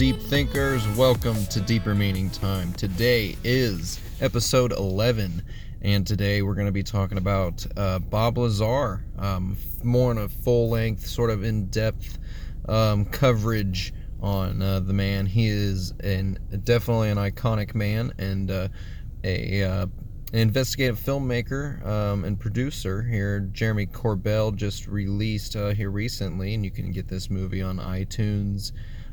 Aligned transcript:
deep 0.00 0.18
thinkers. 0.18 0.88
Welcome 0.96 1.44
to 1.48 1.60
Deeper 1.60 1.94
Meaning 1.94 2.30
Time. 2.30 2.72
Today 2.72 3.36
is 3.44 4.00
episode 4.22 4.72
11, 4.72 5.42
and 5.82 6.06
today 6.06 6.40
we're 6.40 6.54
going 6.54 6.68
to 6.68 6.72
be 6.72 6.82
talking 6.82 7.18
about 7.18 7.66
uh, 7.76 7.98
Bob 7.98 8.38
Lazar, 8.38 9.04
um, 9.18 9.58
more 9.84 10.10
in 10.10 10.16
a 10.16 10.26
full 10.26 10.70
length, 10.70 11.06
sort 11.06 11.28
of 11.28 11.44
in 11.44 11.66
depth 11.66 12.18
um, 12.66 13.04
coverage 13.04 13.92
on 14.22 14.62
uh, 14.62 14.80
the 14.80 14.94
man. 14.94 15.26
He 15.26 15.48
is 15.48 15.92
an 16.00 16.38
definitely 16.64 17.10
an 17.10 17.18
iconic 17.18 17.74
man 17.74 18.14
and 18.16 18.50
uh, 18.50 18.68
a 19.22 19.62
uh, 19.62 19.86
an 20.32 20.38
investigative 20.38 20.98
filmmaker 20.98 21.86
um, 21.86 22.24
and 22.24 22.40
producer 22.40 23.02
here. 23.02 23.40
Jeremy 23.52 23.84
Corbell 23.84 24.56
just 24.56 24.86
released 24.86 25.56
uh, 25.56 25.74
here 25.74 25.90
recently, 25.90 26.54
and 26.54 26.64
you 26.64 26.70
can 26.70 26.90
get 26.90 27.06
this 27.06 27.28
movie 27.28 27.60
on 27.60 27.76
iTunes. 27.76 28.72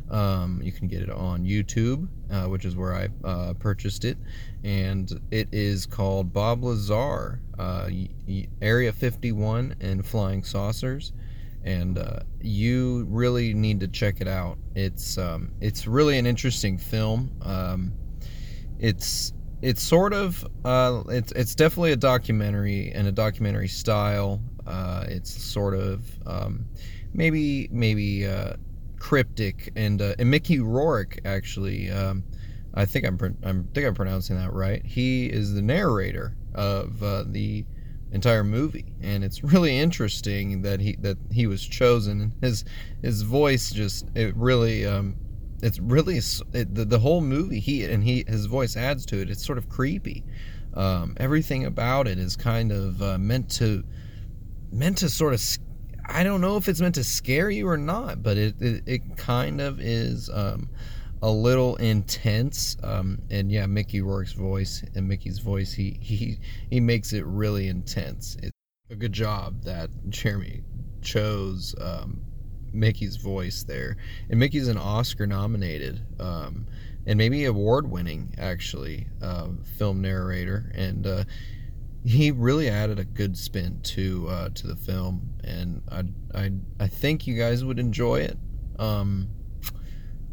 Um, 0.09 0.61
you 0.63 0.71
can 0.71 0.87
get 0.87 1.01
it 1.01 1.09
on 1.09 1.43
YouTube, 1.43 2.07
uh, 2.31 2.45
which 2.45 2.65
is 2.65 2.75
where 2.75 2.93
I 2.93 3.09
uh, 3.23 3.53
purchased 3.53 4.05
it, 4.05 4.17
and 4.63 5.11
it 5.31 5.49
is 5.51 5.85
called 5.85 6.31
Bob 6.31 6.63
Lazar, 6.63 7.41
uh, 7.59 7.89
Area 8.61 8.93
51 8.93 9.75
and 9.81 10.05
Flying 10.05 10.43
Saucers, 10.43 11.11
and 11.63 11.97
uh, 11.97 12.19
you 12.41 13.05
really 13.09 13.53
need 13.53 13.79
to 13.81 13.87
check 13.87 14.21
it 14.21 14.27
out. 14.27 14.57
It's 14.75 15.17
um, 15.17 15.51
it's 15.59 15.87
really 15.87 16.17
an 16.17 16.25
interesting 16.25 16.77
film. 16.77 17.31
Um, 17.41 17.91
it's 18.79 19.33
it's 19.61 19.81
sort 19.81 20.13
of 20.13 20.45
uh, 20.63 21.03
it's 21.09 21.31
it's 21.33 21.55
definitely 21.55 21.91
a 21.91 21.97
documentary 21.97 22.91
and 22.93 23.07
a 23.07 23.11
documentary 23.11 23.67
style. 23.67 24.41
Uh, 24.65 25.05
it's 25.07 25.31
sort 25.31 25.73
of 25.73 26.05
um, 26.25 26.65
maybe 27.13 27.67
maybe 27.71 28.27
uh, 28.27 28.53
cryptic 28.99 29.71
and 29.75 30.01
uh, 30.01 30.15
and 30.19 30.29
Mickey 30.29 30.59
Rourke 30.59 31.19
actually. 31.25 31.89
Um, 31.91 32.23
I 32.73 32.85
think 32.85 33.05
I'm 33.05 33.17
I 33.43 33.51
think 33.73 33.87
I'm 33.87 33.95
pronouncing 33.95 34.37
that 34.37 34.53
right. 34.53 34.85
He 34.85 35.27
is 35.27 35.53
the 35.53 35.61
narrator 35.61 36.35
of 36.53 37.01
uh, 37.01 37.23
the 37.25 37.65
entire 38.11 38.43
movie, 38.43 38.93
and 39.01 39.23
it's 39.23 39.43
really 39.43 39.77
interesting 39.77 40.61
that 40.61 40.79
he 40.79 40.95
that 40.97 41.17
he 41.31 41.47
was 41.47 41.65
chosen. 41.65 42.33
His 42.41 42.65
his 43.01 43.23
voice 43.23 43.71
just 43.71 44.05
it 44.15 44.35
really 44.35 44.85
um, 44.85 45.15
it's 45.61 45.79
really 45.79 46.17
it, 46.17 46.75
the, 46.75 46.85
the 46.85 46.99
whole 46.99 47.21
movie 47.21 47.59
he 47.59 47.83
and 47.85 48.03
he 48.03 48.23
his 48.27 48.45
voice 48.45 48.77
adds 48.77 49.05
to 49.07 49.21
it 49.21 49.29
it's 49.29 49.45
sort 49.45 49.57
of 49.57 49.67
creepy 49.69 50.23
um, 50.75 51.15
everything 51.17 51.65
about 51.65 52.07
it 52.07 52.19
is 52.19 52.35
kind 52.35 52.71
of 52.71 53.01
uh, 53.01 53.17
meant 53.17 53.49
to 53.49 53.83
meant 54.71 54.99
to 54.99 55.09
sort 55.09 55.33
of 55.33 55.39
i 56.07 56.23
don't 56.23 56.41
know 56.41 56.57
if 56.57 56.67
it's 56.67 56.81
meant 56.81 56.95
to 56.95 57.03
scare 57.03 57.49
you 57.49 57.67
or 57.67 57.77
not 57.77 58.21
but 58.23 58.37
it 58.37 58.55
it, 58.61 58.83
it 58.85 59.17
kind 59.17 59.61
of 59.61 59.79
is 59.79 60.29
um, 60.33 60.69
a 61.21 61.29
little 61.29 61.75
intense 61.77 62.77
um, 62.83 63.19
and 63.29 63.51
yeah 63.51 63.65
mickey 63.65 64.01
rourke's 64.01 64.33
voice 64.33 64.83
and 64.95 65.07
mickey's 65.07 65.39
voice 65.39 65.73
he 65.73 65.97
he 66.01 66.39
he 66.69 66.79
makes 66.79 67.13
it 67.13 67.25
really 67.25 67.67
intense 67.67 68.37
it's 68.41 68.51
a 68.89 68.95
good 68.95 69.13
job 69.13 69.61
that 69.63 69.89
jeremy 70.09 70.61
chose 71.01 71.75
um, 71.81 72.21
Mickey's 72.73 73.15
voice 73.15 73.63
there. 73.63 73.97
And 74.29 74.39
Mickey's 74.39 74.67
an 74.67 74.77
Oscar 74.77 75.27
nominated 75.27 76.01
um, 76.19 76.67
and 77.05 77.17
maybe 77.17 77.45
award 77.45 77.89
winning, 77.89 78.33
actually, 78.37 79.07
uh, 79.21 79.47
film 79.77 80.01
narrator. 80.01 80.71
And 80.75 81.07
uh, 81.07 81.23
he 82.07 82.31
really 82.31 82.69
added 82.69 82.99
a 82.99 83.03
good 83.03 83.37
spin 83.37 83.81
to 83.81 84.27
uh, 84.29 84.49
to 84.49 84.67
the 84.67 84.75
film. 84.75 85.29
And 85.43 85.81
I, 85.91 86.03
I, 86.33 86.51
I 86.79 86.87
think 86.87 87.27
you 87.27 87.37
guys 87.37 87.65
would 87.65 87.79
enjoy 87.79 88.21
it. 88.21 88.37
Um, 88.79 89.29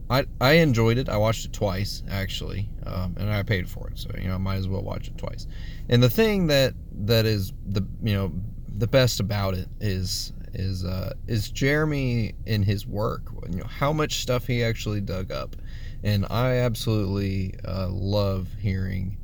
I, 0.09 0.27
I 0.41 0.53
enjoyed 0.55 0.99
it. 0.99 1.09
I 1.09 1.17
watched 1.17 1.47
it 1.47 1.53
twice 1.53 2.03
actually, 2.09 2.69
um, 2.87 3.17
and 3.19 3.31
I 3.31 3.43
paid 3.43 3.69
for 3.69 3.89
it, 3.89 3.99
so 3.99 4.11
you 4.21 4.29
know 4.29 4.35
I 4.35 4.39
might 4.39 4.57
as 4.57 4.69
well 4.69 4.83
watch 4.83 5.09
it 5.09 5.19
twice. 5.19 5.47
And 5.89 6.03
the 6.03 6.11
thing 6.11 6.47
that 6.49 6.75
that 7.07 7.27
is 7.27 7.53
the 7.67 7.85
you 8.03 8.15
know 8.15 8.33
the 8.77 8.87
best 8.87 9.19
about 9.19 9.55
it 9.55 9.69
is 9.81 10.33
is 10.53 10.85
uh, 10.85 11.15
is 11.27 11.51
Jeremy 11.51 12.35
in 12.47 12.63
his 12.63 12.87
work. 12.87 13.23
You 13.51 13.59
know 13.59 13.67
how 13.67 13.93
much 13.93 14.21
stuff 14.21 14.47
he 14.47 14.63
actually 14.63 15.01
dug 15.01 15.33
up, 15.33 15.57
and 16.05 16.27
I 16.31 16.57
absolutely 16.57 17.55
uh, 17.67 17.89
love 17.89 18.49
hearing 18.61 19.17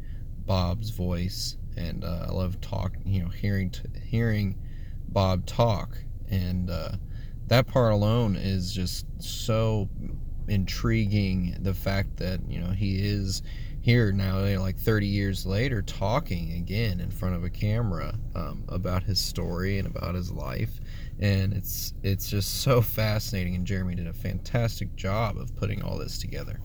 Bob's 0.47 0.91
voice, 0.91 1.57
and 1.77 2.05
uh, 2.05 2.27
I 2.29 2.33
love 2.33 2.61
talk. 2.61 2.93
You 3.05 3.23
know, 3.23 3.29
hearing 3.29 3.71
t- 3.71 3.83
hearing 4.05 4.59
Bob 5.09 5.47
talk, 5.47 5.99
and 6.31 6.71
uh, 6.71 6.93
that 7.49 7.67
part 7.67 7.93
alone 7.93 8.37
is 8.37 8.73
just 8.73 9.07
so 9.19 9.89
intriguing. 10.49 11.57
The 11.61 11.75
fact 11.75 12.17
that 12.19 12.41
you 12.49 12.61
know 12.61 12.71
he 12.71 12.97
is 12.97 13.43
here 13.83 14.13
now, 14.13 14.41
like 14.59 14.77
30 14.79 15.07
years 15.07 15.47
later, 15.47 15.81
talking 15.81 16.53
again 16.53 17.01
in 17.01 17.11
front 17.11 17.35
of 17.35 17.45
a 17.45 17.51
camera 17.51 18.15
um, 18.35 18.65
about 18.69 19.03
his 19.03 19.19
story 19.19 19.79
and 19.79 19.87
about 19.87 20.15
his 20.15 20.31
life 20.31 20.81
and 21.21 21.53
it's 21.53 21.93
it's 22.03 22.29
just 22.29 22.63
so 22.63 22.81
fascinating. 22.81 23.55
And 23.55 23.67
Jeremy 23.67 23.95
did 23.95 24.07
a 24.07 24.13
fantastic 24.13 24.97
job 24.97 25.37
of 25.37 25.55
putting 25.55 25.83
all 25.83 25.99
this 25.99 26.19
together 26.19 26.61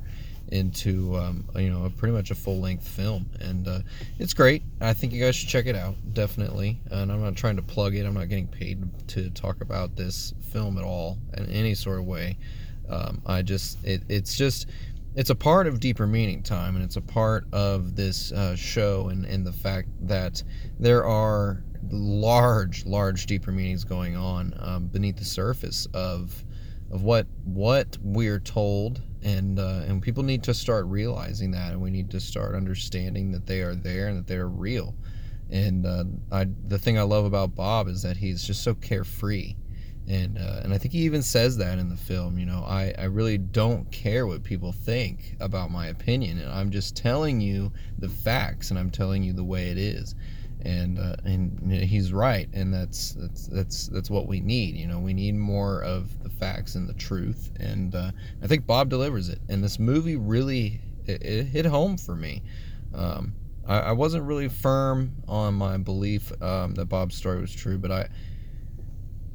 into 0.56 1.16
um, 1.16 1.46
you 1.56 1.70
know 1.70 1.92
pretty 1.98 2.14
much 2.14 2.32
a 2.32 2.36
full 2.36 2.60
length 2.60 2.88
film, 2.88 3.30
and 3.40 3.68
uh, 3.68 3.80
it's 4.18 4.34
great. 4.34 4.64
I 4.82 4.94
think 4.94 5.14
you 5.14 5.24
guys 5.24 5.36
should 5.36 5.50
check 5.50 5.68
it 5.68 5.76
out 5.76 5.96
definitely. 6.14 6.82
And 6.90 7.12
I'm 7.12 7.22
not 7.22 7.36
trying 7.36 7.58
to 7.58 7.62
plug 7.62 7.96
it. 7.96 8.06
I'm 8.06 8.14
not 8.14 8.30
getting 8.30 8.48
paid 8.48 9.08
to 9.10 9.30
talk 9.30 9.62
about 9.62 9.96
this 9.96 10.34
film 10.52 10.78
at 10.78 10.84
all 10.84 11.20
in 11.38 11.50
any 11.50 11.76
sort 11.76 12.00
of 12.00 12.06
way. 12.06 12.38
Um, 12.90 13.22
I 13.26 13.42
just 13.42 13.84
it, 13.84 14.04
it's 14.10 14.36
just 14.36 14.68
it's 15.16 15.30
a 15.30 15.36
part 15.36 15.68
of 15.68 15.80
deeper 15.80 16.08
meaning 16.08 16.44
time 16.44 16.76
and 16.76 16.84
it's 16.84 16.98
a 16.98 17.02
part 17.02 17.46
of 17.54 17.96
this 17.96 18.32
uh, 18.32 18.56
show 18.56 19.10
and, 19.10 19.26
and 19.26 19.46
the 19.48 19.52
fact 19.52 19.88
that 20.02 20.44
there 20.80 21.06
are 21.06 21.64
large, 21.92 22.86
large, 22.86 23.26
deeper 23.26 23.52
meanings 23.52 23.84
going 23.84 24.16
on 24.16 24.54
um, 24.60 24.88
beneath 24.88 25.18
the 25.18 25.26
surface 25.26 25.88
of 25.94 26.44
of 26.92 27.04
what 27.04 27.28
what 27.44 27.98
we're 28.02 28.40
told, 28.40 29.02
and 29.24 29.60
uh, 29.60 29.84
and 29.88 30.02
people 30.02 30.24
need 30.24 30.44
to 30.44 30.54
start 30.54 30.86
realizing 30.86 31.52
that, 31.52 31.72
and 31.72 31.82
we 31.82 31.90
need 31.90 32.10
to 32.12 32.20
start 32.20 32.56
understanding 32.56 33.32
that 33.32 33.46
they 33.46 33.62
are 33.62 33.76
there 33.76 34.08
and 34.08 34.18
that 34.18 34.28
they 34.28 34.38
are 34.38 34.50
real. 34.50 34.96
And 35.50 35.86
uh, 35.86 36.06
I, 36.32 36.48
the 36.68 36.80
thing 36.80 36.98
I 36.98 37.04
love 37.04 37.26
about 37.26 37.56
Bob 37.56 37.88
is 37.88 38.02
that 38.02 38.18
he's 38.18 38.44
just 38.44 38.64
so 38.64 38.74
carefree, 38.76 39.56
and 40.08 40.38
uh, 40.38 40.62
and 40.64 40.74
I 40.74 40.78
think 40.78 40.94
he 40.94 41.02
even 41.02 41.22
says 41.22 41.58
that 41.58 41.80
in 41.80 41.90
the 41.90 41.98
film. 41.98 42.38
You 42.38 42.46
know, 42.46 42.64
I 42.68 42.94
I 42.98 43.06
really 43.06 43.38
don't 43.38 43.92
care 43.92 44.28
what 44.28 44.44
people 44.44 44.72
think 44.72 45.36
about 45.40 45.72
my 45.72 45.88
opinion, 45.88 46.40
and 46.40 46.52
I'm 46.52 46.72
just 46.72 46.96
telling 46.96 47.42
you 47.42 47.72
the 47.98 48.10
facts, 48.10 48.70
and 48.70 48.80
I'm 48.80 48.92
telling 48.92 49.24
you 49.24 49.34
the 49.34 49.44
way 49.44 49.70
it 49.70 49.78
is 49.78 50.16
and 50.66 50.98
uh, 50.98 51.16
and 51.24 51.72
he's 51.72 52.12
right, 52.12 52.50
and 52.52 52.74
that's 52.74 53.14
that's 53.14 53.48
that's 53.48 53.88
that's 53.88 54.10
what 54.10 54.28
we 54.28 54.40
need. 54.40 54.76
You 54.76 54.88
know, 54.88 55.00
we 55.00 55.14
need 55.14 55.36
more 55.36 55.82
of 55.84 56.24
the 56.24 56.30
facts 56.30 56.74
and 56.76 56.90
the 56.90 56.94
truth, 56.94 57.52
and 57.60 57.94
uh, 57.94 58.12
I 58.42 58.48
think 58.48 58.66
Bob 58.66 58.90
delivers 58.90 59.30
it. 59.30 59.40
And 59.48 59.64
this 59.64 59.78
movie 59.78 60.16
really 60.16 60.82
it, 61.06 61.22
it 61.24 61.44
hit 61.46 61.66
home 61.66 61.98
for 61.98 62.16
me. 62.16 62.42
Um, 62.96 63.36
I, 63.68 63.80
I, 63.80 63.92
wasn't 63.92 64.24
really 64.24 64.48
firm 64.48 65.12
on 65.28 65.54
my 65.54 65.78
belief 65.78 66.32
um, 66.42 66.74
that 66.76 66.86
Bob's 66.86 67.16
story 67.16 67.42
was 67.42 67.54
true, 67.54 67.78
but 67.78 67.92
I 67.92 68.08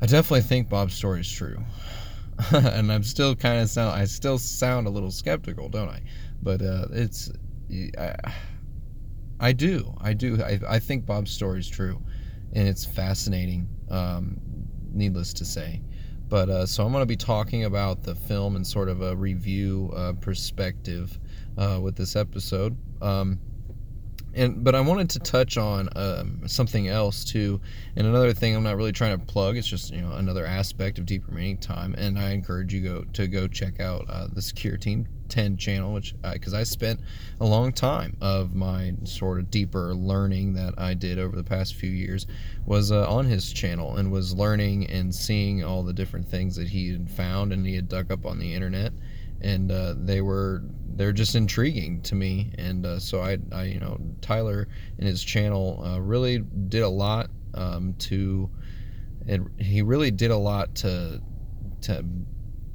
I 0.03 0.07
definitely 0.07 0.43
think 0.43 0.69
Bob's 0.69 0.95
story 0.95 1.21
is 1.21 1.31
true. 1.31 1.63
and 2.51 2.91
I'm 2.91 3.03
still 3.05 3.37
kind 3.37 3.61
of 3.61 3.69
sound 3.69 3.95
I 3.95 4.05
still 4.07 4.39
sound 4.39 4.89
a 4.89 4.91
little 4.91 5.11
skeptical, 5.13 5.69
don't 5.69 5.91
I? 5.91 6.03
But 6.43 6.61
uh, 6.61 6.87
it's 6.91 7.31
I, 7.97 8.17
I 9.41 9.53
do. 9.53 9.95
I 10.01 10.13
do. 10.13 10.41
I, 10.43 10.61
I 10.69 10.79
think 10.79 11.07
Bob's 11.07 11.31
story 11.31 11.59
is 11.59 11.69
true, 11.69 12.01
and 12.53 12.69
it's 12.69 12.85
fascinating. 12.85 13.69
Um, 13.91 14.39
needless 14.93 15.33
to 15.35 15.45
say, 15.45 15.83
but 16.29 16.49
uh, 16.49 16.67
so 16.67 16.85
I'm 16.85 16.93
going 16.93 17.03
to 17.03 17.07
be 17.07 17.17
talking 17.17 17.65
about 17.65 18.03
the 18.03 18.15
film 18.15 18.55
and 18.55 18.67
sort 18.67 18.89
of 18.89 19.03
a 19.03 19.17
review 19.17 19.93
uh, 19.97 20.13
perspective 20.21 21.19
uh, 21.57 21.81
with 21.83 21.97
this 21.97 22.17
episode. 22.17 22.77
Um, 23.03 23.41
and 24.35 24.63
but 24.63 24.75
I 24.75 24.81
wanted 24.81 25.11
to 25.11 25.19
touch 25.19 25.57
on 25.57 25.89
um, 25.97 26.47
something 26.47 26.89
else 26.89 27.25
too, 27.25 27.61
and 27.97 28.07
another 28.07 28.33
thing 28.33 28.55
I'm 28.55 28.63
not 28.63 28.77
really 28.77 28.93
trying 28.93 29.19
to 29.19 29.25
plug. 29.25 29.57
It's 29.57 29.67
just 29.67 29.93
you 29.93 30.01
know 30.01 30.13
another 30.13 30.47
aspect 30.47 30.99
of 30.99 31.07
deeper 31.07 31.33
meaning 31.33 31.59
time, 31.59 31.95
and 31.99 32.19
I 32.19 32.31
encourage 32.31 32.73
you 32.73 32.81
go 32.81 33.05
to 33.13 33.27
go 33.27 33.49
check 33.49 33.81
out 33.81 34.07
uh, 34.09 34.29
the 34.33 34.43
Secure 34.43 34.77
Team 34.77 35.07
10 35.31 35.57
channel, 35.57 35.93
which 35.93 36.15
because 36.33 36.53
I, 36.53 36.61
I 36.61 36.65
spent 36.65 37.01
a 37.41 37.47
long 37.47 37.73
time 37.73 38.17
of 38.21 38.55
my 38.55 38.95
sort 39.05 39.39
of 39.39 39.51
deeper 39.51 39.95
learning 39.95 40.55
that 40.55 40.75
I 40.77 40.95
did 40.95 41.19
over 41.19 41.37
the 41.37 41.45
past 41.45 41.77
few 41.77 41.91
years 41.91 42.27
was 42.67 42.93
uh, 42.93 43.09
on 43.09 43.27
his 43.27 43.53
channel 43.53 43.97
and 43.97 44.13
was 44.13 44.35
learning 44.35 44.91
and 44.91 45.15
seeing 45.15 45.65
all 45.65 45.83
the 45.83 45.93
different 45.93 46.29
things 46.29 46.57
that 46.57 46.69
he 46.69 46.91
had 46.91 47.11
found 47.11 47.53
and 47.53 47.65
he 47.67 47.75
had 47.75 47.89
dug 47.89 48.13
up 48.13 48.27
on 48.27 48.39
the 48.39 48.53
internet, 48.53 48.93
and 49.41 49.71
uh, 49.71 49.95
they 49.97 50.21
were 50.21 50.63
they're 51.01 51.13
just 51.13 51.35
intriguing 51.35 52.03
to 52.03 52.15
me, 52.15 52.53
and 52.59 52.85
uh, 52.85 52.99
so 52.99 53.23
I, 53.23 53.39
I 53.53 53.65
you 53.65 53.81
know 53.81 53.99
Tyler 54.21 54.69
and 54.99 55.07
his 55.07 55.25
channel 55.25 55.83
uh, 55.83 55.99
really 55.99 56.41
did 56.69 56.83
a 56.83 56.89
lot 56.89 57.31
um, 57.55 57.95
to 58.01 58.51
and 59.27 59.51
he 59.59 59.81
really 59.81 60.11
did 60.11 60.31
a 60.31 60.37
lot 60.37 60.75
to 60.77 61.23
to 61.83 62.05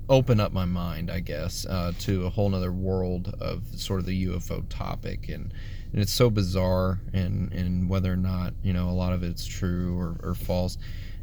open 0.10 0.40
up 0.40 0.52
my 0.52 0.66
mind, 0.66 1.12
I 1.12 1.20
guess, 1.20 1.68
uh, 1.68 1.92
to 2.00 2.26
a 2.26 2.30
whole 2.30 2.50
nother 2.50 2.72
world 2.72 3.36
of 3.40 3.64
sort 3.80 4.00
of 4.00 4.06
the 4.06 4.26
UFO 4.28 4.64
topic. 4.70 5.30
And, 5.30 5.54
and 5.92 6.02
it's 6.02 6.14
so 6.14 6.30
bizarre, 6.30 7.02
and, 7.14 7.52
and 7.52 7.90
whether 7.90 8.14
or 8.14 8.18
not, 8.18 8.54
you 8.62 8.72
know, 8.74 8.90
a 8.90 8.92
lot 8.92 9.14
of 9.14 9.24
it's 9.24 9.46
true 9.46 9.98
or, 9.98 10.18
or 10.22 10.36
false. 10.36 10.78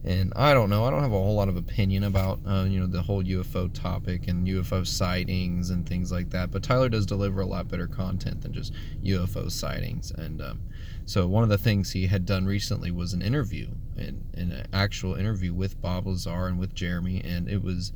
And 0.05 0.33
I 0.35 0.53
don't 0.53 0.69
know. 0.69 0.85
I 0.85 0.91
don't 0.91 1.03
have 1.03 1.13
a 1.13 1.17
whole 1.17 1.37
lot 1.37 1.49
of 1.49 1.57
opinion 1.57 2.03
about, 2.03 2.41
uh, 2.47 2.65
you 2.65 2.81
know, 2.81 2.87
the 2.87 3.03
whole 3.03 3.23
UFO 3.23 3.73
topic 3.73 4.27
and 4.27 4.47
UFO 4.49 4.85
sightings 4.85 5.71
and 5.71 5.89
things 5.89 6.11
like 6.11 6.31
that. 6.31 6.51
But 6.51 6.65
Tyler 6.65 6.89
does 6.89 7.07
deliver 7.07 7.41
a 7.41 7.47
lot 7.47 7.69
better 7.69 7.87
content 7.87 8.41
than 8.43 8.53
just 8.53 8.73
UFO 9.05 9.51
sightings. 9.51 10.11
And 10.11 10.43
um, 10.43 10.61
so 11.05 11.29
one 11.29 11.45
of 11.45 11.49
the 11.49 11.59
things 11.59 11.93
he 11.93 12.09
had 12.09 12.27
done 12.27 12.47
recently 12.47 12.91
was 12.91 13.13
an 13.13 13.23
interview, 13.23 13.69
an, 13.97 14.25
an 14.35 14.67
actual 14.73 15.15
interview 15.15 15.55
with 15.55 15.81
Bob 15.81 16.07
Lazar 16.07 16.47
and 16.47 16.59
with 16.59 16.75
Jeremy, 16.75 17.23
and 17.25 17.49
it 17.49 17.63
was 17.63 17.93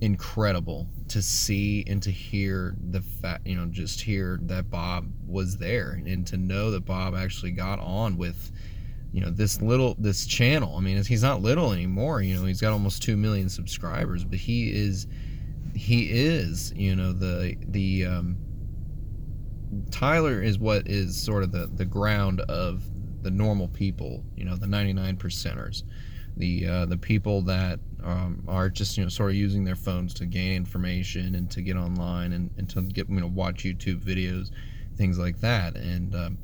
incredible 0.00 0.86
to 1.08 1.22
see 1.22 1.84
and 1.86 2.02
to 2.02 2.10
hear 2.10 2.76
the 2.90 3.00
fact, 3.00 3.46
you 3.46 3.56
know, 3.56 3.66
just 3.66 4.00
hear 4.02 4.38
that 4.42 4.70
Bob 4.70 5.10
was 5.26 5.56
there 5.56 6.00
and 6.04 6.26
to 6.26 6.36
know 6.36 6.70
that 6.70 6.84
Bob 6.84 7.14
actually 7.14 7.52
got 7.52 7.78
on 7.78 8.18
with, 8.18 8.52
you 9.16 9.22
know, 9.22 9.30
this 9.30 9.62
little, 9.62 9.96
this 9.98 10.26
channel. 10.26 10.76
I 10.76 10.80
mean, 10.80 11.02
he's 11.02 11.22
not 11.22 11.40
little 11.40 11.72
anymore, 11.72 12.20
you 12.20 12.36
know, 12.36 12.44
he's 12.44 12.60
got 12.60 12.72
almost 12.72 13.02
2 13.02 13.16
million 13.16 13.48
subscribers, 13.48 14.24
but 14.24 14.38
he 14.38 14.70
is, 14.70 15.06
he 15.74 16.10
is, 16.10 16.74
you 16.76 16.94
know, 16.94 17.12
the, 17.12 17.56
the, 17.68 18.04
um, 18.04 18.36
Tyler 19.90 20.42
is 20.42 20.58
what 20.58 20.86
is 20.86 21.18
sort 21.18 21.42
of 21.42 21.50
the, 21.50 21.66
the 21.74 21.86
ground 21.86 22.42
of 22.42 22.82
the 23.22 23.30
normal 23.30 23.68
people, 23.68 24.22
you 24.36 24.44
know, 24.44 24.54
the 24.54 24.66
99 24.66 25.16
percenters 25.16 25.82
the 26.36 26.66
uh, 26.66 26.84
the 26.84 26.98
people 26.98 27.40
that 27.42 27.80
um, 28.04 28.44
are 28.46 28.68
just 28.68 28.98
you 28.98 29.02
know 29.02 29.08
sort 29.08 29.30
of 29.30 29.36
using 29.36 29.64
their 29.64 29.74
phones 29.74 30.12
to 30.12 30.26
gain 30.26 30.52
information 30.52 31.34
and 31.34 31.50
to 31.50 31.62
get 31.62 31.76
online 31.76 32.34
and, 32.34 32.50
and 32.58 32.68
to 32.68 32.82
get 32.82 33.08
you 33.08 33.20
know 33.20 33.26
watch 33.26 33.64
YouTube 33.64 34.02
videos, 34.04 34.50
things 34.96 35.18
like 35.18 35.40
that. 35.40 35.76
And 35.76 36.14
um, 36.14 36.38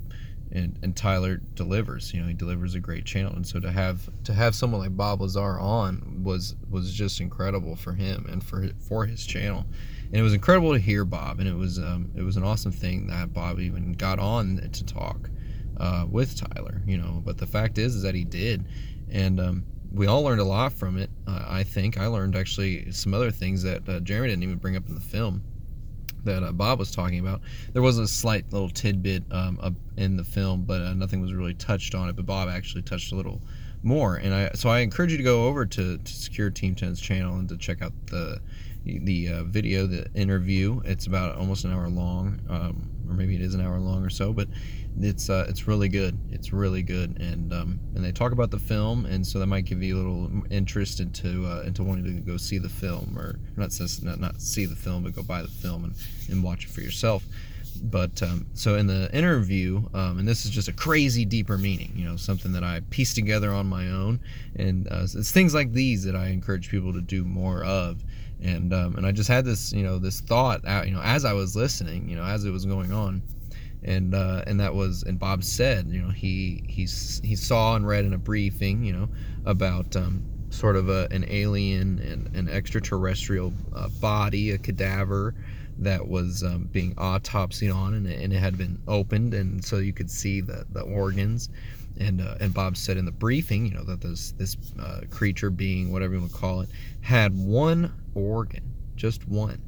and 0.52 0.78
and 0.82 0.94
Tyler 0.94 1.40
delivers. 1.54 2.12
You 2.12 2.20
know, 2.20 2.28
he 2.28 2.34
delivers 2.34 2.74
a 2.74 2.80
great 2.80 3.04
channel. 3.04 3.32
And 3.32 3.46
so 3.46 3.58
to 3.60 3.72
have 3.72 4.08
to 4.24 4.32
have 4.32 4.54
someone 4.54 4.80
like 4.80 4.96
Bob 4.96 5.20
Lazar 5.20 5.58
on 5.58 6.22
was 6.22 6.54
was 6.70 6.92
just 6.92 7.20
incredible 7.20 7.74
for 7.74 7.92
him 7.92 8.26
and 8.30 8.44
for 8.44 8.68
for 8.78 9.06
his 9.06 9.24
channel. 9.24 9.64
And 10.06 10.20
it 10.20 10.22
was 10.22 10.34
incredible 10.34 10.72
to 10.74 10.78
hear 10.78 11.04
Bob. 11.04 11.40
And 11.40 11.48
it 11.48 11.54
was 11.54 11.78
um, 11.78 12.10
it 12.14 12.22
was 12.22 12.36
an 12.36 12.44
awesome 12.44 12.72
thing 12.72 13.06
that 13.08 13.32
Bob 13.32 13.58
even 13.58 13.94
got 13.94 14.18
on 14.18 14.68
to 14.72 14.84
talk 14.84 15.30
uh, 15.78 16.06
with 16.08 16.36
Tyler. 16.36 16.82
You 16.86 16.98
know, 16.98 17.22
but 17.24 17.38
the 17.38 17.46
fact 17.46 17.78
is 17.78 17.96
is 17.96 18.02
that 18.02 18.14
he 18.14 18.24
did. 18.24 18.66
And 19.10 19.40
um, 19.40 19.64
we 19.92 20.06
all 20.06 20.22
learned 20.22 20.40
a 20.40 20.44
lot 20.44 20.72
from 20.72 20.98
it. 20.98 21.10
Uh, 21.26 21.44
I 21.46 21.64
think 21.64 21.98
I 21.98 22.06
learned 22.06 22.36
actually 22.36 22.90
some 22.92 23.14
other 23.14 23.30
things 23.30 23.62
that 23.62 23.86
uh, 23.88 24.00
Jeremy 24.00 24.28
didn't 24.28 24.42
even 24.42 24.56
bring 24.56 24.76
up 24.76 24.88
in 24.88 24.94
the 24.94 25.00
film 25.00 25.42
that 26.24 26.42
uh, 26.42 26.52
Bob 26.52 26.78
was 26.78 26.90
talking 26.90 27.18
about. 27.18 27.40
There 27.72 27.82
was 27.82 27.98
a 27.98 28.06
slight 28.06 28.52
little 28.52 28.70
tidbit 28.70 29.24
um, 29.30 29.76
in 29.96 30.16
the 30.16 30.24
film, 30.24 30.64
but 30.64 30.82
uh, 30.82 30.94
nothing 30.94 31.20
was 31.20 31.32
really 31.32 31.54
touched 31.54 31.94
on 31.94 32.08
it. 32.08 32.16
But 32.16 32.26
Bob 32.26 32.48
actually 32.48 32.82
touched 32.82 33.12
a 33.12 33.14
little 33.14 33.40
more, 33.82 34.16
and 34.16 34.34
I 34.34 34.50
so 34.54 34.68
I 34.68 34.80
encourage 34.80 35.10
you 35.10 35.16
to 35.16 35.24
go 35.24 35.46
over 35.46 35.66
to, 35.66 35.98
to 35.98 36.12
Secure 36.12 36.50
Team 36.50 36.74
10's 36.74 37.00
channel 37.00 37.36
and 37.36 37.48
to 37.48 37.56
check 37.56 37.82
out 37.82 37.92
the 38.06 38.40
the 38.84 39.28
uh, 39.28 39.44
video, 39.44 39.86
the 39.86 40.10
interview. 40.14 40.80
It's 40.84 41.06
about 41.06 41.36
almost 41.36 41.64
an 41.64 41.72
hour 41.72 41.88
long, 41.88 42.40
um, 42.48 42.90
or 43.08 43.14
maybe 43.14 43.34
it 43.34 43.42
is 43.42 43.54
an 43.54 43.60
hour 43.60 43.78
long 43.78 44.04
or 44.04 44.10
so, 44.10 44.32
but 44.32 44.48
it's 45.00 45.30
uh, 45.30 45.46
it's 45.48 45.66
really 45.66 45.88
good. 45.88 46.18
It's 46.30 46.52
really 46.52 46.82
good, 46.82 47.18
and 47.20 47.52
um, 47.52 47.80
and 47.94 48.04
they 48.04 48.12
talk 48.12 48.32
about 48.32 48.50
the 48.50 48.58
film, 48.58 49.06
and 49.06 49.26
so 49.26 49.38
that 49.38 49.46
might 49.46 49.64
give 49.64 49.82
you 49.82 49.96
a 49.96 49.98
little 49.98 50.42
interest 50.50 51.00
into 51.00 51.46
uh, 51.46 51.62
into 51.62 51.82
wanting 51.82 52.04
to 52.04 52.20
go 52.20 52.36
see 52.36 52.58
the 52.58 52.68
film, 52.68 53.16
or 53.18 53.38
not 53.56 53.72
not 54.02 54.20
not 54.20 54.40
see 54.40 54.66
the 54.66 54.76
film, 54.76 55.02
but 55.04 55.14
go 55.14 55.22
buy 55.22 55.42
the 55.42 55.48
film 55.48 55.84
and, 55.84 55.94
and 56.28 56.42
watch 56.42 56.64
it 56.64 56.70
for 56.70 56.80
yourself. 56.80 57.24
But 57.84 58.22
um, 58.22 58.46
so 58.54 58.76
in 58.76 58.86
the 58.86 59.10
interview, 59.16 59.82
um, 59.94 60.18
and 60.18 60.28
this 60.28 60.44
is 60.44 60.50
just 60.50 60.68
a 60.68 60.72
crazy 60.72 61.24
deeper 61.24 61.58
meaning, 61.58 61.92
you 61.96 62.04
know, 62.04 62.16
something 62.16 62.52
that 62.52 62.62
I 62.62 62.82
pieced 62.90 63.16
together 63.16 63.50
on 63.50 63.66
my 63.66 63.88
own, 63.88 64.20
and 64.56 64.86
uh, 64.88 65.02
it's 65.02 65.32
things 65.32 65.54
like 65.54 65.72
these 65.72 66.04
that 66.04 66.14
I 66.14 66.28
encourage 66.28 66.70
people 66.70 66.92
to 66.92 67.00
do 67.00 67.24
more 67.24 67.64
of 67.64 68.02
and 68.42 68.72
um, 68.74 68.96
and 68.96 69.06
I 69.06 69.12
just 69.12 69.28
had 69.28 69.44
this 69.44 69.72
you 69.72 69.82
know 69.84 69.98
this 69.98 70.20
thought 70.20 70.66
out 70.66 70.86
you 70.86 70.92
know 70.92 71.00
as 71.02 71.24
I 71.24 71.32
was 71.32 71.54
listening 71.54 72.08
you 72.08 72.16
know 72.16 72.24
as 72.24 72.44
it 72.44 72.50
was 72.50 72.64
going 72.64 72.92
on 72.92 73.22
and 73.84 74.14
uh, 74.14 74.42
and 74.46 74.60
that 74.60 74.74
was 74.74 75.02
and 75.02 75.18
Bob 75.18 75.42
said 75.42 75.86
you 75.88 76.00
know 76.00 76.10
he 76.10 76.62
he's 76.68 77.20
he 77.24 77.34
saw 77.34 77.74
and 77.74 77.86
read 77.86 78.04
in 78.04 78.12
a 78.12 78.18
briefing 78.18 78.84
you 78.84 78.92
know 78.92 79.08
about 79.44 79.94
um, 79.96 80.22
sort 80.50 80.76
of 80.76 80.88
a, 80.88 81.08
an 81.10 81.24
alien 81.28 81.98
and 81.98 82.34
an 82.36 82.48
extraterrestrial 82.48 83.52
uh, 83.74 83.88
body 84.00 84.50
a 84.50 84.58
cadaver 84.58 85.34
that 85.78 86.06
was 86.06 86.42
um, 86.42 86.68
being 86.70 86.94
autopsied 86.96 87.74
on 87.74 87.94
and, 87.94 88.06
and, 88.06 88.32
it 88.32 88.38
had 88.38 88.58
been 88.58 88.78
opened 88.86 89.34
and 89.34 89.64
so 89.64 89.78
you 89.78 89.92
could 89.92 90.10
see 90.10 90.40
the, 90.40 90.66
the 90.72 90.82
organs. 90.82 91.48
And 91.98 92.20
uh, 92.20 92.36
and 92.40 92.54
Bob 92.54 92.76
said 92.76 92.96
in 92.96 93.04
the 93.04 93.12
briefing 93.12 93.66
you 93.66 93.74
know 93.74 93.84
that 93.84 94.00
this 94.00 94.32
this 94.32 94.56
uh, 94.80 95.02
creature 95.10 95.50
being 95.50 95.92
whatever 95.92 96.14
you 96.14 96.20
want 96.20 96.32
to 96.32 96.38
call 96.38 96.60
it 96.62 96.70
had 97.02 97.36
one 97.36 97.92
organ 98.14 98.72
just 98.96 99.28
one 99.28 99.60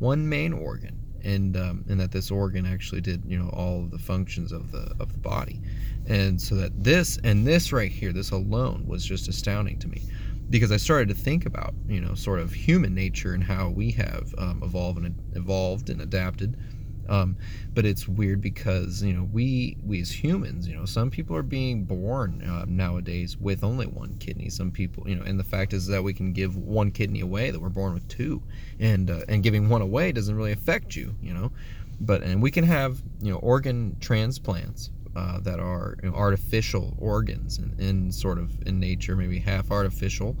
one 0.00 0.28
main 0.28 0.52
organ 0.52 0.97
and 1.24 1.56
um, 1.56 1.84
and 1.88 1.98
that 2.00 2.12
this 2.12 2.30
organ 2.30 2.66
actually 2.66 3.00
did 3.00 3.24
you 3.26 3.38
know 3.38 3.48
all 3.50 3.80
of 3.80 3.90
the 3.90 3.98
functions 3.98 4.52
of 4.52 4.72
the 4.72 4.92
of 5.00 5.12
the 5.12 5.18
body. 5.18 5.60
And 6.06 6.40
so 6.40 6.54
that 6.54 6.82
this 6.82 7.18
and 7.24 7.46
this 7.46 7.72
right 7.72 7.90
here 7.90 8.12
this 8.12 8.30
alone 8.30 8.84
was 8.86 9.04
just 9.04 9.28
astounding 9.28 9.78
to 9.80 9.88
me 9.88 10.02
because 10.50 10.72
I 10.72 10.76
started 10.76 11.08
to 11.08 11.14
think 11.14 11.46
about 11.46 11.74
you 11.86 12.00
know 12.00 12.14
sort 12.14 12.40
of 12.40 12.52
human 12.52 12.94
nature 12.94 13.34
and 13.34 13.44
how 13.44 13.68
we 13.68 13.90
have 13.92 14.34
um, 14.38 14.62
evolved 14.62 14.98
and 14.98 15.14
evolved 15.34 15.90
and 15.90 16.00
adapted 16.00 16.56
um, 17.08 17.36
but 17.74 17.86
it's 17.86 18.06
weird 18.06 18.40
because 18.40 19.02
you 19.02 19.12
know 19.12 19.28
we 19.32 19.76
we 19.84 20.00
as 20.00 20.10
humans, 20.10 20.68
you 20.68 20.76
know, 20.76 20.84
some 20.84 21.10
people 21.10 21.34
are 21.36 21.42
being 21.42 21.84
born 21.84 22.42
uh, 22.42 22.64
nowadays 22.68 23.36
with 23.36 23.64
only 23.64 23.86
one 23.86 24.16
kidney. 24.18 24.50
Some 24.50 24.70
people, 24.70 25.08
you 25.08 25.16
know, 25.16 25.22
and 25.22 25.38
the 25.38 25.44
fact 25.44 25.72
is 25.72 25.86
that 25.86 26.02
we 26.02 26.12
can 26.12 26.32
give 26.32 26.56
one 26.56 26.90
kidney 26.90 27.20
away 27.20 27.50
that 27.50 27.60
we're 27.60 27.68
born 27.70 27.94
with 27.94 28.06
two, 28.08 28.42
and 28.78 29.10
uh, 29.10 29.20
and 29.28 29.42
giving 29.42 29.68
one 29.68 29.82
away 29.82 30.12
doesn't 30.12 30.34
really 30.34 30.52
affect 30.52 30.96
you, 30.96 31.14
you 31.22 31.32
know. 31.32 31.50
But 32.00 32.22
and 32.22 32.42
we 32.42 32.50
can 32.50 32.64
have 32.64 33.02
you 33.22 33.32
know 33.32 33.38
organ 33.38 33.96
transplants 34.00 34.90
uh, 35.16 35.40
that 35.40 35.60
are 35.60 35.96
you 36.02 36.10
know, 36.10 36.16
artificial 36.16 36.94
organs 36.98 37.58
and 37.58 38.14
sort 38.14 38.38
of 38.38 38.50
in 38.66 38.78
nature, 38.78 39.16
maybe 39.16 39.38
half 39.38 39.70
artificial, 39.70 40.36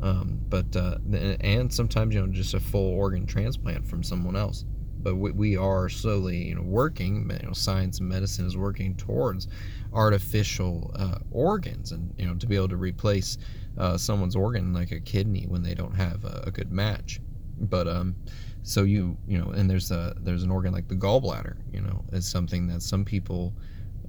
um, 0.00 0.40
but 0.48 0.76
uh, 0.76 0.98
and 1.40 1.72
sometimes 1.72 2.14
you 2.14 2.20
know 2.20 2.32
just 2.32 2.54
a 2.54 2.60
full 2.60 2.94
organ 2.94 3.26
transplant 3.26 3.86
from 3.86 4.02
someone 4.04 4.36
else 4.36 4.64
but 5.02 5.16
we, 5.16 5.30
we 5.32 5.56
are 5.56 5.88
slowly 5.88 6.36
you 6.36 6.54
know 6.54 6.62
working 6.62 7.30
you 7.40 7.46
know 7.46 7.52
science 7.52 7.98
and 7.98 8.08
medicine 8.08 8.46
is 8.46 8.56
working 8.56 8.94
towards 8.96 9.48
artificial 9.92 10.90
uh, 10.96 11.18
organs 11.30 11.92
and 11.92 12.14
you 12.18 12.26
know 12.26 12.34
to 12.34 12.46
be 12.46 12.56
able 12.56 12.68
to 12.68 12.76
replace 12.76 13.38
uh, 13.78 13.96
someone's 13.96 14.36
organ 14.36 14.72
like 14.72 14.92
a 14.92 15.00
kidney 15.00 15.44
when 15.48 15.62
they 15.62 15.74
don't 15.74 15.94
have 15.94 16.24
a, 16.24 16.44
a, 16.46 16.50
good 16.50 16.70
match. 16.70 17.20
But 17.58 17.88
um 17.88 18.16
so 18.62 18.84
you 18.84 19.16
you 19.26 19.38
know 19.38 19.50
and 19.50 19.68
there's 19.68 19.90
a 19.90 20.14
there's 20.20 20.42
an 20.42 20.50
organ 20.50 20.72
like 20.72 20.88
the 20.88 20.94
gallbladder 20.94 21.56
you 21.72 21.80
know 21.80 22.04
is 22.12 22.26
something 22.26 22.66
that 22.68 22.82
some 22.82 23.04
people 23.04 23.52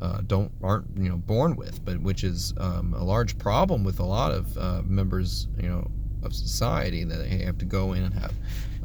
uh, 0.02 0.22
don't 0.28 0.52
aren't 0.62 0.86
you 0.98 1.10
know 1.10 1.18
born 1.18 1.56
with 1.56 1.84
but 1.86 2.00
which 2.02 2.24
is 2.24 2.54
um, 2.58 2.94
a 2.94 3.04
large 3.04 3.38
problem 3.38 3.84
with 3.84 4.00
a 4.00 4.06
lot 4.06 4.32
of 4.32 4.58
uh, 4.58 4.82
members 4.86 5.48
you 5.58 5.70
know 5.70 5.90
of 6.24 6.34
society 6.34 7.04
that 7.04 7.18
they 7.18 7.44
have 7.44 7.58
to 7.58 7.66
go 7.66 7.94
in 7.94 8.04
and 8.04 8.14
have 8.14 8.34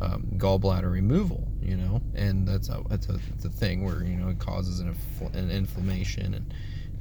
um, 0.01 0.29
gallbladder 0.37 0.91
removal, 0.91 1.47
you 1.61 1.77
know, 1.77 2.01
and 2.15 2.47
that's 2.47 2.69
a 2.69 2.83
that's 2.89 3.09
a, 3.09 3.19
a 3.45 3.49
thing 3.49 3.85
where 3.85 4.03
you 4.03 4.17
know 4.17 4.29
it 4.29 4.39
causes 4.39 4.81
an, 4.81 4.97
an 5.35 5.51
inflammation 5.51 6.35
and 6.35 6.55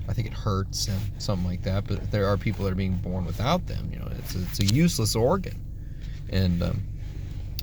I 0.10 0.14
think 0.14 0.28
it 0.28 0.34
hurts 0.34 0.88
and 0.88 1.00
something 1.18 1.46
like 1.48 1.64
that. 1.64 1.88
But 1.88 2.12
there 2.12 2.28
are 2.28 2.38
people 2.38 2.66
that 2.66 2.72
are 2.72 2.76
being 2.76 2.96
born 2.96 3.26
without 3.26 3.68
them. 3.68 3.90
You 3.92 4.00
know, 4.00 4.08
it's 4.18 4.36
a, 4.36 4.42
it's 4.42 4.60
a 4.60 4.66
useless 4.66 5.16
organ, 5.16 5.60
and 6.30 6.64
um, 6.64 6.84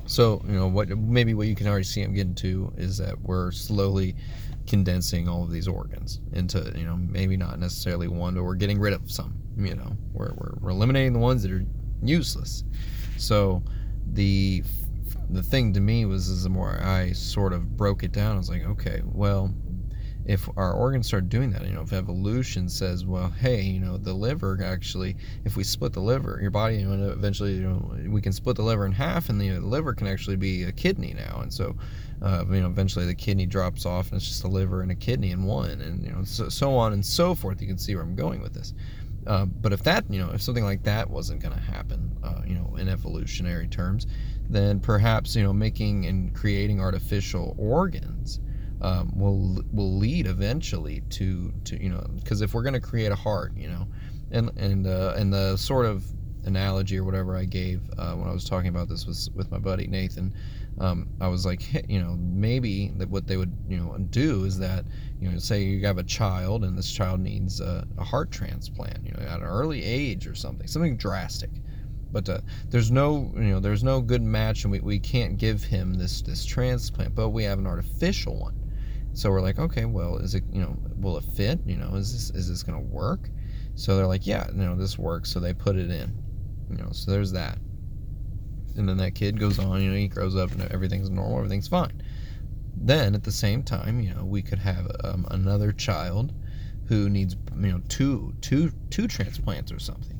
so 0.05 0.41
you 0.45 0.53
know 0.53 0.67
what 0.67 0.89
maybe 0.89 1.33
what 1.33 1.47
you 1.47 1.55
can 1.55 1.67
already 1.67 1.85
see 1.85 2.01
I'm 2.01 2.13
getting 2.13 2.35
to 2.35 2.71
is 2.77 2.97
that 2.97 3.19
we're 3.21 3.51
slowly 3.51 4.15
condensing 4.67 5.27
all 5.27 5.43
of 5.43 5.51
these 5.51 5.67
organs 5.67 6.19
into 6.33 6.71
you 6.75 6.85
know 6.85 6.95
maybe 6.97 7.35
not 7.35 7.59
necessarily 7.59 8.07
one, 8.07 8.35
but 8.35 8.43
we're 8.43 8.55
getting 8.55 8.79
rid 8.79 8.93
of 8.93 9.11
some. 9.11 9.35
You 9.57 9.75
know, 9.75 9.91
we're 10.13 10.33
we're, 10.35 10.53
we're 10.61 10.69
eliminating 10.69 11.13
the 11.13 11.19
ones 11.19 11.41
that 11.43 11.51
are 11.51 11.65
useless. 12.03 12.63
So 13.17 13.63
the 14.13 14.63
the 15.29 15.43
thing 15.43 15.73
to 15.73 15.79
me 15.79 16.05
was 16.05 16.29
is 16.29 16.43
the 16.43 16.49
more 16.49 16.79
I 16.81 17.11
sort 17.11 17.53
of 17.53 17.75
broke 17.77 18.03
it 18.03 18.11
down, 18.11 18.35
I 18.35 18.37
was 18.37 18.49
like, 18.49 18.63
okay, 18.63 19.01
well, 19.03 19.53
if 20.25 20.49
our 20.57 20.73
organs 20.73 21.05
start 21.05 21.29
doing 21.29 21.51
that, 21.51 21.65
you 21.67 21.73
know, 21.73 21.81
if 21.81 21.93
evolution 21.93 22.67
says, 22.67 23.05
well, 23.05 23.29
hey, 23.29 23.61
you 23.61 23.79
know, 23.79 23.97
the 23.97 24.13
liver 24.13 24.59
actually, 24.63 25.15
if 25.43 25.55
we 25.55 25.63
split 25.63 25.93
the 25.93 25.99
liver, 25.99 26.39
your 26.41 26.49
body, 26.49 26.77
you 26.77 26.85
know, 26.85 27.11
eventually, 27.11 27.53
you 27.53 27.61
know, 27.61 27.95
we 28.09 28.21
can 28.21 28.33
split 28.33 28.55
the 28.55 28.63
liver 28.63 28.85
in 28.87 28.91
half, 28.91 29.29
and 29.29 29.39
the 29.39 29.59
liver 29.59 29.93
can 29.93 30.07
actually 30.07 30.35
be 30.35 30.63
a 30.63 30.71
kidney 30.71 31.13
now, 31.13 31.41
and 31.41 31.53
so, 31.53 31.75
uh, 32.23 32.43
you 32.49 32.61
know, 32.61 32.67
eventually 32.67 33.05
the 33.05 33.13
kidney 33.13 33.45
drops 33.45 33.85
off, 33.85 34.09
and 34.09 34.17
it's 34.17 34.27
just 34.27 34.43
a 34.43 34.47
liver 34.47 34.81
and 34.81 34.91
a 34.91 34.95
kidney 34.95 35.29
in 35.29 35.43
one, 35.43 35.81
and 35.81 36.03
you 36.03 36.11
know, 36.11 36.23
so, 36.23 36.49
so 36.49 36.75
on 36.75 36.93
and 36.93 37.05
so 37.05 37.35
forth. 37.35 37.61
You 37.61 37.67
can 37.67 37.77
see 37.77 37.93
where 37.93 38.03
I'm 38.03 38.15
going 38.15 38.41
with 38.41 38.53
this. 38.53 38.73
Uh, 39.27 39.45
but 39.45 39.73
if 39.73 39.83
that, 39.83 40.05
you 40.09 40.19
know, 40.19 40.31
if 40.31 40.41
something 40.41 40.63
like 40.63 40.83
that 40.83 41.09
wasn't 41.09 41.41
going 41.41 41.53
to 41.53 41.59
happen, 41.59 42.15
uh, 42.23 42.41
you 42.45 42.55
know, 42.55 42.75
in 42.77 42.87
evolutionary 42.87 43.67
terms, 43.67 44.05
then 44.49 44.79
perhaps 44.79 45.35
you 45.35 45.43
know 45.43 45.53
making 45.53 46.05
and 46.05 46.33
creating 46.35 46.79
artificial 46.79 47.55
organs 47.57 48.39
um, 48.81 49.11
will 49.15 49.63
will 49.71 49.97
lead 49.97 50.27
eventually 50.27 51.01
to 51.09 51.53
to 51.63 51.81
you 51.81 51.89
know 51.89 52.05
because 52.15 52.41
if 52.41 52.53
we're 52.53 52.63
going 52.63 52.73
to 52.73 52.79
create 52.79 53.11
a 53.11 53.15
heart 53.15 53.53
you 53.55 53.67
know 53.67 53.87
and 54.31 54.51
and 54.57 54.87
uh, 54.87 55.13
and 55.17 55.33
the 55.33 55.55
sort 55.57 55.85
of 55.85 56.05
analogy 56.45 56.97
or 56.97 57.03
whatever 57.03 57.35
I 57.35 57.45
gave 57.45 57.81
uh, 57.97 58.13
when 58.13 58.29
I 58.29 58.33
was 58.33 58.45
talking 58.45 58.69
about 58.69 58.87
this 58.87 59.05
was 59.05 59.29
with 59.33 59.51
my 59.51 59.57
buddy 59.57 59.87
Nathan. 59.87 60.33
Um, 60.79 61.07
I 61.21 61.27
was 61.27 61.45
like, 61.45 61.89
you 61.89 62.01
know, 62.01 62.17
maybe 62.19 62.89
that 62.97 63.09
what 63.09 63.27
they 63.27 63.37
would, 63.37 63.55
you 63.67 63.77
know, 63.77 63.97
do 63.97 64.43
is 64.43 64.59
that, 64.59 64.85
you 65.19 65.29
know, 65.29 65.37
say 65.37 65.63
you 65.63 65.85
have 65.85 65.97
a 65.97 66.03
child 66.03 66.63
and 66.63 66.77
this 66.77 66.91
child 66.91 67.19
needs 67.19 67.61
a, 67.61 67.87
a 67.97 68.03
heart 68.03 68.31
transplant, 68.31 69.05
you 69.05 69.11
know, 69.11 69.25
at 69.25 69.39
an 69.39 69.45
early 69.45 69.83
age 69.83 70.27
or 70.27 70.35
something, 70.35 70.67
something 70.67 70.97
drastic. 70.97 71.49
But 72.15 72.29
uh, 72.29 72.39
there's 72.69 72.91
no, 72.91 73.29
you 73.35 73.41
know, 73.41 73.59
there's 73.59 73.83
no 73.83 73.99
good 73.99 74.21
match, 74.21 74.63
and 74.63 74.71
we, 74.71 74.79
we 74.79 74.99
can't 74.99 75.37
give 75.37 75.61
him 75.61 75.95
this 75.95 76.21
this 76.21 76.45
transplant. 76.45 77.13
But 77.13 77.31
we 77.31 77.43
have 77.43 77.59
an 77.59 77.67
artificial 77.67 78.39
one, 78.39 78.57
so 79.11 79.29
we're 79.29 79.41
like, 79.41 79.59
okay, 79.59 79.83
well, 79.83 80.15
is 80.19 80.33
it, 80.33 80.45
you 80.49 80.61
know, 80.61 80.77
will 80.95 81.17
it 81.17 81.25
fit? 81.35 81.59
You 81.65 81.75
know, 81.75 81.93
is 81.95 82.13
this 82.13 82.29
is 82.29 82.47
this 82.47 82.63
gonna 82.63 82.79
work? 82.79 83.29
So 83.73 83.97
they're 83.97 84.07
like, 84.07 84.25
yeah, 84.25 84.47
you 84.47 84.63
know, 84.63 84.77
this 84.77 84.97
works. 84.97 85.29
So 85.29 85.41
they 85.41 85.53
put 85.53 85.75
it 85.75 85.91
in. 85.91 86.15
You 86.69 86.77
know, 86.77 86.87
so 86.93 87.11
there's 87.11 87.33
that. 87.33 87.57
And 88.77 88.87
then 88.87 88.95
that 88.95 89.15
kid 89.15 89.37
goes 89.37 89.59
on, 89.59 89.81
you 89.81 89.89
know, 89.89 89.97
he 89.97 90.07
grows 90.07 90.37
up 90.37 90.53
and 90.53 90.61
everything's 90.71 91.09
normal, 91.09 91.39
everything's 91.39 91.67
fine. 91.67 92.01
Then 92.77 93.13
at 93.13 93.25
the 93.25 93.31
same 93.33 93.61
time, 93.61 93.99
you 93.99 94.13
know, 94.13 94.23
we 94.23 94.41
could 94.41 94.59
have 94.59 94.89
um, 95.03 95.27
another 95.31 95.73
child 95.73 96.33
who 96.87 97.09
needs, 97.09 97.35
you 97.59 97.73
know, 97.73 97.81
two, 97.89 98.33
two, 98.39 98.71
two 98.89 99.09
transplants 99.09 99.69
or 99.69 99.79
something. 99.79 100.14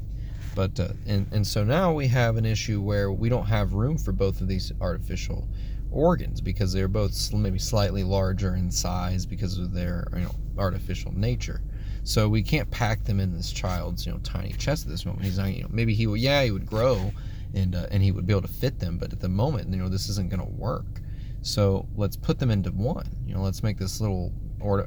But 0.55 0.79
uh, 0.79 0.93
and 1.05 1.27
and 1.33 1.45
so 1.45 1.63
now 1.63 1.93
we 1.93 2.07
have 2.07 2.37
an 2.37 2.45
issue 2.45 2.81
where 2.81 3.11
we 3.11 3.27
don't 3.27 3.45
have 3.45 3.73
room 3.73 3.97
for 3.97 4.13
both 4.13 4.39
of 4.39 4.47
these 4.47 4.71
artificial 4.79 5.47
organs 5.91 6.41
because 6.41 6.73
they're 6.73 6.87
both 6.87 7.33
maybe 7.33 7.59
slightly 7.59 8.03
larger 8.03 8.55
in 8.55 8.71
size 8.71 9.25
because 9.25 9.57
of 9.57 9.73
their 9.73 10.07
you 10.15 10.21
know 10.21 10.35
artificial 10.57 11.11
nature. 11.17 11.61
So 12.03 12.29
we 12.29 12.41
can't 12.41 12.69
pack 12.69 13.03
them 13.03 13.19
in 13.19 13.33
this 13.33 13.51
child's 13.51 14.05
you 14.05 14.13
know 14.13 14.19
tiny 14.19 14.53
chest 14.53 14.85
at 14.85 14.91
this 14.91 15.05
moment. 15.05 15.25
He's 15.25 15.37
not 15.37 15.53
you 15.53 15.63
know 15.63 15.69
maybe 15.69 15.93
he 15.93 16.07
would 16.07 16.21
yeah 16.21 16.43
he 16.43 16.51
would 16.51 16.65
grow 16.65 17.11
and 17.53 17.75
uh, 17.75 17.87
and 17.91 18.01
he 18.01 18.11
would 18.11 18.25
be 18.25 18.33
able 18.33 18.43
to 18.43 18.47
fit 18.47 18.79
them, 18.79 18.97
but 18.97 19.11
at 19.11 19.19
the 19.19 19.29
moment 19.29 19.69
you 19.69 19.77
know 19.77 19.89
this 19.89 20.07
isn't 20.09 20.29
going 20.29 20.39
to 20.41 20.57
work. 20.57 21.01
So 21.41 21.87
let's 21.95 22.15
put 22.15 22.39
them 22.39 22.49
into 22.49 22.71
one. 22.71 23.09
You 23.27 23.35
know 23.35 23.41
let's 23.41 23.61
make 23.61 23.77
this 23.77 23.99
little 23.99 24.31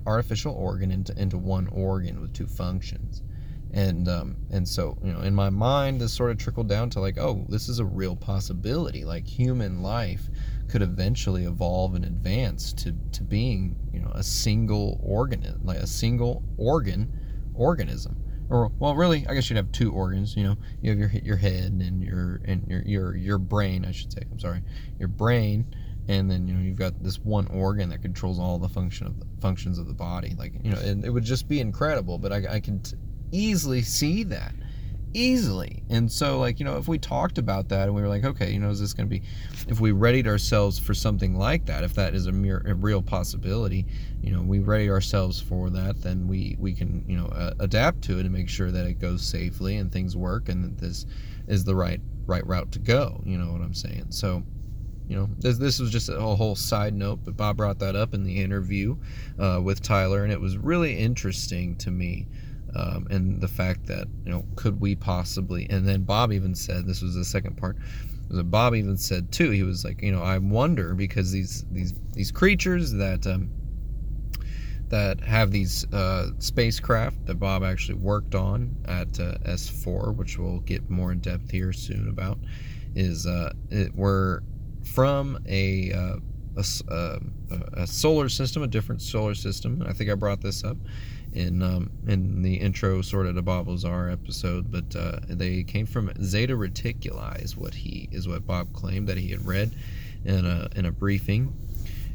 artificial 0.07 0.55
organ 0.55 0.91
into 0.91 1.19
into 1.21 1.37
one 1.37 1.69
organ 1.69 2.21
with 2.21 2.33
two 2.33 2.47
functions. 2.47 3.23
And 3.73 4.09
um, 4.09 4.37
and 4.51 4.67
so 4.67 4.97
you 5.05 5.13
know 5.13 5.21
in 5.21 5.35
my 5.35 5.51
mind 5.51 6.01
this 6.01 6.13
sort 6.13 6.31
of 6.31 6.39
trickled 6.39 6.69
down 6.69 6.89
to 6.91 7.01
like 7.01 7.19
oh 7.19 7.45
this 7.49 7.69
is 7.69 7.79
a 7.81 7.85
real 7.85 8.17
possibility. 8.17 9.05
Like 9.05 9.27
human 9.27 9.83
life 9.83 10.29
could 10.69 10.83
eventually 10.83 11.45
evolve 11.45 11.95
and 11.95 12.05
advance 12.05 12.73
to, 12.75 12.95
to 13.13 13.23
being 13.23 13.77
you 13.93 14.01
know 14.01 14.11
a 14.15 14.23
single 14.23 15.01
organ 15.03 15.61
like 15.63 15.79
a 15.79 15.87
single 15.87 16.43
organ 16.57 17.13
organism. 17.55 18.17
Or 18.51 18.73
well 18.79 18.95
really 18.95 19.27
i 19.27 19.35
guess 19.35 19.51
you'd 19.51 19.57
have 19.57 19.71
two 19.73 19.93
organs 19.93 20.35
you 20.35 20.45
know. 20.45 20.57
You 20.81 20.91
have 20.91 20.99
your 20.99 21.11
your 21.23 21.37
head 21.37 21.73
and 21.73 22.03
your 22.03 22.41
and 22.47 22.67
your 22.67 22.83
your 22.87 23.17
your 23.17 23.39
brain 23.39 23.85
i 23.85 23.93
should 23.93 24.13
say. 24.13 24.23
I'm 24.31 24.39
sorry. 24.39 24.63
Your 24.99 25.09
brain 25.09 25.67
and 26.09 26.31
then 26.31 26.49
you 26.49 26.55
know 26.55 26.61
you've 26.63 26.79
got 26.79 27.03
this 27.03 27.19
one 27.19 27.47
organ 27.49 27.91
that 27.91 28.01
controls 28.01 28.39
all 28.39 28.59
the 28.59 28.69
function 28.69 29.07
of 29.07 29.21
the 29.21 29.27
functions 29.41 29.79
of 29.79 29.87
the 29.87 29.93
body. 29.93 30.35
Like 30.39 30.55
you 30.65 30.71
know 30.71 30.79
and 30.79 31.05
it 31.05 31.11
would 31.11 31.25
just 31.25 31.49
be 31.49 31.61
incredible 31.61 32.17
but 32.19 32.33
i, 32.33 32.43
I 32.55 32.61
can 32.61 32.81
t- 32.81 32.97
easily 33.33 33.83
see 33.83 34.25
that 34.25 34.55
easily. 35.15 35.83
And 35.89 36.11
so, 36.11 36.39
like, 36.39 36.59
you 36.59 36.65
know, 36.65 36.77
if 36.77 36.89
we 36.89 36.99
talked 36.99 37.39
about 37.39 37.69
that 37.69 37.85
and 37.85 37.95
we 37.95 38.03
were 38.03 38.09
like, 38.09 38.25
okay, 38.25 38.51
you 38.51 38.61
know, 38.61 38.71
is 38.71 38.81
this 38.81 38.93
going 38.93 39.09
to 39.09 39.11
be, 39.11 39.23
if 39.69 39.81
we 39.81 39.93
readied 39.93 40.27
ourselves 40.27 40.79
for 40.79 40.95
something 40.95 41.37
like 41.37 41.67
that, 41.67 41.83
if 41.83 41.95
that 41.95 42.15
is 42.15 42.27
a, 42.27 42.33
mere, 42.33 42.63
a 42.67 42.75
real 42.75 43.03
possibility, 43.03 43.87
you 44.23 44.33
know, 44.33 44.43
we 44.43 44.59
ready 44.59 44.91
ourselves 44.91 45.41
for 45.41 45.71
that, 45.71 46.01
then 46.03 46.29
we, 46.29 46.57
we 46.59 46.75
can, 46.75 47.05
you 47.09 47.17
know, 47.17 47.27
uh, 47.27 47.55
adapt 47.61 48.03
to 48.03 48.19
it 48.19 48.27
and 48.27 48.33
make 48.33 48.49
sure 48.49 48.71
that 48.71 48.87
it 48.87 48.99
goes 48.99 49.25
safely 49.25 49.77
and 49.77 49.91
things 49.91 50.17
work 50.17 50.49
and 50.49 50.65
that 50.65 50.79
this 50.79 51.07
is 51.47 51.65
the 51.65 51.75
right, 51.75 52.01
right 52.27 52.47
route 52.47 52.71
to 52.73 52.79
go. 52.79 53.23
You 53.25 53.39
know 53.39 53.53
what 53.53 53.63
I'm 53.63 53.75
saying? 53.75 54.07
So, 54.11 54.43
you 55.09 55.17
know, 55.17 55.29
this, 55.39 55.57
this 55.57 55.79
was 55.81 55.91
just 55.91 56.11
a 56.11 56.21
whole 56.21 56.55
side 56.55 56.93
note, 56.95 57.21
but 57.25 57.35
Bob 57.35 57.57
brought 57.57 57.79
that 57.79 57.97
up 57.97 58.13
in 58.13 58.25
the 58.25 58.43
interview 58.43 58.95
uh, 59.39 59.59
with 59.63 59.81
Tyler, 59.81 60.23
and 60.23 60.31
it 60.31 60.41
was 60.41 60.59
really 60.59 60.99
interesting 60.99 61.77
to 61.77 61.91
me 61.91 62.27
um, 62.79 63.07
and 63.11 63.41
the 63.41 63.49
fact 63.49 63.87
that 63.87 64.07
you 64.25 64.31
know 64.31 64.45
could 64.57 64.81
we 64.81 64.95
possibly 64.95 65.67
and 65.71 65.87
then 65.87 66.03
bob 66.03 66.33
even 66.33 66.55
said 66.55 66.87
this 66.87 67.03
was 67.03 67.15
the 67.15 67.25
second 67.25 67.57
part 67.57 67.77
bob 68.45 68.75
even 68.75 68.97
said 68.97 69.31
too 69.33 69.51
he 69.51 69.63
was 69.63 69.85
like 69.85 70.01
you 70.03 70.13
know 70.13 70.23
i 70.23 70.39
wonder 70.39 70.95
because 70.95 71.33
these 71.33 71.65
these 71.71 71.95
these 72.13 72.31
creatures 72.31 72.93
that 72.93 73.27
um, 73.27 73.51
that 74.89 75.21
have 75.21 75.51
these 75.51 75.85
uh, 75.93 76.29
spacecraft 76.39 77.27
that 77.27 77.35
bob 77.35 77.63
actually 77.63 77.99
worked 77.99 78.35
on 78.35 78.75
at 78.87 79.09
uh, 79.21 79.37
s4 79.45 80.15
which 80.15 80.39
we'll 80.39 80.61
get 80.61 80.89
more 80.89 81.13
in 81.13 81.19
depth 81.19 81.51
here 81.51 81.73
soon 81.73 82.09
about 82.09 82.39
is 82.95 83.27
uh, 83.27 83.53
it 83.71 83.95
were 83.95 84.43
from 84.85 85.39
a 85.47 85.93
uh, 85.93 86.17
a, 86.57 86.93
uh, 86.93 87.19
a, 87.51 87.83
a 87.83 87.87
solar 87.87 88.29
system, 88.29 88.63
a 88.63 88.67
different 88.67 89.01
solar 89.01 89.35
system. 89.35 89.83
I 89.87 89.93
think 89.93 90.11
I 90.11 90.15
brought 90.15 90.41
this 90.41 90.65
up 90.65 90.77
in 91.39 91.63
um, 91.63 91.91
in 92.09 92.43
the 92.43 92.55
intro, 92.55 93.01
sort 93.01 93.27
of 93.27 93.37
to 93.37 93.43
Bob 93.43 93.69
Lazar 93.69 94.11
episode, 94.11 94.71
but 94.73 94.97
uh, 94.97 95.21
they 95.29 95.63
came 95.63 95.87
from 95.87 96.13
Zeta 96.23 96.55
Reticuli, 96.55 97.43
is 97.43 97.57
what 97.57 97.75
he 97.75 98.09
is 98.11 98.27
what 98.27 98.47
Bob 98.47 98.73
claimed 98.73 99.09
that 99.09 99.17
he 99.17 99.29
had 99.31 99.47
read 99.47 99.73
in 100.25 100.45
a 100.45 100.69
in 100.75 100.85
a 100.85 100.91
briefing, 100.91 101.55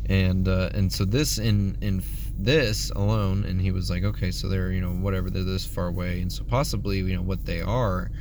and 0.08 0.48
uh, 0.48 0.70
and 0.74 0.92
so 0.92 1.06
this 1.06 1.38
in 1.38 1.77
in 1.82 2.03
this 2.38 2.92
alone, 2.92 3.46
and 3.46 3.62
he 3.62 3.72
was 3.72 3.89
like, 3.89 4.03
okay, 4.03 4.30
so 4.30 4.50
they're 4.50 4.72
you 4.72 4.82
know 4.82 4.92
whatever 4.92 5.30
they're 5.30 5.44
this 5.44 5.65
far 5.65 5.88
away, 5.88 6.22
and 6.22 6.32
so 6.32 6.44
possibly 6.44 6.98
you 6.98 7.15
know 7.15 7.22
what 7.22 7.46
they 7.46 7.62
are 7.62 8.12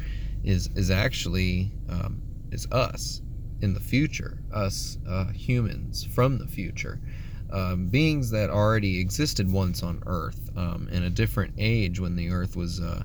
is 0.44 0.71
is 0.76 0.90
actually 0.90 1.73
um, 1.88 2.23
is 2.52 2.66
us 2.71 3.23
in 3.61 3.75
the 3.75 3.80
future, 3.80 4.38
us 4.52 4.99
uh, 5.09 5.26
humans 5.32 6.04
from 6.04 6.38
the 6.38 6.47
future 6.47 7.00
um, 7.52 7.87
beings 7.88 8.30
that 8.30 8.50
already 8.50 8.99
existed 8.99 9.50
once 9.50 9.82
on 9.82 10.02
Earth 10.06 10.50
um, 10.56 10.88
in 10.90 11.04
a 11.04 11.11
different 11.11 11.54
age 11.59 12.00
when 12.00 12.16
the 12.16 12.30
Earth 12.30 12.56
was 12.56 12.80
uh, 12.80 13.02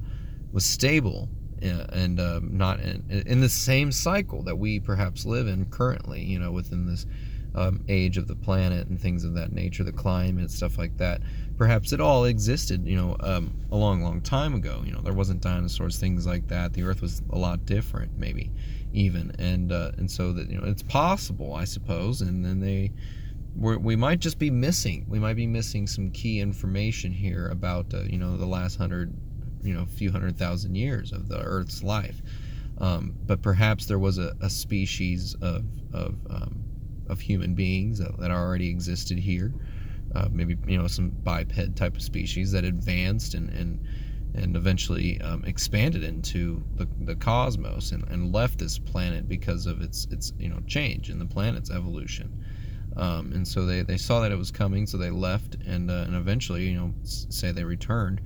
was 0.53 0.65
stable 0.65 1.29
uh, 1.61 1.85
and 1.91 2.19
um, 2.19 2.57
not 2.57 2.79
in, 2.79 3.03
in, 3.09 3.41
the 3.41 3.49
same 3.49 3.91
cycle 3.91 4.43
that 4.43 4.55
we 4.55 4.79
perhaps 4.79 5.25
live 5.25 5.47
in 5.47 5.65
currently. 5.65 6.23
You 6.23 6.39
know, 6.39 6.51
within 6.51 6.85
this 6.85 7.05
um, 7.55 7.83
age 7.89 8.17
of 8.17 8.27
the 8.27 8.35
planet 8.35 8.87
and 8.87 8.99
things 8.99 9.23
of 9.23 9.33
that 9.33 9.51
nature, 9.51 9.83
the 9.83 9.91
climate, 9.91 10.51
stuff 10.51 10.77
like 10.77 10.95
that. 10.97 11.21
Perhaps 11.57 11.91
it 11.91 11.99
all 11.99 12.25
existed, 12.25 12.85
you 12.87 12.95
know, 12.95 13.17
um, 13.21 13.51
a 13.71 13.75
long, 13.75 14.01
long 14.03 14.21
time 14.21 14.53
ago. 14.53 14.83
You 14.85 14.91
know, 14.91 15.01
there 15.01 15.13
wasn't 15.13 15.41
dinosaurs, 15.41 15.97
things 15.97 16.27
like 16.27 16.47
that. 16.49 16.73
The 16.73 16.83
Earth 16.83 17.01
was 17.01 17.21
a 17.31 17.37
lot 17.37 17.65
different, 17.65 18.17
maybe 18.17 18.51
even, 18.93 19.31
and 19.39 19.71
uh, 19.71 19.91
and 19.97 20.09
so 20.09 20.31
that 20.33 20.49
you 20.49 20.61
know, 20.61 20.67
it's 20.67 20.83
possible, 20.83 21.53
I 21.53 21.65
suppose. 21.65 22.21
And 22.21 22.45
then 22.45 22.59
they 22.59 22.91
we're, 23.57 23.77
we 23.77 23.95
might 23.95 24.19
just 24.19 24.37
be 24.37 24.51
missing. 24.51 25.05
We 25.07 25.19
might 25.19 25.35
be 25.35 25.47
missing 25.47 25.87
some 25.87 26.11
key 26.11 26.39
information 26.39 27.11
here 27.11 27.47
about 27.47 27.93
uh, 27.93 28.03
you 28.03 28.17
know 28.17 28.37
the 28.37 28.45
last 28.45 28.77
hundred, 28.77 29.13
you 29.63 29.73
know, 29.73 29.85
few 29.85 30.11
hundred 30.11 30.37
thousand 30.37 30.75
years 30.75 31.11
of 31.11 31.27
the 31.27 31.39
Earth's 31.39 31.83
life. 31.83 32.21
Um, 32.79 33.15
but 33.25 33.41
perhaps 33.41 33.87
there 33.87 33.97
was 33.97 34.19
a, 34.19 34.35
a 34.41 34.49
species 34.49 35.35
of 35.41 35.65
of, 35.93 36.15
um, 36.29 36.63
of 37.09 37.19
human 37.19 37.55
beings 37.55 37.99
that, 37.99 38.31
already 38.31 38.69
existed 38.69 39.17
here. 39.17 39.51
Uh, 40.13 40.27
maybe 40.31 40.55
you 40.67 40.77
know 40.77 40.87
some 40.87 41.09
biped 41.09 41.75
type 41.75 41.95
of 41.95 42.01
species 42.01 42.51
that 42.51 42.63
advanced 42.63 43.33
and 43.33 43.49
and 43.49 43.79
and 44.35 44.55
eventually 44.55 45.19
um, 45.21 45.43
expanded 45.45 46.03
into 46.03 46.63
the, 46.75 46.87
the 47.01 47.15
cosmos 47.15 47.91
and, 47.91 48.07
and 48.09 48.31
left 48.31 48.59
this 48.59 48.77
planet 48.77 49.27
because 49.27 49.65
of 49.65 49.81
its 49.81 50.05
its 50.11 50.31
you 50.37 50.47
know 50.47 50.59
change 50.67 51.09
in 51.09 51.17
the 51.17 51.25
planet's 51.25 51.71
evolution. 51.71 52.43
Um, 52.97 53.31
and 53.33 53.47
so 53.47 53.65
they, 53.65 53.83
they 53.83 53.97
saw 53.97 54.21
that 54.21 54.31
it 54.31 54.37
was 54.37 54.49
coming, 54.49 54.87
so 54.87 54.97
they 54.97 55.11
left, 55.11 55.55
and 55.65 55.89
uh, 55.91 56.05
and 56.07 56.15
eventually, 56.15 56.67
you 56.67 56.77
know, 56.77 56.93
say 57.03 57.51
they 57.51 57.63
returned 57.63 58.21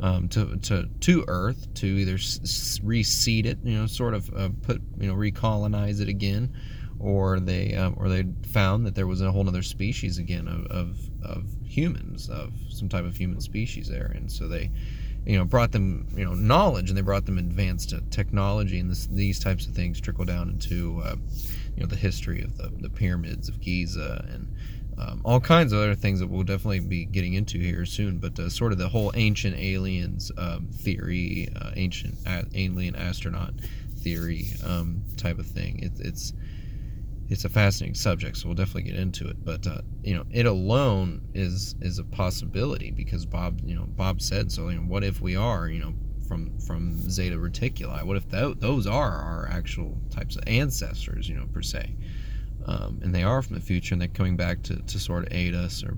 um, 0.00 0.28
to, 0.30 0.56
to 0.56 0.88
to 1.00 1.24
Earth 1.28 1.72
to 1.74 1.86
either 1.86 2.14
s- 2.14 2.80
reseed 2.84 3.46
it, 3.46 3.58
you 3.62 3.78
know, 3.78 3.86
sort 3.86 4.14
of 4.14 4.28
uh, 4.36 4.48
put 4.62 4.82
you 4.98 5.08
know 5.08 5.14
recolonize 5.14 6.00
it 6.00 6.08
again, 6.08 6.52
or 6.98 7.38
they 7.38 7.74
uh, 7.74 7.90
or 7.90 8.08
they 8.08 8.24
found 8.48 8.84
that 8.86 8.96
there 8.96 9.06
was 9.06 9.22
a 9.22 9.30
whole 9.30 9.48
other 9.48 9.62
species 9.62 10.18
again 10.18 10.48
of, 10.48 10.66
of 10.66 10.98
of 11.24 11.44
humans 11.64 12.28
of 12.28 12.52
some 12.68 12.88
type 12.88 13.04
of 13.04 13.16
human 13.16 13.40
species 13.40 13.88
there, 13.88 14.12
and 14.14 14.30
so 14.30 14.48
they 14.48 14.70
you 15.24 15.36
know 15.36 15.44
brought 15.44 15.72
them 15.72 16.06
you 16.16 16.24
know 16.24 16.34
knowledge 16.34 16.88
and 16.88 16.96
they 16.96 17.02
brought 17.02 17.26
them 17.26 17.38
advanced 17.38 17.92
technology 18.10 18.78
and 18.78 18.90
this, 18.90 19.06
these 19.06 19.40
types 19.40 19.66
of 19.66 19.74
things 19.74 20.00
trickle 20.00 20.24
down 20.24 20.48
into 20.48 21.02
uh, 21.04 21.16
you 21.76 21.82
know 21.82 21.86
the 21.86 21.96
history 21.96 22.42
of 22.42 22.56
the, 22.56 22.70
the 22.80 22.90
pyramids 22.90 23.48
of 23.48 23.60
Giza 23.60 24.24
and 24.32 24.48
um, 24.98 25.20
all 25.24 25.40
kinds 25.40 25.72
of 25.72 25.78
other 25.78 25.94
things 25.94 26.20
that 26.20 26.28
we'll 26.28 26.42
definitely 26.42 26.80
be 26.80 27.04
getting 27.04 27.34
into 27.34 27.58
here 27.58 27.84
soon. 27.84 28.18
But 28.18 28.38
uh, 28.38 28.48
sort 28.48 28.72
of 28.72 28.78
the 28.78 28.88
whole 28.88 29.12
ancient 29.14 29.56
aliens 29.58 30.32
um, 30.38 30.68
theory, 30.72 31.48
uh, 31.54 31.72
ancient 31.76 32.14
a- 32.26 32.46
alien 32.54 32.96
astronaut 32.96 33.52
theory 33.98 34.46
um, 34.64 35.02
type 35.16 35.38
of 35.38 35.46
thing. 35.46 35.80
It, 35.80 35.92
it's 35.98 36.32
it's 37.28 37.44
a 37.44 37.48
fascinating 37.48 37.94
subject, 37.94 38.36
so 38.36 38.48
we'll 38.48 38.54
definitely 38.54 38.90
get 38.90 38.98
into 38.98 39.28
it. 39.28 39.44
But 39.44 39.66
uh, 39.66 39.82
you 40.02 40.14
know, 40.14 40.24
it 40.30 40.46
alone 40.46 41.20
is 41.34 41.74
is 41.80 41.98
a 41.98 42.04
possibility 42.04 42.90
because 42.90 43.26
Bob, 43.26 43.60
you 43.64 43.74
know, 43.74 43.84
Bob 43.86 44.22
said 44.22 44.50
so. 44.50 44.68
You 44.68 44.76
know, 44.78 44.82
what 44.82 45.04
if 45.04 45.20
we 45.20 45.36
are, 45.36 45.68
you 45.68 45.80
know, 45.80 45.94
from 46.26 46.58
from 46.60 46.96
Zeta 47.10 47.36
Reticuli? 47.36 48.02
What 48.04 48.16
if 48.16 48.28
th- 48.30 48.58
those 48.58 48.86
are 48.86 49.12
our 49.12 49.48
actual 49.50 49.96
types 50.10 50.36
of 50.36 50.44
ancestors, 50.46 51.28
you 51.28 51.36
know, 51.36 51.46
per 51.52 51.62
se? 51.62 51.94
Um, 52.66 53.00
and 53.02 53.14
they 53.14 53.22
are 53.22 53.42
from 53.42 53.54
the 53.54 53.62
future, 53.62 53.94
and 53.94 54.00
they're 54.00 54.08
coming 54.08 54.36
back 54.36 54.62
to, 54.64 54.76
to 54.76 54.98
sort 54.98 55.26
of 55.26 55.32
aid 55.32 55.54
us, 55.54 55.84
or 55.84 55.96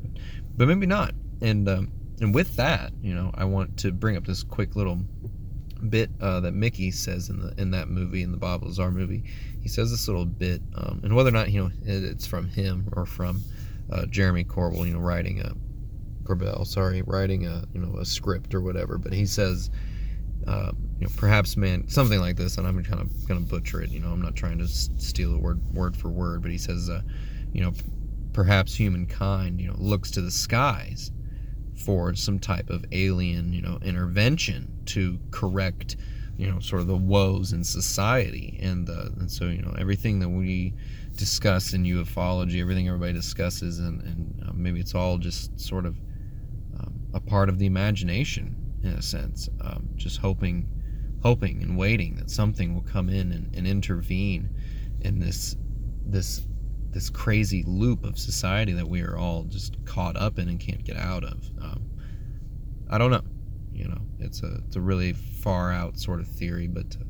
but 0.57 0.69
maybe 0.69 0.87
not. 0.87 1.15
And 1.41 1.69
um, 1.69 1.93
and 2.21 2.35
with 2.35 2.57
that, 2.57 2.93
you 3.03 3.15
know, 3.15 3.31
I 3.35 3.45
want 3.45 3.77
to 3.79 3.93
bring 3.93 4.17
up 4.17 4.27
this 4.27 4.43
quick 4.43 4.77
little 4.77 5.01
bit 5.89 6.11
uh, 6.21 6.41
that 6.41 6.53
Mickey 6.53 6.91
says 6.91 7.29
in 7.29 7.41
the 7.41 7.55
in 7.61 7.71
that 7.71 7.89
movie 7.89 8.23
in 8.23 8.33
the 8.33 8.39
Bob 8.39 8.65
Lazar 8.65 8.91
movie. 8.91 9.25
He 9.63 9.69
says 9.69 9.91
this 9.91 10.09
little 10.09 10.25
bit, 10.25 10.61
um, 10.75 11.01
and 11.03 11.15
whether 11.15 11.29
or 11.29 11.33
not 11.33 11.51
you 11.51 11.63
know 11.63 11.71
it's 11.85 12.27
from 12.27 12.49
him 12.49 12.89
or 12.93 13.07
from 13.07 13.43
uh, 13.91 14.07
Jeremy 14.07 14.45
Corbell, 14.45 14.87
you 14.87 14.95
know, 14.95 15.01
writing 15.01 15.41
a 15.41 15.53
Corbell, 16.25 16.67
sorry, 16.67 17.03
writing 17.03 17.47
a 17.47 17.65
you 17.73 17.81
know 17.81 17.99
a 17.99 18.05
script 18.05 18.55
or 18.55 18.61
whatever. 18.61 18.99
But 18.99 19.13
he 19.13 19.27
says, 19.27 19.71
uh, 20.49 20.73
you 20.99 21.07
know, 21.07 21.13
perhaps 21.17 21.57
man, 21.57 21.87
something 21.89 22.21
like 22.21 22.37
this, 22.37 22.57
and 22.57 22.67
I'm 22.67 22.83
kind 22.83 23.03
of 23.03 23.29
gonna 23.29 23.41
butcher 23.41 23.83
it. 23.83 23.91
You 23.91 24.01
know, 24.01 24.09
I'm 24.09 24.23
not 24.23 24.35
trying 24.35 24.59
to 24.59 24.67
steal 24.67 25.35
a 25.35 25.39
word 25.39 25.61
word 25.75 25.95
for 25.95 26.09
word, 26.09 26.41
but 26.41 26.51
he 26.51 26.57
says, 26.57 26.89
uh, 26.89 27.03
you 27.53 27.63
know, 27.63 27.73
perhaps 28.33 28.75
humankind, 28.75 29.61
you 29.61 29.69
know, 29.69 29.75
looks 29.77 30.11
to 30.13 30.23
the 30.23 30.31
skies 30.31 31.13
for 31.85 32.15
some 32.15 32.39
type 32.39 32.71
of 32.71 32.85
alien, 32.93 33.53
you 33.53 33.61
know, 33.61 33.79
intervention 33.83 34.73
to 34.87 35.19
correct, 35.31 35.97
you 36.39 36.51
know, 36.51 36.61
sort 36.61 36.81
of 36.81 36.89
the 36.89 36.97
woes 36.97 37.53
in 37.53 37.63
society. 37.63 38.59
And, 38.63 38.89
uh, 38.89 39.11
and 39.19 39.31
so, 39.31 39.47
you 39.47 39.63
know, 39.63 39.75
everything 39.79 40.19
that 40.21 40.29
we 40.29 40.73
discuss 41.15 41.75
in 41.75 41.85
ufology, 41.85 42.61
everything 42.61 42.89
everybody 42.89 43.13
discusses, 43.13 43.81
and, 43.81 44.01
and 44.03 44.45
uh, 44.49 44.53
maybe 44.55 44.81
it's 44.81 44.95
all 44.95 45.19
just 45.19 45.59
sort 45.61 45.85
of 45.85 45.97
um, 46.81 46.95
a 47.13 47.21
part 47.21 47.49
of 47.49 47.59
the 47.59 47.67
imagination 47.67 48.58
in 48.83 48.91
a 48.91 49.03
sense, 49.03 49.49
um, 49.61 49.89
just 49.97 50.19
hoping, 50.19 50.69
hoping 51.23 51.63
and 51.63 51.77
waiting 51.77 52.17
that 52.17 52.31
something 52.31 52.75
will 52.75 52.83
come 52.83 53.09
in 53.09 53.33
and, 53.33 53.55
and 53.55 53.67
intervene 53.67 54.51
in 55.01 55.19
this, 55.19 55.57
this 56.07 56.47
this 56.91 57.11
crazy 57.11 57.63
loop 57.67 58.05
of 58.05 58.19
society 58.19 58.73
that 58.73 58.89
we 58.89 59.03
are 59.03 59.17
all 59.17 59.45
just 59.45 59.77
caught 59.85 60.17
up 60.17 60.39
in 60.39 60.49
and 60.49 60.59
can't 60.59 60.85
get 60.85 60.97
out 60.97 61.23
of. 61.23 61.51
Um, 61.61 61.91
I 62.91 62.99
don't 62.99 63.11
know. 63.11 63.23
You 63.73 63.89
know, 63.89 64.01
it's 64.19 64.43
a 64.43 64.57
it's 64.67 64.77
a 64.77 64.81
really 64.81 65.13
far 65.13 65.73
out 65.73 65.99
sort 65.99 66.21
of 66.21 66.27
theory, 66.27 66.67
but 66.67 66.97
uh, 67.01 67.05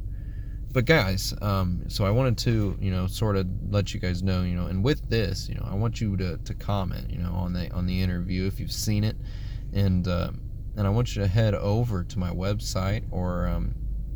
but 0.73 0.85
guys, 0.85 1.33
um, 1.41 1.85
so 1.89 2.05
I 2.05 2.11
wanted 2.11 2.37
to 2.39 2.77
you 2.81 2.91
know 2.91 3.07
sort 3.07 3.37
of 3.37 3.47
let 3.71 3.95
you 3.95 4.01
guys 4.01 4.23
know 4.23 4.43
you 4.43 4.55
know, 4.55 4.67
and 4.67 4.85
with 4.85 5.09
this, 5.09 5.49
you 5.49 5.55
know, 5.55 5.67
I 5.71 5.75
want 5.75 6.01
you 6.01 6.17
to, 6.17 6.37
to 6.37 6.55
comment 6.55 7.11
you 7.11 7.19
know 7.19 7.33
on 7.33 7.53
the 7.53 7.73
on 7.73 7.87
the 7.87 8.03
interview 8.03 8.47
if 8.47 8.61
you've 8.61 8.73
seen 8.73 9.05
it, 9.05 9.17
and 9.73 10.07
uh, 10.07 10.33
and 10.79 10.87
I 10.87 10.91
want 10.91 11.17
you 11.17 11.23
to 11.23 11.29
head 11.29 11.55
over 11.57 12.05
to 12.05 12.19
my 12.21 12.31
website 12.31 13.03
or 13.11 13.49
um, 13.49 13.75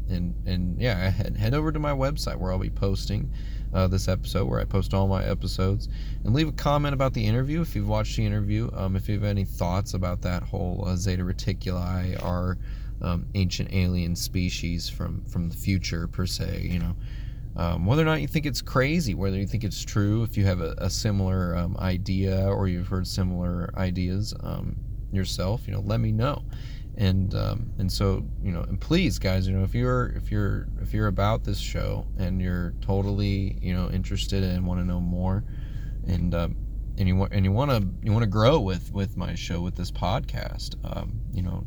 and 0.08 0.34
and 0.46 0.80
yeah, 0.80 1.10
head 1.10 1.36
head 1.36 1.54
over 1.54 1.72
to 1.72 1.78
my 1.80 1.90
website 1.90 2.36
where 2.36 2.52
I'll 2.52 2.58
be 2.58 2.70
posting 2.70 3.32
uh, 3.74 3.88
this 3.88 4.06
episode, 4.06 4.48
where 4.48 4.60
I 4.60 4.64
post 4.64 4.94
all 4.94 5.08
my 5.08 5.24
episodes, 5.24 5.88
and 6.24 6.32
leave 6.32 6.46
a 6.46 6.52
comment 6.52 6.94
about 6.94 7.14
the 7.14 7.26
interview 7.26 7.60
if 7.62 7.74
you've 7.74 7.88
watched 7.88 8.16
the 8.16 8.24
interview. 8.24 8.70
Um, 8.74 8.94
if 8.94 9.08
you 9.08 9.14
have 9.14 9.24
any 9.24 9.44
thoughts 9.44 9.94
about 9.94 10.22
that 10.22 10.44
whole 10.44 10.84
uh, 10.86 10.94
Zeta 10.94 11.24
Reticuli, 11.24 12.22
our 12.22 12.58
um, 13.00 13.26
ancient 13.34 13.72
alien 13.72 14.14
species 14.14 14.88
from 14.88 15.24
from 15.24 15.48
the 15.48 15.56
future 15.56 16.06
per 16.06 16.26
se, 16.26 16.68
you 16.70 16.78
know. 16.78 16.94
Um, 17.54 17.84
whether 17.84 18.02
or 18.02 18.06
not 18.06 18.22
you 18.22 18.28
think 18.28 18.46
it's 18.46 18.62
crazy, 18.62 19.14
whether 19.14 19.36
you 19.36 19.46
think 19.46 19.64
it's 19.64 19.84
true, 19.84 20.22
if 20.22 20.38
you 20.38 20.44
have 20.46 20.60
a, 20.60 20.74
a 20.78 20.88
similar 20.88 21.54
um, 21.54 21.76
idea 21.80 22.46
or 22.46 22.66
you've 22.66 22.88
heard 22.88 23.06
similar 23.06 23.70
ideas 23.76 24.32
um, 24.40 24.76
yourself, 25.12 25.66
you 25.66 25.72
know, 25.72 25.80
let 25.80 26.00
me 26.00 26.12
know. 26.12 26.44
And 26.96 27.34
um, 27.34 27.72
and 27.78 27.90
so 27.90 28.26
you 28.42 28.52
know 28.52 28.60
and 28.60 28.78
please 28.78 29.18
guys 29.18 29.48
you 29.48 29.56
know 29.56 29.64
if 29.64 29.74
you're 29.74 30.08
if 30.08 30.30
you're 30.30 30.68
if 30.82 30.92
you're 30.92 31.06
about 31.06 31.42
this 31.42 31.58
show 31.58 32.06
and 32.18 32.38
you're 32.38 32.74
totally 32.82 33.56
you 33.62 33.72
know 33.72 33.88
interested 33.88 34.44
and 34.44 34.66
want 34.66 34.78
to 34.78 34.84
know 34.84 35.00
more 35.00 35.42
and 36.06 36.34
um, 36.34 36.54
and 36.98 37.08
you 37.08 37.16
want 37.16 37.32
and 37.32 37.46
you 37.46 37.52
want 37.52 37.70
to 37.70 37.88
you 38.04 38.12
want 38.12 38.22
to 38.22 38.28
grow 38.28 38.60
with 38.60 38.92
with 38.92 39.16
my 39.16 39.34
show 39.34 39.62
with 39.62 39.74
this 39.74 39.90
podcast 39.90 40.74
um, 40.84 41.18
you 41.32 41.40
know 41.40 41.64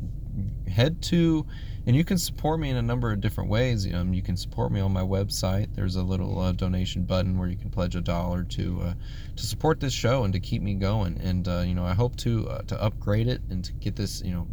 head 0.68 1.02
to 1.02 1.44
and 1.86 1.94
you 1.94 2.04
can 2.04 2.18
support 2.18 2.58
me 2.58 2.70
in 2.70 2.76
a 2.76 2.82
number 2.82 3.12
of 3.12 3.20
different 3.20 3.48
ways 3.48 3.92
um, 3.94 4.12
you 4.12 4.22
can 4.22 4.36
support 4.36 4.72
me 4.72 4.80
on 4.80 4.92
my 4.92 5.02
website 5.02 5.68
there's 5.74 5.96
a 5.96 6.02
little 6.02 6.38
uh, 6.38 6.52
donation 6.52 7.02
button 7.02 7.38
where 7.38 7.48
you 7.48 7.56
can 7.56 7.70
pledge 7.70 7.96
a 7.96 8.00
dollar 8.00 8.42
to 8.42 8.80
uh, 8.82 8.94
to 9.36 9.46
support 9.46 9.80
this 9.80 9.92
show 9.92 10.24
and 10.24 10.32
to 10.32 10.40
keep 10.40 10.62
me 10.62 10.74
going 10.74 11.18
and 11.22 11.48
uh, 11.48 11.60
you 11.60 11.74
know 11.74 11.84
I 11.84 11.94
hope 11.94 12.16
to 12.16 12.48
uh, 12.48 12.62
to 12.62 12.82
upgrade 12.82 13.28
it 13.28 13.40
and 13.50 13.64
to 13.64 13.72
get 13.74 13.96
this 13.96 14.22
you 14.22 14.32
know 14.32 14.46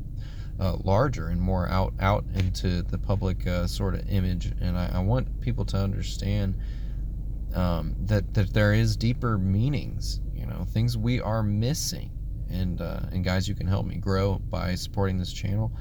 uh, 0.59 0.77
larger 0.83 1.27
and 1.27 1.41
more 1.41 1.67
out 1.69 1.93
out 1.99 2.23
into 2.35 2.81
the 2.83 2.97
public 2.97 3.45
uh, 3.47 3.67
sort 3.67 3.95
of 3.95 4.09
image. 4.09 4.51
And 4.61 4.77
I, 4.77 4.91
I, 4.93 4.99
want 4.99 5.41
people 5.41 5.65
to 5.65 5.77
understand 5.77 6.55
um, 7.55 7.95
that 8.01 8.33
that 8.33 8.53
there 8.53 8.73
is 8.73 8.95
deeper 8.95 9.37
meanings, 9.37 10.21
you 10.33 10.45
know, 10.45 10.65
things 10.69 10.97
we 10.97 11.19
are 11.21 11.43
missing. 11.43 12.11
And 12.49 12.81
uh, 12.81 13.01
and 13.11 13.23
guys, 13.23 13.47
you 13.47 13.55
can 13.55 13.67
help 13.67 13.85
me 13.85 13.95
grow 13.95 14.35
by 14.49 14.75
supporting 14.75 15.17
this 15.17 15.33
channel, 15.33 15.71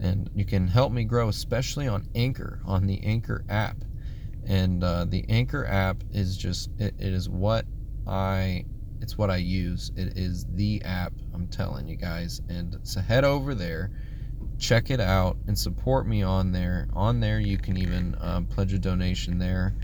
and 0.00 0.30
you 0.34 0.44
can 0.44 0.66
help 0.66 0.92
me 0.92 1.04
grow, 1.04 1.28
especially 1.28 1.86
on 1.86 2.08
Anchor, 2.14 2.60
on 2.64 2.86
the 2.86 3.02
Anchor 3.04 3.44
app. 3.48 3.76
And 4.46 4.82
uh, 4.82 5.04
the 5.04 5.24
Anchor 5.28 5.66
app 5.66 6.02
is 6.12 6.36
just 6.36 6.70
it, 6.78 6.94
it 6.98 7.12
is 7.12 7.28
what 7.28 7.66
I 8.06 8.64
it's 9.00 9.16
what 9.16 9.30
I 9.30 9.36
use. 9.36 9.92
It 9.96 10.18
is 10.18 10.46
the 10.54 10.82
app, 10.82 11.12
I'm 11.34 11.46
telling 11.48 11.88
you 11.88 11.96
guys. 11.96 12.40
And 12.48 12.76
so 12.82 13.00
head 13.00 13.24
over 13.24 13.54
there 13.54 13.90
check 14.60 14.90
it 14.90 15.00
out 15.00 15.36
and 15.46 15.58
support 15.58 16.06
me 16.06 16.22
on 16.22 16.52
there. 16.52 16.88
On 16.92 17.18
there, 17.18 17.40
you 17.40 17.58
can 17.58 17.76
even 17.76 18.16
um, 18.20 18.46
pledge 18.46 18.72
a 18.72 18.78
donation 18.78 19.38
there, 19.38 19.74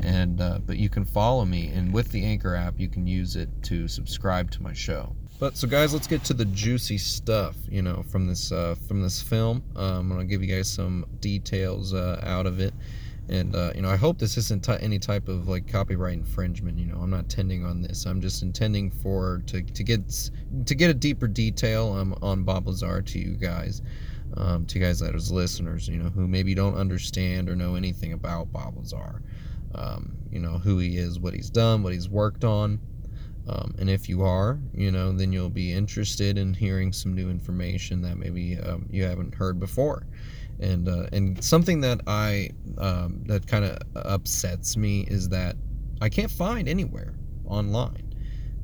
and 0.00 0.40
uh, 0.40 0.60
but 0.64 0.76
you 0.76 0.88
can 0.88 1.04
follow 1.04 1.44
me. 1.44 1.68
And 1.68 1.92
with 1.92 2.10
the 2.10 2.24
Anchor 2.24 2.54
app, 2.54 2.78
you 2.78 2.88
can 2.88 3.06
use 3.06 3.34
it 3.34 3.48
to 3.64 3.88
subscribe 3.88 4.50
to 4.52 4.62
my 4.62 4.72
show. 4.72 5.16
But 5.38 5.56
so, 5.56 5.68
guys, 5.68 5.92
let's 5.92 6.06
get 6.06 6.24
to 6.24 6.34
the 6.34 6.46
juicy 6.46 6.98
stuff. 6.98 7.56
You 7.68 7.82
know, 7.82 8.04
from 8.10 8.26
this 8.26 8.52
uh, 8.52 8.76
from 8.88 9.02
this 9.02 9.20
film. 9.20 9.62
Uh, 9.76 9.98
I'm 9.98 10.08
gonna 10.08 10.24
give 10.24 10.42
you 10.42 10.54
guys 10.54 10.68
some 10.68 11.06
details 11.20 11.94
uh, 11.94 12.20
out 12.24 12.46
of 12.46 12.60
it. 12.60 12.74
And 13.28 13.56
uh, 13.56 13.72
you 13.74 13.82
know, 13.82 13.90
I 13.90 13.96
hope 13.96 14.18
this 14.18 14.36
isn't 14.36 14.64
t- 14.64 14.76
any 14.80 14.98
type 14.98 15.28
of 15.28 15.48
like 15.48 15.66
copyright 15.66 16.14
infringement. 16.14 16.78
You 16.78 16.86
know, 16.86 16.98
I'm 16.98 17.10
not 17.10 17.24
intending 17.24 17.64
on 17.64 17.82
this. 17.82 18.06
I'm 18.06 18.20
just 18.20 18.42
intending 18.42 18.90
for 18.90 19.42
to, 19.46 19.62
to 19.62 19.82
get 19.82 20.30
to 20.64 20.74
get 20.74 20.90
a 20.90 20.94
deeper 20.94 21.26
detail 21.26 21.92
um, 21.92 22.16
on 22.22 22.44
Bob 22.44 22.68
Lazar 22.68 23.02
to 23.02 23.18
you 23.18 23.32
guys 23.32 23.82
um, 24.36 24.66
to 24.66 24.78
you 24.78 24.84
guys 24.84 24.98
that 25.00 25.14
as 25.14 25.30
listeners, 25.30 25.88
you 25.88 25.98
know, 25.98 26.10
who 26.10 26.26
maybe 26.26 26.54
don't 26.54 26.74
understand 26.74 27.48
or 27.48 27.56
know 27.56 27.74
anything 27.74 28.12
about 28.12 28.52
Bob 28.52 28.76
Lazar. 28.76 29.22
Um, 29.74 30.16
you 30.30 30.40
know, 30.40 30.58
who 30.58 30.78
he 30.78 30.96
is, 30.96 31.18
what 31.18 31.34
he's 31.34 31.50
done, 31.50 31.82
what 31.82 31.92
he's 31.92 32.08
worked 32.08 32.44
on. 32.44 32.78
Um, 33.48 33.74
and 33.78 33.88
if 33.88 34.08
you 34.08 34.22
are, 34.22 34.58
you 34.74 34.90
know, 34.90 35.12
then 35.12 35.32
you'll 35.32 35.50
be 35.50 35.72
interested 35.72 36.36
in 36.36 36.52
hearing 36.52 36.92
some 36.92 37.14
new 37.14 37.30
information 37.30 38.02
that 38.02 38.16
maybe 38.16 38.58
um, 38.58 38.86
you 38.90 39.04
haven't 39.04 39.34
heard 39.34 39.60
before. 39.60 40.06
And 40.58 40.88
uh, 40.88 41.06
and 41.12 41.42
something 41.44 41.80
that 41.82 42.00
I 42.06 42.50
um, 42.78 43.22
that 43.26 43.46
kind 43.46 43.64
of 43.64 43.78
upsets 43.94 44.76
me 44.76 45.02
is 45.02 45.28
that 45.28 45.56
I 46.00 46.08
can't 46.08 46.30
find 46.30 46.68
anywhere 46.68 47.14
online 47.44 48.06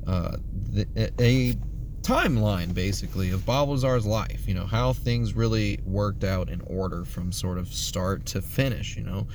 uh, 0.07 0.37
the, 0.71 0.87
a 1.19 1.53
timeline 2.01 2.73
basically 2.73 3.31
of 3.31 3.45
Bob 3.45 3.69
Lazar's 3.69 4.05
life, 4.05 4.47
you 4.47 4.53
know, 4.53 4.65
how 4.65 4.93
things 4.93 5.33
really 5.33 5.79
worked 5.85 6.23
out 6.23 6.49
in 6.49 6.61
order 6.67 7.05
from 7.05 7.31
sort 7.31 7.57
of 7.57 7.67
start 7.73 8.25
to 8.27 8.41
finish, 8.41 8.97
you 8.97 9.03
know. 9.03 9.27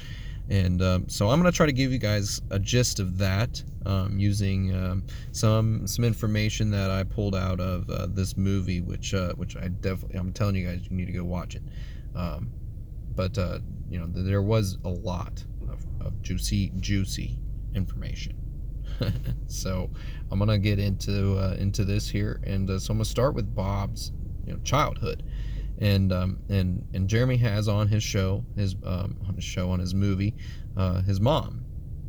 And 0.51 0.81
um, 0.81 1.09
so 1.09 1.29
I'm 1.29 1.41
going 1.41 1.51
to 1.51 1.57
try 1.57 1.67
to 1.67 1.73
give 1.73 1.93
you 1.93 1.99
guys 1.99 2.41
a 2.51 2.59
gist 2.59 3.01
of 3.01 3.19
that 3.19 3.63
um, 3.85 4.19
using 4.19 4.75
um, 4.75 5.05
some 5.33 5.87
some 5.87 6.05
information 6.05 6.71
that 6.71 6.91
I 6.91 7.05
pulled 7.05 7.35
out 7.35 7.61
of 7.61 7.89
uh, 7.91 8.07
this 8.09 8.37
movie, 8.37 8.81
which 8.81 9.15
uh, 9.15 9.33
which 9.35 9.57
I 9.57 9.69
definitely 9.69 10.19
I'm 10.19 10.33
telling 10.33 10.57
you 10.57 10.67
guys 10.67 10.87
you 10.91 10.97
need 10.97 11.07
to 11.07 11.13
go 11.13 11.25
watch 11.25 11.55
it. 11.55 11.63
Um, 12.15 12.51
but 13.15 13.37
uh, 13.37 13.59
you 13.91 13.99
know 13.99 14.07
there 14.07 14.43
was 14.43 14.79
a 14.85 14.89
lot 14.89 15.45
of, 15.71 15.85
of 16.01 16.23
juicy 16.23 16.73
juicy 16.79 17.39
information. 17.75 18.37
so 19.47 19.91
I'm 20.31 20.39
gonna 20.39 20.59
get 20.59 20.79
into 20.79 21.37
uh, 21.39 21.57
into 21.59 21.85
this 21.85 22.09
here, 22.09 22.41
and 22.45 22.69
uh, 22.71 22.79
so 22.79 22.93
I'm 22.93 22.99
gonna 22.99 23.05
start 23.05 23.35
with 23.35 23.55
Bob's 23.55 24.13
you 24.47 24.53
know 24.53 24.59
childhood, 24.65 25.25
and 25.79 26.13
um, 26.13 26.39
and 26.49 26.87
and 26.95 27.09
Jeremy 27.09 27.37
has 27.39 27.69
on 27.69 27.89
his 27.89 28.03
show 28.03 28.45
his 28.57 28.75
um, 28.85 29.17
on 29.27 29.35
his 29.35 29.45
show 29.45 29.71
on 29.71 29.79
his 29.79 29.95
movie 29.95 30.35
uh, 30.77 31.03
his 31.03 31.21
mom, 31.21 31.65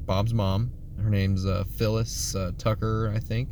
Bob's 0.05 0.34
mom. 0.34 0.71
Her 1.01 1.10
name's 1.10 1.45
uh, 1.45 1.63
Phyllis 1.77 2.36
uh, 2.36 2.51
Tucker, 2.58 3.12
I 3.15 3.19
think, 3.19 3.49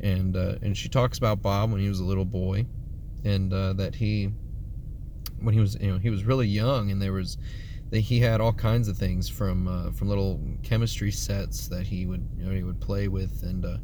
and 0.00 0.36
uh, 0.36 0.56
and 0.60 0.76
she 0.76 0.88
talks 0.88 1.18
about 1.18 1.40
Bob 1.40 1.70
when 1.70 1.80
he 1.80 1.88
was 1.88 2.00
a 2.00 2.04
little 2.04 2.24
boy, 2.24 2.66
and 3.24 3.52
that 3.52 3.94
he 3.94 4.30
when 5.40 5.54
he 5.54 5.60
was 5.60 5.76
you 5.80 5.92
know 5.92 5.98
he 5.98 6.10
was 6.10 6.24
really 6.24 6.48
young, 6.48 6.90
and 6.90 7.00
there 7.00 7.12
was 7.12 7.38
that 7.90 8.00
he 8.00 8.20
had 8.20 8.40
all 8.40 8.52
kinds 8.52 8.88
of 8.88 8.96
things 8.96 9.28
from 9.28 9.68
uh, 9.68 9.90
from 9.92 10.08
little 10.08 10.40
chemistry 10.62 11.10
sets 11.10 11.68
that 11.68 11.86
he 11.86 12.06
would 12.06 12.26
you 12.36 12.44
know 12.44 12.54
he 12.54 12.62
would 12.62 12.80
play 12.80 13.08
with 13.08 13.42
and 13.42 13.64
uh, 13.64 13.78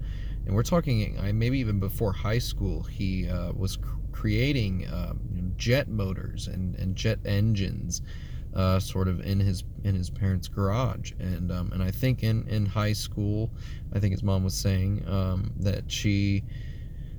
and 0.47 0.55
we're 0.55 0.62
talking 0.62 1.19
maybe 1.37 1.59
even 1.59 1.81
before 1.81 2.12
high 2.12 2.39
school 2.39 2.83
he 2.83 3.29
uh, 3.29 3.53
was 3.53 3.79
creating 4.17 4.87
know, 4.87 5.15
jet 5.57 5.89
motors 5.89 6.49
and, 6.49 6.75
and 6.77 6.97
jet 6.97 7.19
engines 7.25 8.03
uh, 8.55 8.81
sort 8.81 9.09
of 9.09 9.21
in 9.21 9.39
his 9.39 9.65
in 9.85 9.95
his 9.95 10.09
parents' 10.09 10.49
garage 10.49 11.13
and 11.19 11.53
um, 11.53 11.71
and 11.73 11.83
I 11.83 11.91
think 11.91 12.23
in 12.23 12.49
in 12.49 12.65
high 12.65 12.95
school 12.95 13.51
I 13.93 13.99
think 14.01 14.13
his 14.13 14.23
mom 14.23 14.45
was 14.45 14.55
saying 14.55 15.05
um, 15.07 15.53
that 15.61 15.91
she 15.91 16.43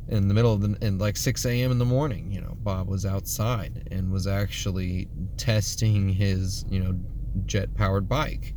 in 0.09 0.27
the 0.27 0.33
middle 0.33 0.53
of 0.53 0.61
the 0.61 0.77
in 0.85 0.97
like 0.97 1.17
6 1.17 1.45
a.m. 1.45 1.71
in 1.71 1.77
the 1.77 1.85
morning, 1.85 2.31
you 2.31 2.41
know, 2.41 2.57
Bob 2.63 2.87
was 2.87 3.05
outside 3.05 3.87
and 3.91 4.11
was 4.11 4.25
actually 4.25 5.07
testing 5.35 6.09
his, 6.09 6.65
you 6.69 6.79
know, 6.79 6.97
jet 7.45 7.73
powered 7.75 8.07
bike. 8.07 8.53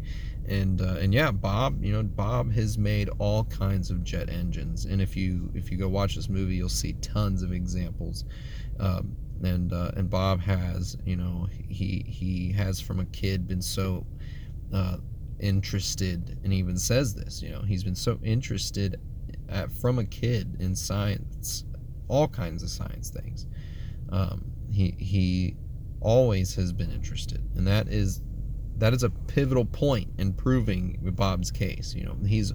And 0.49 0.81
uh, 0.81 0.97
and 1.01 1.15
yeah, 1.15 1.31
Bob, 1.31 1.83
you 1.85 1.93
know, 1.93 2.03
Bob 2.03 2.53
has 2.53 2.77
made 2.77 3.09
all 3.19 3.45
kinds 3.45 3.91
of 3.91 4.03
jet 4.03 4.29
engines. 4.31 4.85
And 4.85 5.01
if 5.01 5.17
you 5.17 5.51
if 5.55 5.71
you 5.71 5.79
go 5.79 5.89
watch 5.89 6.17
this 6.17 6.29
movie, 6.29 6.57
you'll 6.57 6.69
see 6.69 6.95
tons 6.95 7.43
of 7.43 7.53
examples. 7.53 8.25
Um, 8.79 9.17
and 9.43 9.73
uh, 9.73 9.93
and 9.97 10.11
Bob 10.11 10.41
has, 10.41 10.97
you 11.05 11.17
know, 11.17 11.49
he 11.69 12.05
he 12.07 12.53
has 12.53 12.81
from 12.81 13.01
a 13.01 13.05
kid 13.07 13.47
been 13.47 13.63
so 13.63 14.07
uh, 14.73 14.97
interested, 15.39 16.39
and 16.45 16.53
even 16.53 16.77
says 16.77 17.15
this, 17.15 17.43
you 17.43 17.51
know, 17.51 17.63
he's 17.63 17.85
been 17.85 17.95
so 17.95 18.19
interested 18.23 19.01
at, 19.49 19.73
from 19.73 19.99
a 19.99 20.05
kid 20.05 20.57
in 20.61 20.75
science, 20.75 21.65
all 22.09 22.29
kinds 22.29 22.63
of 22.63 22.71
science 22.71 23.11
things. 23.11 23.47
Um, 24.11 24.45
he 24.71 24.95
he 24.99 25.57
always 26.01 26.55
has 26.55 26.73
been 26.73 26.91
interested, 26.91 27.43
and 27.57 27.67
that 27.67 27.89
is 27.89 28.23
that 28.81 28.93
is 28.95 29.03
a 29.03 29.11
pivotal 29.11 29.65
point 29.65 30.09
in 30.19 30.33
proving 30.33 30.99
Bob's 31.15 31.51
case. 31.51 31.95
You 31.95 32.05
know, 32.05 32.17
he's 32.27 32.53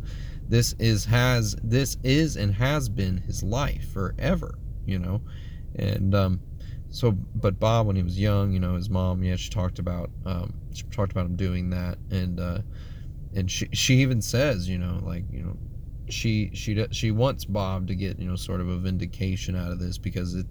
this 0.48 0.74
is 0.80 1.06
has 1.06 1.56
this 1.64 1.98
is 2.04 2.36
and 2.36 2.54
has 2.54 2.90
been 2.90 3.18
his 3.18 3.44
life 3.44 3.92
forever. 3.94 4.56
You 4.86 5.00
know, 5.00 5.22
and 5.76 6.14
um, 6.14 6.42
so 6.90 7.12
but 7.12 7.60
Bob 7.60 7.88
when 7.88 7.96
he 7.96 8.04
was 8.04 8.20
young, 8.20 8.52
you 8.52 8.60
know, 8.60 8.76
his 8.76 8.90
mom, 8.90 9.24
yeah, 9.24 9.36
she 9.36 9.50
talked 9.50 9.80
about 9.80 10.10
um, 10.26 10.54
she 10.74 10.84
talked 10.84 11.12
about 11.12 11.26
him 11.26 11.36
doing 11.36 11.70
that, 11.70 11.98
and 12.12 12.40
uh, 12.40 12.60
and 13.36 13.50
she 13.50 13.68
she 13.72 13.96
even 13.96 14.22
says, 14.22 14.68
you 14.68 14.78
know, 14.78 15.00
like 15.04 15.24
you 15.32 15.44
know, 15.44 15.58
she 16.10 16.52
she 16.54 16.86
she 16.92 17.12
wants 17.12 17.46
Bob 17.46 17.88
to 17.88 17.96
get 17.96 18.20
you 18.20 18.28
know 18.28 18.36
sort 18.36 18.62
of 18.62 18.70
a 18.70 18.78
vindication 18.78 19.56
out 19.56 19.72
of 19.72 19.80
this 19.80 19.98
because 19.98 20.36
it 20.36 20.46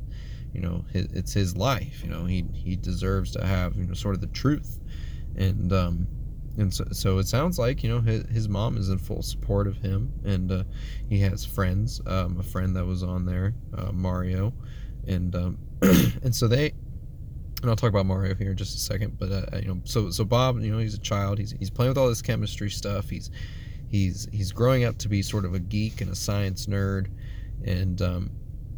you 0.52 0.60
know 0.60 0.84
it's 0.92 1.32
his 1.32 1.56
life 1.56 2.02
you 2.04 2.08
know 2.08 2.24
he 2.24 2.44
he 2.54 2.76
deserves 2.76 3.32
to 3.32 3.44
have 3.44 3.76
you 3.76 3.84
know 3.84 3.92
sort 3.92 4.14
of 4.14 4.20
the 4.20 4.28
truth 4.28 4.78
and 5.36 5.72
um 5.72 6.06
and 6.56 6.72
so, 6.72 6.84
so 6.92 7.18
it 7.18 7.26
sounds 7.26 7.58
like 7.58 7.82
you 7.82 7.88
know 7.88 8.00
his, 8.00 8.24
his 8.28 8.48
mom 8.48 8.76
is 8.76 8.88
in 8.88 8.98
full 8.98 9.22
support 9.22 9.66
of 9.66 9.76
him 9.78 10.12
and 10.24 10.52
uh, 10.52 10.64
he 11.08 11.18
has 11.20 11.44
friends 11.44 12.00
um, 12.06 12.38
a 12.38 12.42
friend 12.42 12.76
that 12.76 12.84
was 12.84 13.02
on 13.02 13.26
there 13.26 13.54
uh, 13.76 13.90
Mario. 13.92 14.52
And 15.06 15.34
um, 15.34 15.58
and 15.82 16.34
so 16.34 16.46
they 16.48 16.72
and 17.60 17.70
I'll 17.70 17.76
talk 17.76 17.90
about 17.90 18.06
Mario 18.06 18.34
here 18.34 18.50
in 18.50 18.56
just 18.56 18.76
a 18.76 18.80
second 18.80 19.18
but 19.18 19.32
uh, 19.32 19.58
you 19.58 19.68
know 19.68 19.80
so 19.84 20.10
so 20.10 20.24
Bob 20.24 20.60
you 20.60 20.70
know 20.70 20.78
he's 20.78 20.94
a 20.94 21.00
child. 21.00 21.38
He's 21.38 21.52
he's 21.58 21.70
playing 21.70 21.90
with 21.90 21.98
all 21.98 22.08
this 22.08 22.22
chemistry 22.22 22.70
stuff. 22.70 23.10
He's 23.10 23.30
he's 23.88 24.28
he's 24.32 24.52
growing 24.52 24.84
up 24.84 24.98
to 24.98 25.08
be 25.08 25.22
sort 25.22 25.44
of 25.44 25.54
a 25.54 25.58
geek 25.58 26.00
and 26.00 26.10
a 26.10 26.16
science 26.16 26.66
nerd, 26.66 27.08
and 27.64 28.00
um, 28.02 28.30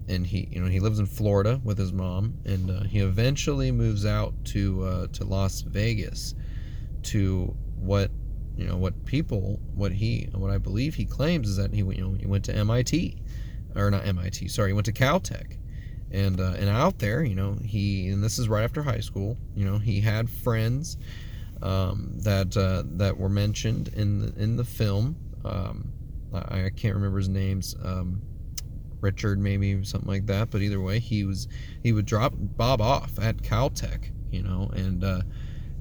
and 0.08 0.26
he 0.26 0.48
you 0.50 0.60
know 0.60 0.68
he 0.68 0.80
lives 0.80 0.98
in 0.98 1.06
Florida 1.06 1.60
with 1.64 1.78
his 1.78 1.92
mom, 1.92 2.34
and 2.44 2.70
uh, 2.70 2.82
he 2.84 3.00
eventually 3.00 3.72
moves 3.72 4.04
out 4.04 4.34
to 4.46 4.84
uh, 4.84 5.06
to 5.08 5.24
Las 5.24 5.62
Vegas, 5.62 6.34
to 7.06 7.54
what 7.76 8.10
you 8.56 8.66
know 8.66 8.76
what 8.76 9.04
people 9.04 9.60
what 9.74 9.92
he 9.92 10.28
what 10.32 10.50
I 10.50 10.58
believe 10.58 10.94
he 10.94 11.04
claims 11.04 11.48
is 11.48 11.56
that 11.56 11.72
he 11.72 11.78
you 11.78 12.00
know 12.00 12.12
he 12.12 12.26
went 12.26 12.44
to 12.46 12.54
MIT, 12.54 13.16
or 13.74 13.90
not 13.90 14.06
MIT 14.06 14.48
sorry 14.48 14.70
he 14.70 14.72
went 14.72 14.86
to 14.86 14.92
Caltech, 14.92 15.58
and 16.10 16.40
uh, 16.40 16.54
and 16.56 16.68
out 16.68 16.98
there 16.98 17.22
you 17.22 17.34
know 17.34 17.56
he 17.62 18.08
and 18.08 18.22
this 18.22 18.38
is 18.38 18.48
right 18.48 18.64
after 18.64 18.82
high 18.82 19.00
school 19.00 19.36
you 19.54 19.64
know 19.64 19.78
he 19.78 20.00
had 20.00 20.30
friends 20.30 20.96
um, 21.62 22.12
that 22.22 22.56
uh, 22.56 22.82
that 22.96 23.16
were 23.18 23.28
mentioned 23.28 23.88
in 23.88 24.20
the, 24.20 24.42
in 24.42 24.56
the 24.56 24.64
film. 24.64 25.16
Um, 25.44 25.92
I, 26.34 26.64
I, 26.64 26.70
can't 26.70 26.94
remember 26.94 27.18
his 27.18 27.28
names. 27.28 27.74
Um, 27.82 28.20
Richard, 29.00 29.38
maybe 29.38 29.82
something 29.84 30.08
like 30.08 30.26
that. 30.26 30.50
But 30.50 30.62
either 30.62 30.80
way, 30.80 30.98
he 30.98 31.24
was 31.24 31.48
he 31.82 31.92
would 31.92 32.06
drop 32.06 32.34
Bob 32.36 32.80
off 32.80 33.18
at 33.18 33.38
Caltech, 33.38 34.10
you 34.30 34.42
know, 34.42 34.70
and 34.74 35.04
uh, 35.04 35.20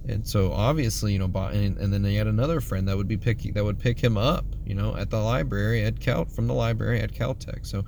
and 0.07 0.27
so 0.27 0.51
obviously, 0.51 1.13
you 1.13 1.19
know, 1.19 1.27
Bob, 1.27 1.53
and, 1.53 1.77
and 1.77 1.93
then 1.93 2.03
he 2.03 2.15
had 2.15 2.27
another 2.27 2.61
friend 2.61 2.87
that 2.87 2.97
would 2.97 3.07
be 3.07 3.17
pick 3.17 3.41
that 3.53 3.63
would 3.63 3.79
pick 3.79 3.99
him 3.99 4.17
up, 4.17 4.45
you 4.65 4.75
know, 4.75 4.95
at 4.95 5.09
the 5.09 5.19
library 5.19 5.83
at 5.83 5.99
Cal 5.99 6.25
from 6.25 6.47
the 6.47 6.53
library 6.53 7.01
at 7.01 7.11
Caltech. 7.13 7.65
So 7.65 7.85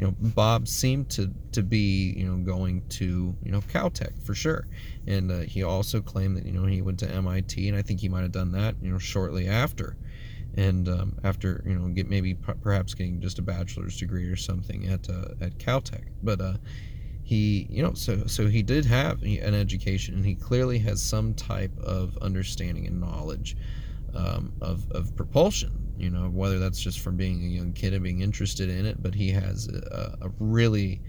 you 0.00 0.06
know, 0.06 0.14
Bob 0.18 0.66
seemed 0.66 1.10
to 1.10 1.30
to 1.52 1.62
be, 1.62 2.14
you 2.16 2.24
know, 2.24 2.38
going 2.38 2.82
to, 2.88 3.36
you 3.42 3.52
know, 3.52 3.60
Caltech 3.60 4.22
for 4.24 4.34
sure. 4.34 4.66
And 5.06 5.30
uh, 5.30 5.40
he 5.40 5.62
also 5.62 6.00
claimed 6.00 6.38
that, 6.38 6.46
you 6.46 6.52
know, 6.52 6.64
he 6.64 6.80
went 6.80 6.98
to 7.00 7.10
MIT, 7.10 7.68
and 7.68 7.76
I 7.76 7.82
think 7.82 8.00
he 8.00 8.08
might 8.08 8.22
have 8.22 8.32
done 8.32 8.52
that, 8.52 8.76
you 8.80 8.90
know, 8.90 8.98
shortly 8.98 9.46
after. 9.46 9.96
And 10.56 10.88
um, 10.88 11.18
after, 11.22 11.62
you 11.66 11.74
know, 11.74 11.86
get 11.88 12.08
maybe 12.08 12.34
perhaps 12.34 12.94
getting 12.94 13.20
just 13.20 13.38
a 13.38 13.42
bachelor's 13.42 13.98
degree 13.98 14.26
or 14.26 14.36
something 14.36 14.86
at 14.88 15.10
uh, 15.10 15.34
at 15.40 15.58
Caltech. 15.58 16.06
But 16.22 16.40
uh, 16.40 16.54
he, 17.30 17.66
you 17.70 17.82
know, 17.82 17.94
so 17.94 18.26
so 18.26 18.48
he 18.48 18.62
did 18.62 18.84
have 18.84 19.22
an 19.22 19.54
education, 19.54 20.14
and 20.14 20.24
he 20.24 20.34
clearly 20.34 20.78
has 20.80 21.00
some 21.02 21.34
type 21.34 21.76
of 21.78 22.16
understanding 22.18 22.86
and 22.86 23.00
knowledge 23.00 23.56
um, 24.14 24.52
of 24.60 24.90
of 24.90 25.14
propulsion 25.16 25.72
you 25.96 26.08
know 26.08 26.30
whether 26.30 26.58
that's 26.58 26.80
just 26.80 27.00
from 27.00 27.14
being 27.14 27.44
a 27.44 27.46
young 27.46 27.74
kid 27.74 27.92
and 27.92 28.02
being 28.02 28.22
interested 28.22 28.70
in 28.70 28.86
it 28.86 29.02
but 29.02 29.14
he 29.14 29.30
has 29.30 29.68
a, 29.68 30.16
a 30.22 30.30
really 30.38 31.00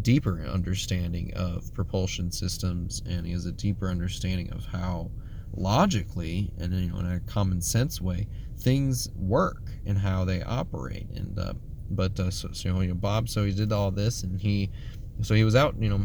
deeper 0.00 0.40
understanding 0.50 1.30
of 1.36 1.72
propulsion 1.74 2.32
systems 2.32 3.02
and 3.06 3.26
he 3.26 3.32
has 3.32 3.44
a 3.44 3.52
deeper 3.52 3.88
understanding 3.88 4.50
of 4.50 4.64
how 4.64 5.10
logically 5.54 6.50
and 6.58 6.72
you 6.72 6.90
know 6.90 6.98
in 6.98 7.06
a 7.06 7.20
common 7.20 7.60
sense 7.60 8.00
way 8.00 8.26
things 8.62 9.10
work 9.16 9.62
and 9.86 9.98
how 9.98 10.24
they 10.24 10.42
operate. 10.42 11.08
And 11.14 11.38
uh, 11.38 11.54
but 11.90 12.18
uh, 12.18 12.30
so, 12.30 12.48
so, 12.52 12.80
you 12.80 12.88
know 12.88 12.94
Bob 12.94 13.28
so 13.28 13.44
he 13.44 13.52
did 13.52 13.72
all 13.72 13.90
this 13.90 14.22
and 14.22 14.40
he 14.40 14.70
so 15.22 15.34
he 15.34 15.44
was 15.44 15.56
out 15.56 15.74
you 15.80 15.88
know 15.88 16.04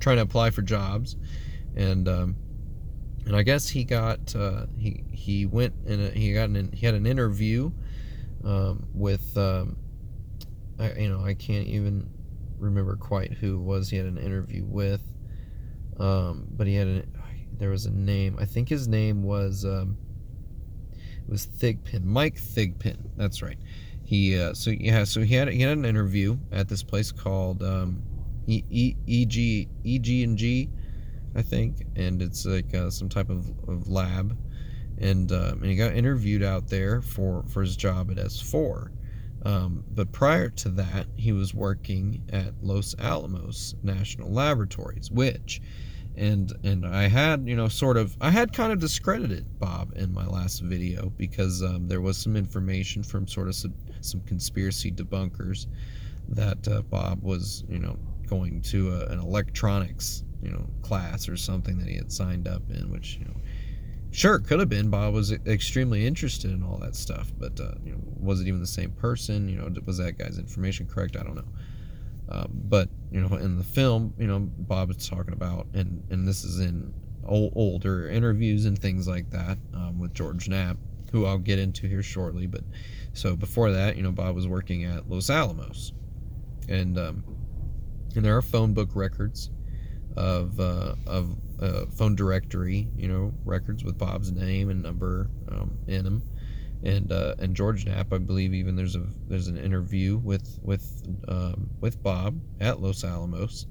trying 0.00 0.16
to 0.16 0.22
apply 0.22 0.50
for 0.50 0.62
jobs. 0.62 1.16
And 1.76 2.08
um, 2.08 2.36
and 3.26 3.34
I 3.34 3.42
guess 3.42 3.68
he 3.68 3.84
got 3.84 4.34
uh, 4.34 4.66
he 4.76 5.04
he 5.12 5.46
went 5.46 5.74
and 5.86 6.12
he 6.12 6.32
got 6.32 6.48
an 6.50 6.70
he 6.72 6.86
had 6.86 6.94
an 6.94 7.06
interview 7.06 7.70
um, 8.44 8.86
with 8.92 9.36
um, 9.36 9.76
I, 10.78 10.92
you 10.92 11.08
know 11.08 11.24
I 11.24 11.34
can't 11.34 11.66
even 11.66 12.08
remember 12.58 12.96
quite 12.96 13.32
who 13.32 13.58
was 13.58 13.90
he 13.90 13.96
had 13.96 14.06
an 14.06 14.18
interview 14.18 14.64
with. 14.64 15.02
Um, 15.98 16.46
but 16.50 16.66
he 16.66 16.74
had 16.74 16.88
a 16.88 17.04
there 17.58 17.70
was 17.70 17.86
a 17.86 17.92
name 17.92 18.36
I 18.40 18.46
think 18.46 18.68
his 18.68 18.88
name 18.88 19.22
was 19.22 19.64
um, 19.64 19.96
it 20.92 21.30
was 21.30 21.46
Thigpen 21.46 22.04
Mike 22.04 22.34
Thigpen 22.34 22.96
that's 23.16 23.42
right 23.42 23.58
he 24.04 24.38
uh, 24.38 24.52
so 24.54 24.70
yeah 24.70 25.04
so 25.04 25.20
he 25.22 25.34
had 25.34 25.48
he 25.48 25.60
had 25.62 25.76
an 25.76 25.84
interview 25.84 26.36
at 26.52 26.68
this 26.68 26.82
place 26.82 27.10
called 27.10 27.62
um, 27.62 28.02
e, 28.46 28.62
e, 28.70 28.94
EG 29.08 29.68
EG 29.84 30.24
and 30.24 30.36
G 30.36 30.68
I 31.34 31.42
think, 31.42 31.84
and 31.96 32.22
it's 32.22 32.46
like 32.46 32.72
uh, 32.74 32.90
some 32.90 33.08
type 33.08 33.28
of, 33.28 33.50
of 33.68 33.88
lab. 33.88 34.38
And, 34.98 35.32
um, 35.32 35.62
and 35.62 35.64
he 35.64 35.74
got 35.74 35.94
interviewed 35.94 36.42
out 36.42 36.68
there 36.68 37.02
for, 37.02 37.44
for 37.48 37.62
his 37.62 37.76
job 37.76 38.10
at 38.12 38.16
S4. 38.16 38.90
Um, 39.44 39.84
but 39.90 40.12
prior 40.12 40.48
to 40.48 40.68
that, 40.70 41.06
he 41.16 41.32
was 41.32 41.52
working 41.52 42.22
at 42.32 42.54
Los 42.62 42.94
Alamos 42.98 43.74
National 43.82 44.32
Laboratories, 44.32 45.10
which, 45.10 45.60
and 46.16 46.50
and 46.62 46.86
I 46.86 47.08
had 47.08 47.46
you 47.46 47.56
know 47.56 47.68
sort 47.68 47.98
of 47.98 48.16
I 48.22 48.30
had 48.30 48.54
kind 48.54 48.72
of 48.72 48.78
discredited 48.78 49.58
Bob 49.58 49.92
in 49.96 50.14
my 50.14 50.24
last 50.24 50.60
video 50.60 51.10
because 51.18 51.62
um, 51.62 51.88
there 51.88 52.00
was 52.00 52.16
some 52.16 52.36
information 52.36 53.02
from 53.02 53.26
sort 53.26 53.48
of 53.48 53.56
some 54.04 54.20
conspiracy 54.22 54.90
debunkers 54.90 55.66
that 56.28 56.66
uh, 56.68 56.82
Bob 56.82 57.22
was 57.22 57.64
you 57.68 57.78
know 57.78 57.98
going 58.26 58.60
to 58.62 58.92
a, 58.92 59.06
an 59.06 59.18
electronics 59.18 60.24
you 60.42 60.50
know 60.50 60.66
class 60.82 61.28
or 61.28 61.36
something 61.36 61.78
that 61.78 61.88
he 61.88 61.96
had 61.96 62.12
signed 62.12 62.46
up 62.46 62.62
in, 62.70 62.90
which 62.90 63.16
you 63.16 63.24
know 63.24 63.34
sure 64.10 64.38
could 64.38 64.60
have 64.60 64.68
been. 64.68 64.90
Bob 64.90 65.14
was 65.14 65.32
extremely 65.32 66.06
interested 66.06 66.50
in 66.50 66.62
all 66.62 66.78
that 66.78 66.94
stuff, 66.94 67.32
but 67.38 67.58
uh, 67.60 67.72
you 67.84 67.92
know 67.92 67.98
was 68.20 68.40
it 68.40 68.46
even 68.46 68.60
the 68.60 68.66
same 68.66 68.90
person? 68.92 69.48
You 69.48 69.56
know 69.56 69.68
was 69.84 69.98
that 69.98 70.18
guy's 70.18 70.38
information 70.38 70.86
correct? 70.86 71.16
I 71.16 71.22
don't 71.22 71.36
know. 71.36 71.48
Uh, 72.28 72.46
but 72.48 72.88
you 73.10 73.20
know 73.20 73.36
in 73.36 73.58
the 73.58 73.64
film, 73.64 74.14
you 74.18 74.26
know 74.26 74.40
Bob 74.40 74.90
is 74.90 75.08
talking 75.08 75.32
about, 75.32 75.66
and 75.74 76.02
and 76.10 76.26
this 76.26 76.44
is 76.44 76.60
in 76.60 76.92
old, 77.26 77.52
older 77.56 78.08
interviews 78.08 78.66
and 78.66 78.78
things 78.78 79.08
like 79.08 79.30
that 79.30 79.58
um, 79.74 79.98
with 79.98 80.14
George 80.14 80.48
Knapp, 80.48 80.76
who 81.10 81.26
I'll 81.26 81.38
get 81.38 81.58
into 81.58 81.86
here 81.86 82.02
shortly. 82.02 82.46
But 82.46 82.62
so 83.14 83.34
before 83.34 83.72
that, 83.72 83.96
you 83.96 84.02
know 84.02 84.12
Bob 84.12 84.34
was 84.34 84.46
working 84.46 84.84
at 84.84 85.08
Los 85.08 85.30
Alamos, 85.30 85.92
and 86.68 86.98
um, 86.98 87.24
and 88.14 88.24
there 88.24 88.36
are 88.36 88.42
phone 88.42 88.74
book 88.74 88.90
records 88.94 89.50
of 90.16 90.60
uh, 90.60 90.94
of 91.06 91.36
uh, 91.60 91.86
phone 91.86 92.14
directory, 92.14 92.88
you 92.96 93.08
know, 93.08 93.32
records 93.44 93.84
with 93.84 93.98
Bob's 93.98 94.32
name 94.32 94.70
and 94.70 94.82
number 94.82 95.28
um, 95.50 95.78
in 95.86 96.04
them. 96.04 96.22
And 96.82 97.10
uh, 97.10 97.34
and 97.38 97.56
George 97.56 97.86
Knapp, 97.86 98.12
I 98.12 98.18
believe, 98.18 98.52
even 98.52 98.76
there's 98.76 98.96
a 98.96 99.06
there's 99.26 99.48
an 99.48 99.56
interview 99.56 100.18
with 100.18 100.58
with 100.62 101.02
um, 101.28 101.70
with 101.80 102.02
Bob 102.02 102.38
at 102.60 102.80
Los 102.80 103.04
Alamos, 103.04 103.66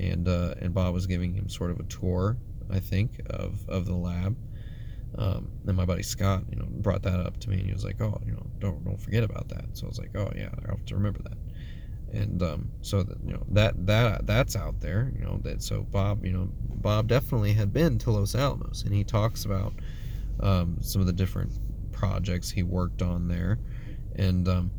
and 0.00 0.26
uh, 0.26 0.54
and 0.60 0.74
Bob 0.74 0.92
was 0.92 1.06
giving 1.06 1.32
him 1.32 1.48
sort 1.48 1.70
of 1.70 1.78
a 1.78 1.84
tour, 1.84 2.36
I 2.70 2.80
think, 2.80 3.20
of 3.30 3.68
of 3.68 3.86
the 3.86 3.94
lab. 3.94 4.36
Um, 5.18 5.48
and 5.66 5.76
my 5.76 5.84
buddy 5.86 6.02
Scott, 6.02 6.44
you 6.50 6.56
know, 6.56 6.66
brought 6.68 7.02
that 7.02 7.20
up 7.20 7.38
to 7.40 7.50
me, 7.50 7.56
and 7.56 7.66
he 7.66 7.72
was 7.72 7.84
like, 7.84 8.00
"Oh, 8.00 8.20
you 8.26 8.32
know, 8.32 8.46
don't 8.58 8.84
don't 8.84 9.00
forget 9.00 9.24
about 9.24 9.48
that." 9.48 9.64
So 9.72 9.86
I 9.86 9.88
was 9.88 9.98
like, 9.98 10.14
"Oh 10.14 10.30
yeah, 10.36 10.50
I 10.64 10.70
have 10.70 10.84
to 10.86 10.94
remember 10.94 11.22
that." 11.22 11.38
and 12.12 12.42
um, 12.42 12.70
so 12.82 13.02
that 13.02 13.18
you 13.24 13.32
know 13.32 13.42
that 13.50 13.86
that 13.86 14.26
that's 14.26 14.56
out 14.56 14.80
there 14.80 15.12
you 15.18 15.24
know 15.24 15.38
that 15.42 15.62
so 15.62 15.82
bob 15.82 16.24
you 16.24 16.32
know 16.32 16.48
bob 16.76 17.08
definitely 17.08 17.52
had 17.52 17.72
been 17.72 17.98
to 17.98 18.10
los 18.10 18.34
alamos 18.34 18.82
and 18.84 18.94
he 18.94 19.02
talks 19.04 19.44
about 19.44 19.72
um, 20.40 20.76
some 20.80 21.00
of 21.00 21.06
the 21.06 21.12
different 21.12 21.52
projects 21.92 22.50
he 22.50 22.62
worked 22.62 23.02
on 23.02 23.28
there 23.28 23.58
and 24.16 24.48
um, 24.48 24.70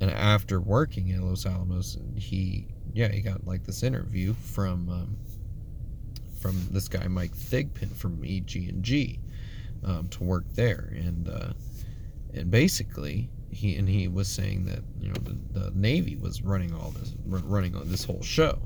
and 0.00 0.10
after 0.10 0.60
working 0.60 1.10
at 1.12 1.20
los 1.20 1.46
alamos 1.46 1.98
he 2.14 2.66
yeah 2.94 3.08
he 3.08 3.20
got 3.20 3.44
like 3.46 3.64
this 3.64 3.82
interview 3.82 4.32
from 4.34 4.88
um, 4.88 5.16
from 6.40 6.56
this 6.70 6.88
guy 6.88 7.06
mike 7.08 7.34
thigpen 7.34 7.92
from 7.94 8.22
eg&g 8.24 9.18
um, 9.84 10.08
to 10.08 10.24
work 10.24 10.44
there 10.54 10.92
and 10.94 11.28
uh, 11.28 11.52
and 12.34 12.50
basically 12.50 13.28
he 13.50 13.76
and 13.76 13.88
he 13.88 14.08
was 14.08 14.28
saying 14.28 14.64
that 14.66 14.80
you 15.00 15.08
know 15.08 15.14
the, 15.22 15.60
the 15.60 15.70
Navy 15.74 16.16
was 16.16 16.42
running 16.42 16.74
all 16.74 16.90
this 16.90 17.14
running 17.26 17.74
on 17.74 17.90
this 17.90 18.04
whole 18.04 18.22
show, 18.22 18.58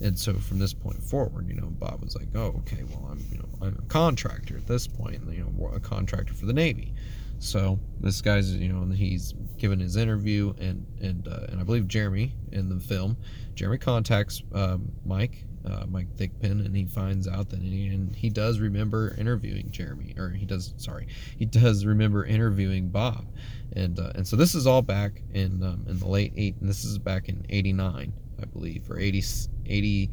and 0.00 0.18
so 0.18 0.34
from 0.34 0.58
this 0.58 0.72
point 0.72 1.02
forward, 1.02 1.48
you 1.48 1.54
know, 1.54 1.66
Bob 1.66 2.02
was 2.02 2.14
like, 2.14 2.28
oh, 2.34 2.54
okay, 2.58 2.84
well, 2.84 3.08
I'm 3.10 3.24
you 3.30 3.38
know 3.38 3.48
I'm 3.62 3.76
a 3.78 3.88
contractor 3.88 4.56
at 4.56 4.66
this 4.66 4.86
point, 4.86 5.22
you 5.30 5.40
know, 5.40 5.68
a 5.68 5.80
contractor 5.80 6.34
for 6.34 6.46
the 6.46 6.52
Navy. 6.52 6.92
So 7.38 7.78
this 8.00 8.20
guy's 8.20 8.54
you 8.54 8.72
know 8.72 8.84
he's 8.94 9.32
given 9.56 9.80
his 9.80 9.96
interview 9.96 10.52
and 10.58 10.86
and 11.00 11.26
uh, 11.26 11.46
and 11.48 11.60
I 11.60 11.64
believe 11.64 11.88
Jeremy 11.88 12.34
in 12.52 12.68
the 12.68 12.78
film, 12.78 13.16
Jeremy 13.54 13.78
contacts 13.78 14.42
um, 14.54 14.92
Mike 15.04 15.44
uh, 15.64 15.84
Mike 15.88 16.08
Thigpen, 16.16 16.64
and 16.64 16.74
he 16.74 16.86
finds 16.86 17.28
out 17.28 17.50
that 17.50 17.60
he, 17.60 17.88
and 17.88 18.14
he 18.14 18.30
does 18.30 18.58
remember 18.60 19.14
interviewing 19.18 19.70
Jeremy, 19.70 20.14
or 20.16 20.30
he 20.30 20.46
does, 20.46 20.74
sorry, 20.76 21.08
he 21.36 21.44
does 21.44 21.84
remember 21.84 22.24
interviewing 22.24 22.88
Bob, 22.88 23.26
and 23.74 23.98
uh, 23.98 24.12
and 24.14 24.26
so 24.26 24.36
this 24.36 24.54
is 24.54 24.66
all 24.66 24.82
back 24.82 25.22
in 25.32 25.62
um, 25.62 25.84
in 25.88 25.98
the 25.98 26.08
late 26.08 26.32
eight, 26.36 26.56
and 26.60 26.68
this 26.68 26.84
is 26.84 26.98
back 26.98 27.28
in 27.28 27.44
'89, 27.48 28.12
I 28.40 28.44
believe, 28.46 28.90
or 28.90 28.98
80, 28.98 29.22
80 29.66 30.10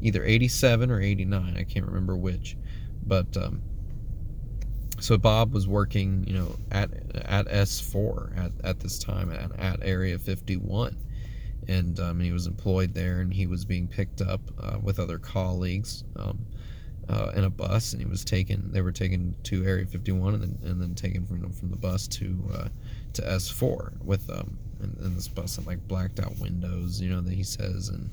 either 0.00 0.24
87 0.24 0.90
or 0.90 1.00
89, 1.00 1.56
I 1.56 1.64
can't 1.64 1.86
remember 1.86 2.16
which, 2.16 2.56
but 3.06 3.36
um, 3.36 3.62
so 5.00 5.16
Bob 5.16 5.52
was 5.52 5.68
working, 5.68 6.24
you 6.26 6.34
know, 6.34 6.56
at 6.70 6.90
at 7.24 7.46
S4 7.46 8.36
at, 8.36 8.52
at 8.64 8.80
this 8.80 8.98
time 8.98 9.32
at, 9.32 9.58
at 9.58 9.80
Area 9.82 10.18
51 10.18 10.96
and 11.68 12.00
um, 12.00 12.20
he 12.20 12.32
was 12.32 12.46
employed 12.46 12.94
there, 12.94 13.20
and 13.20 13.32
he 13.32 13.46
was 13.46 13.64
being 13.64 13.86
picked 13.86 14.20
up 14.20 14.40
uh, 14.60 14.78
with 14.82 14.98
other 14.98 15.18
colleagues 15.18 16.04
um, 16.16 16.38
uh, 17.08 17.32
in 17.36 17.44
a 17.44 17.50
bus, 17.50 17.92
and 17.92 18.02
he 18.02 18.08
was 18.08 18.24
taken. 18.24 18.70
They 18.72 18.80
were 18.80 18.92
taken 18.92 19.34
to 19.44 19.64
Area 19.64 19.86
51, 19.86 20.34
and 20.34 20.42
then 20.42 20.70
and 20.70 20.80
then 20.80 20.94
taken 20.94 21.26
from 21.26 21.50
from 21.52 21.70
the 21.70 21.76
bus 21.76 22.08
to 22.08 22.36
uh, 22.54 22.68
to 23.14 23.22
S4 23.22 24.02
with 24.02 24.28
um 24.30 24.58
and, 24.80 24.96
and, 24.98 25.16
this 25.16 25.26
bus 25.26 25.56
had 25.56 25.66
like 25.66 25.86
blacked 25.88 26.20
out 26.20 26.38
windows, 26.38 27.00
you 27.00 27.10
know 27.10 27.20
that 27.20 27.32
he 27.32 27.42
says, 27.42 27.88
and 27.88 28.10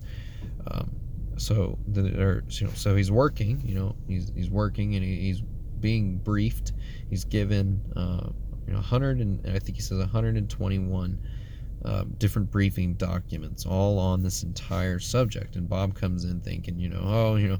um, 0.71 0.91
so 1.37 1.77
you 1.93 2.01
know 2.03 2.41
so 2.73 2.95
he's 2.95 3.11
working, 3.11 3.61
you 3.65 3.75
know 3.75 3.95
he's 4.07 4.31
he's 4.35 4.49
working 4.49 4.95
and 4.95 5.03
he, 5.03 5.15
he's 5.21 5.41
being 5.79 6.17
briefed. 6.17 6.73
He's 7.09 7.25
given 7.25 7.81
uh, 7.95 8.29
you 8.65 8.73
know 8.73 8.79
100 8.79 9.19
and 9.19 9.45
I 9.47 9.59
think 9.59 9.75
he 9.75 9.81
says 9.81 9.99
121 9.99 11.19
um, 11.85 12.15
different 12.17 12.49
briefing 12.49 12.95
documents 12.95 13.65
all 13.65 13.99
on 13.99 14.23
this 14.23 14.43
entire 14.43 14.99
subject. 14.99 15.55
And 15.55 15.69
Bob 15.69 15.93
comes 15.93 16.25
in 16.25 16.41
thinking, 16.41 16.79
you 16.79 16.89
know, 16.89 17.01
oh, 17.03 17.35
you 17.35 17.47
know, 17.47 17.59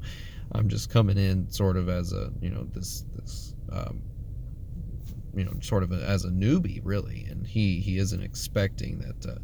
I'm 0.52 0.68
just 0.68 0.90
coming 0.90 1.18
in 1.18 1.50
sort 1.50 1.78
of 1.78 1.90
as 1.90 2.12
a, 2.12 2.32
you 2.42 2.50
know, 2.50 2.68
this, 2.74 3.06
this, 3.16 3.54
um, 3.72 4.02
you 5.36 5.44
know, 5.44 5.54
sort 5.62 5.84
of 5.84 5.92
a, 5.92 6.04
as 6.04 6.26
a 6.26 6.30
newbie, 6.30 6.82
really. 6.84 7.28
And 7.30 7.46
he, 7.46 7.80
he 7.80 7.98
isn't 8.00 8.22
expecting 8.22 9.00
that, 9.00 9.32
uh, 9.32 9.40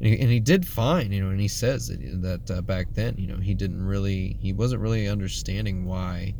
and 0.00 0.08
he, 0.08 0.20
and 0.20 0.30
he, 0.30 0.40
did 0.40 0.66
fine, 0.66 1.12
you 1.12 1.22
know, 1.22 1.30
and 1.30 1.40
he 1.40 1.48
says 1.48 1.88
that, 1.88 2.00
that 2.22 2.50
uh, 2.50 2.60
back 2.62 2.88
then, 2.92 3.16
you 3.16 3.26
know, 3.26 3.36
he 3.36 3.54
didn't 3.54 3.82
really, 3.82 4.36
he 4.40 4.52
wasn't 4.52 4.82
really 4.82 5.08
understanding 5.08 5.86
why, 5.86 6.34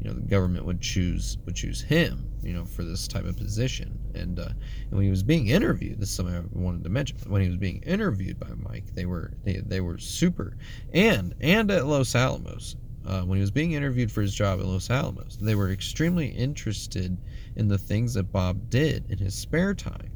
you 0.00 0.08
know 0.08 0.14
the 0.14 0.26
government 0.26 0.64
would 0.64 0.80
choose 0.80 1.36
would 1.44 1.54
choose 1.54 1.82
him 1.82 2.26
you 2.42 2.52
know 2.52 2.64
for 2.64 2.84
this 2.84 3.06
type 3.06 3.24
of 3.24 3.36
position. 3.36 3.98
And 4.14 4.40
uh, 4.40 4.48
and 4.48 4.92
when 4.92 5.02
he 5.02 5.10
was 5.10 5.22
being 5.22 5.48
interviewed 5.48 6.00
this 6.00 6.08
is 6.08 6.14
something 6.14 6.34
I 6.34 6.42
wanted 6.52 6.84
to 6.84 6.90
mention 6.90 7.18
when 7.28 7.42
he 7.42 7.48
was 7.48 7.56
being 7.56 7.82
interviewed 7.82 8.40
by 8.40 8.48
Mike 8.56 8.94
they 8.94 9.06
were 9.06 9.32
they, 9.44 9.56
they 9.56 9.80
were 9.80 9.98
super. 9.98 10.56
And 10.92 11.34
and 11.40 11.70
at 11.70 11.86
Los 11.86 12.14
Alamos 12.14 12.76
uh, 13.06 13.22
when 13.22 13.36
he 13.36 13.42
was 13.42 13.50
being 13.50 13.72
interviewed 13.72 14.10
for 14.10 14.22
his 14.22 14.34
job 14.34 14.60
at 14.60 14.66
Los 14.66 14.90
Alamos 14.90 15.36
they 15.36 15.54
were 15.54 15.70
extremely 15.70 16.28
interested 16.28 17.16
in 17.56 17.68
the 17.68 17.78
things 17.78 18.14
that 18.14 18.32
Bob 18.32 18.70
did 18.70 19.10
in 19.10 19.18
his 19.18 19.34
spare 19.34 19.74
time 19.74 20.10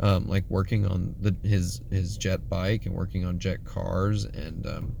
um, 0.00 0.26
like 0.26 0.44
working 0.48 0.86
on 0.86 1.14
the, 1.20 1.34
his 1.42 1.80
his 1.90 2.16
jet 2.16 2.48
bike 2.48 2.86
and 2.86 2.94
working 2.94 3.24
on 3.24 3.38
jet 3.38 3.64
cars 3.64 4.24
and 4.24 4.66
um, 4.66 4.96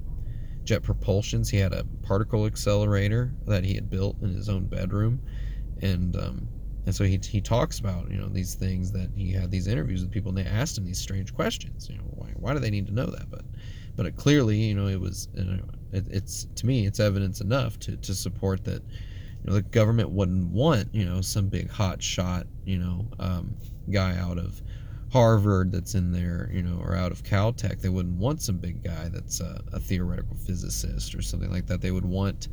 jet 0.64 0.82
propulsions. 0.82 1.50
He 1.50 1.58
had 1.58 1.72
a 1.72 1.84
particle 2.02 2.46
accelerator 2.46 3.32
that 3.46 3.64
he 3.64 3.74
had 3.74 3.90
built 3.90 4.20
in 4.22 4.34
his 4.34 4.48
own 4.48 4.66
bedroom, 4.66 5.20
and 5.80 6.16
um, 6.16 6.48
and 6.86 6.94
so 6.94 7.04
he, 7.04 7.20
he 7.22 7.40
talks 7.40 7.78
about 7.78 8.10
you 8.10 8.16
know 8.16 8.28
these 8.28 8.54
things 8.54 8.92
that 8.92 9.10
he 9.14 9.32
had 9.32 9.50
these 9.50 9.66
interviews 9.66 10.02
with 10.02 10.10
people 10.10 10.30
and 10.30 10.38
they 10.38 10.50
asked 10.50 10.76
him 10.76 10.84
these 10.84 10.98
strange 10.98 11.34
questions. 11.34 11.88
You 11.88 11.96
know 11.98 12.04
why 12.10 12.28
why 12.36 12.54
do 12.54 12.58
they 12.58 12.70
need 12.70 12.86
to 12.86 12.94
know 12.94 13.06
that? 13.06 13.30
But 13.30 13.44
but 13.96 14.06
it 14.06 14.16
clearly 14.16 14.56
you 14.56 14.74
know 14.74 14.86
it 14.88 15.00
was 15.00 15.28
you 15.34 15.44
know, 15.44 15.64
it, 15.92 16.06
it's 16.10 16.46
to 16.56 16.66
me 16.66 16.86
it's 16.86 17.00
evidence 17.00 17.40
enough 17.40 17.78
to 17.80 17.96
to 17.96 18.14
support 18.14 18.64
that 18.64 18.82
you 18.82 19.46
know 19.46 19.54
the 19.54 19.62
government 19.62 20.10
wouldn't 20.10 20.48
want 20.48 20.88
you 20.92 21.04
know 21.04 21.20
some 21.20 21.48
big 21.48 21.70
hot 21.70 22.02
shot 22.02 22.46
you 22.64 22.78
know 22.78 23.06
um, 23.18 23.54
guy 23.90 24.16
out 24.16 24.38
of 24.38 24.62
Harvard 25.12 25.72
that's 25.72 25.94
in 25.94 26.10
there, 26.10 26.48
you 26.50 26.62
know, 26.62 26.80
or 26.82 26.96
out 26.96 27.12
of 27.12 27.22
Caltech. 27.22 27.82
They 27.82 27.90
wouldn't 27.90 28.16
want 28.16 28.40
some 28.40 28.56
big 28.56 28.82
guy 28.82 29.10
that's 29.12 29.40
a, 29.40 29.62
a 29.72 29.78
theoretical 29.78 30.36
physicist 30.36 31.14
or 31.14 31.20
something 31.20 31.50
like 31.50 31.66
that. 31.66 31.82
They 31.82 31.90
would 31.90 32.06
want 32.06 32.48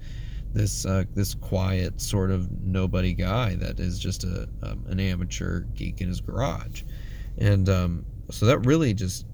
this 0.54 0.86
uh, 0.86 1.06
this 1.14 1.36
quiet 1.36 2.02
sort 2.02 2.32
of 2.32 2.52
nobody 2.62 3.14
guy 3.14 3.56
that 3.56 3.80
is 3.80 3.98
just 3.98 4.26
a 4.26 4.50
um, 4.62 4.84
an 4.90 5.00
amateur 5.00 5.62
geek 5.74 6.02
in 6.02 6.10
his 6.10 6.20
garage, 6.20 6.84
and 7.38 7.70
um, 7.70 8.06
so 8.30 8.46
that 8.46 8.60
really 8.66 8.94
just 8.94 9.26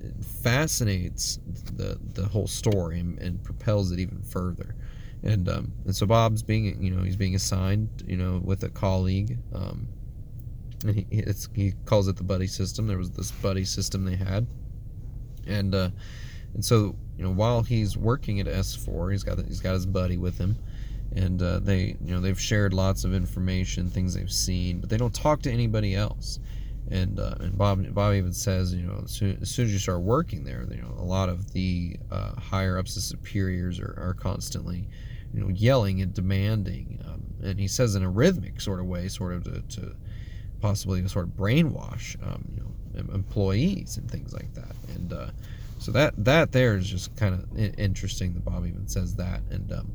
fascinates 0.44 1.40
the 1.74 1.98
the 2.14 2.26
whole 2.28 2.48
story 2.48 3.00
and, 3.00 3.18
and 3.20 3.44
propels 3.44 3.92
it 3.92 4.00
even 4.00 4.22
further. 4.22 4.76
And 5.24 5.50
um, 5.50 5.72
and 5.86 5.96
so 5.96 6.06
Bob's 6.06 6.44
being 6.44 6.80
you 6.84 6.92
know 6.92 7.02
he's 7.02 7.16
being 7.16 7.34
assigned 7.34 8.04
you 8.06 8.18
know 8.18 8.40
with 8.44 8.64
a 8.64 8.70
colleague 8.70 9.40
um, 9.54 9.88
and 10.88 10.96
he 10.96 11.24
he 11.54 11.74
calls 11.86 12.08
it 12.08 12.16
the 12.16 12.24
buddy 12.24 12.48
system. 12.48 12.88
There 12.88 12.98
was 12.98 13.12
this 13.12 13.32
buddy 13.32 13.66
system 13.66 14.06
they 14.06 14.16
had, 14.16 14.46
and 15.48 15.74
uh, 15.74 15.90
and 16.54 16.64
so 16.64 16.96
you 17.18 17.24
know 17.24 17.32
while 17.32 17.64
he's 17.64 17.98
working 17.98 18.40
at 18.40 18.48
S4, 18.48 19.12
he's 19.12 19.24
got 19.24 19.40
he's 19.46 19.60
got 19.60 19.74
his 19.74 19.86
buddy 19.86 20.18
with 20.18 20.38
him, 20.38 20.58
and 21.16 21.42
uh, 21.42 21.60
they 21.60 21.98
you 22.04 22.14
know 22.14 22.20
they've 22.20 22.40
shared 22.40 22.74
lots 22.74 23.04
of 23.04 23.14
information, 23.14 23.90
things 23.90 24.14
they've 24.14 24.32
seen, 24.32 24.80
but 24.80 24.90
they 24.90 24.98
don't 24.98 25.14
talk 25.14 25.42
to 25.44 25.52
anybody 25.52 25.96
else. 25.96 26.40
And 26.92 27.20
uh, 27.20 27.36
and 27.40 27.58
Bob 27.58 27.94
Bob 27.96 28.14
even 28.14 28.34
says 28.34 28.74
you 28.74 28.86
know 28.86 29.02
as 29.06 29.12
soon, 29.12 29.40
as 29.42 29.50
soon 29.50 29.66
as 29.66 29.74
you 29.74 29.80
start 29.80 30.02
working 30.02 30.44
there, 30.44 30.68
you 30.70 30.82
know 30.82 30.94
a 31.00 31.04
lot 31.04 31.30
of 31.30 31.52
the 31.52 31.98
uh, 32.12 32.40
higher 32.40 32.78
ups, 32.78 32.94
the 32.94 33.02
superiors 33.02 33.80
are, 33.80 33.96
are 33.98 34.14
constantly 34.14 34.88
you 35.34 35.42
know 35.42 35.50
yelling 35.50 36.02
and 36.02 36.14
demanding, 36.14 37.04
um, 37.08 37.24
and 37.44 37.60
he 37.60 37.68
says 37.68 37.96
in 37.96 38.04
a 38.04 38.10
rhythmic 38.10 38.62
sort 38.62 38.80
of 38.80 38.86
way, 38.86 39.08
sort 39.08 39.34
of 39.34 39.44
to, 39.46 39.62
to 39.62 39.96
possibly 40.62 41.02
to 41.02 41.10
sort 41.10 41.26
of 41.26 41.32
brainwash 41.32 42.16
um, 42.26 42.44
you 42.56 42.62
know 42.62 43.14
employees 43.14 43.98
and 43.98 44.10
things 44.10 44.34
like 44.34 44.54
that. 44.54 44.76
And 44.96 45.14
uh, 45.14 45.28
so 45.80 45.92
that 45.92 46.14
that 46.24 46.52
there 46.52 46.76
is 46.76 46.88
just 46.88 47.16
kind 47.16 47.36
of 47.36 47.80
interesting 47.80 48.34
that 48.34 48.46
Bob 48.46 48.66
even 48.66 48.88
says 48.88 49.16
that. 49.16 49.42
And 49.52 49.72
um, 49.72 49.92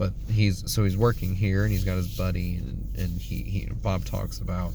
but 0.00 0.14
he's 0.30 0.70
so 0.72 0.82
he's 0.82 0.96
working 0.96 1.34
here 1.34 1.64
and 1.64 1.70
he's 1.70 1.84
got 1.84 1.96
his 1.96 2.16
buddy 2.16 2.56
and 2.56 2.96
and 2.96 3.20
he, 3.20 3.42
he 3.42 3.68
Bob 3.82 4.04
talks 4.04 4.38
about 4.40 4.72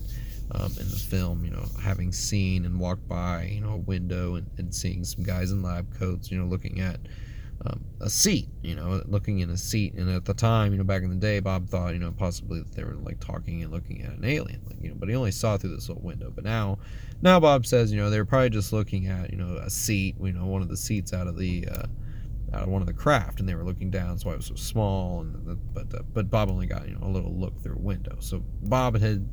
um, 0.52 0.72
in 0.80 0.88
the 0.88 0.96
film 0.96 1.44
you 1.44 1.50
know 1.50 1.66
having 1.82 2.12
seen 2.12 2.64
and 2.64 2.80
walked 2.80 3.08
by 3.08 3.50
you 3.52 3.60
know 3.60 3.74
a 3.74 3.78
window 3.78 4.36
and, 4.36 4.48
and 4.60 4.74
seeing 4.74 5.04
some 5.04 5.24
guys 5.24 5.50
in 5.50 5.64
lab 5.64 5.92
coats 5.98 6.30
you 6.30 6.38
know 6.38 6.46
looking 6.46 6.80
at 6.80 7.00
um, 7.66 7.84
a 8.02 8.10
seat, 8.10 8.50
you 8.62 8.76
know, 8.76 9.02
looking 9.06 9.40
in 9.40 9.50
a 9.50 9.58
seat. 9.58 9.94
And 9.94 10.10
at 10.10 10.26
the 10.26 10.34
time, 10.34 10.72
you 10.72 10.78
know, 10.78 10.84
back 10.84 11.04
in 11.04 11.10
the 11.10 11.16
day, 11.16 11.40
Bob 11.40 11.70
thought, 11.70 11.94
you 11.94 12.00
know, 12.00 12.12
possibly 12.12 12.60
that 12.60 12.74
they 12.74 12.84
were 12.84 12.96
like 12.96 13.20
talking 13.20 13.64
and 13.64 13.72
looking 13.72 14.02
at 14.04 14.12
an 14.12 14.26
alien, 14.26 14.62
like, 14.68 14.78
you 14.82 14.90
know, 14.90 14.96
but 14.98 15.10
he 15.10 15.16
only 15.16 15.32
saw 15.32 15.58
through 15.58 15.76
this 15.76 15.88
little 15.88 16.04
window. 16.04 16.32
But 16.34 16.44
now, 16.44 16.80
now 17.22 17.40
Bob 17.40 17.66
says, 17.66 17.92
you 17.92 17.98
know, 17.98 18.10
they 18.10 18.20
were 18.20 18.26
probably 18.26 18.50
just 18.50 18.74
looking 18.74 19.08
at, 19.08 19.32
you 19.32 19.38
know, 19.38 19.56
a 19.58 19.70
seat, 19.70 20.16
you 20.22 20.34
know, 20.34 20.46
one 20.46 20.62
of 20.62 20.70
the 20.70 20.78
seats 20.78 21.14
out 21.14 21.28
of 21.28 21.38
the, 21.38 21.68
uh, 21.72 21.88
out 22.54 22.64
of 22.64 22.70
one 22.70 22.82
of 22.82 22.88
the 22.88 22.94
craft, 22.94 23.40
and 23.40 23.50
they 23.50 23.56
were 23.56 23.64
looking 23.64 23.90
down. 23.90 24.18
so 24.18 24.30
it 24.30 24.38
was 24.38 24.46
so 24.46 24.56
small. 24.56 25.22
And 25.22 25.46
the, 25.46 25.56
but 25.56 25.94
uh, 25.94 26.04
but 26.14 26.30
Bob 26.30 26.50
only 26.50 26.68
got 26.68 26.88
you 26.88 26.96
know 26.96 27.08
a 27.08 27.10
little 27.10 27.34
look 27.34 27.62
through 27.62 27.76
a 27.76 27.80
window. 27.80 28.16
So 28.20 28.44
Bob 28.64 28.98
had 28.98 29.28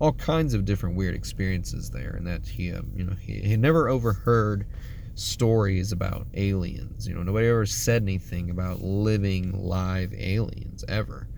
all 0.00 0.12
kinds 0.12 0.54
of 0.54 0.64
different 0.64 0.96
weird 0.96 1.14
experiences 1.14 1.90
there, 1.90 2.10
and 2.10 2.26
that 2.26 2.46
he 2.46 2.72
um, 2.72 2.90
you 2.94 3.04
know 3.04 3.14
he, 3.14 3.40
he 3.40 3.56
never 3.56 3.88
overheard 3.88 4.66
stories 5.14 5.92
about 5.92 6.26
aliens. 6.34 7.06
You 7.06 7.14
know, 7.14 7.22
nobody 7.22 7.48
ever 7.48 7.66
said 7.66 8.02
anything 8.02 8.50
about 8.50 8.80
living 8.82 9.52
live 9.52 10.12
aliens 10.14 10.84
ever. 10.88 11.28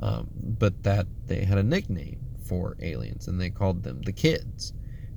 Um, 0.00 0.28
but 0.32 0.84
that 0.84 1.06
they 1.26 1.44
had 1.44 1.58
a 1.58 1.62
nickname 1.62 2.20
for 2.44 2.76
aliens, 2.80 3.26
and 3.26 3.40
they 3.40 3.50
called 3.50 3.82
them 3.82 4.00
the 4.02 4.12
kids. 4.12 4.72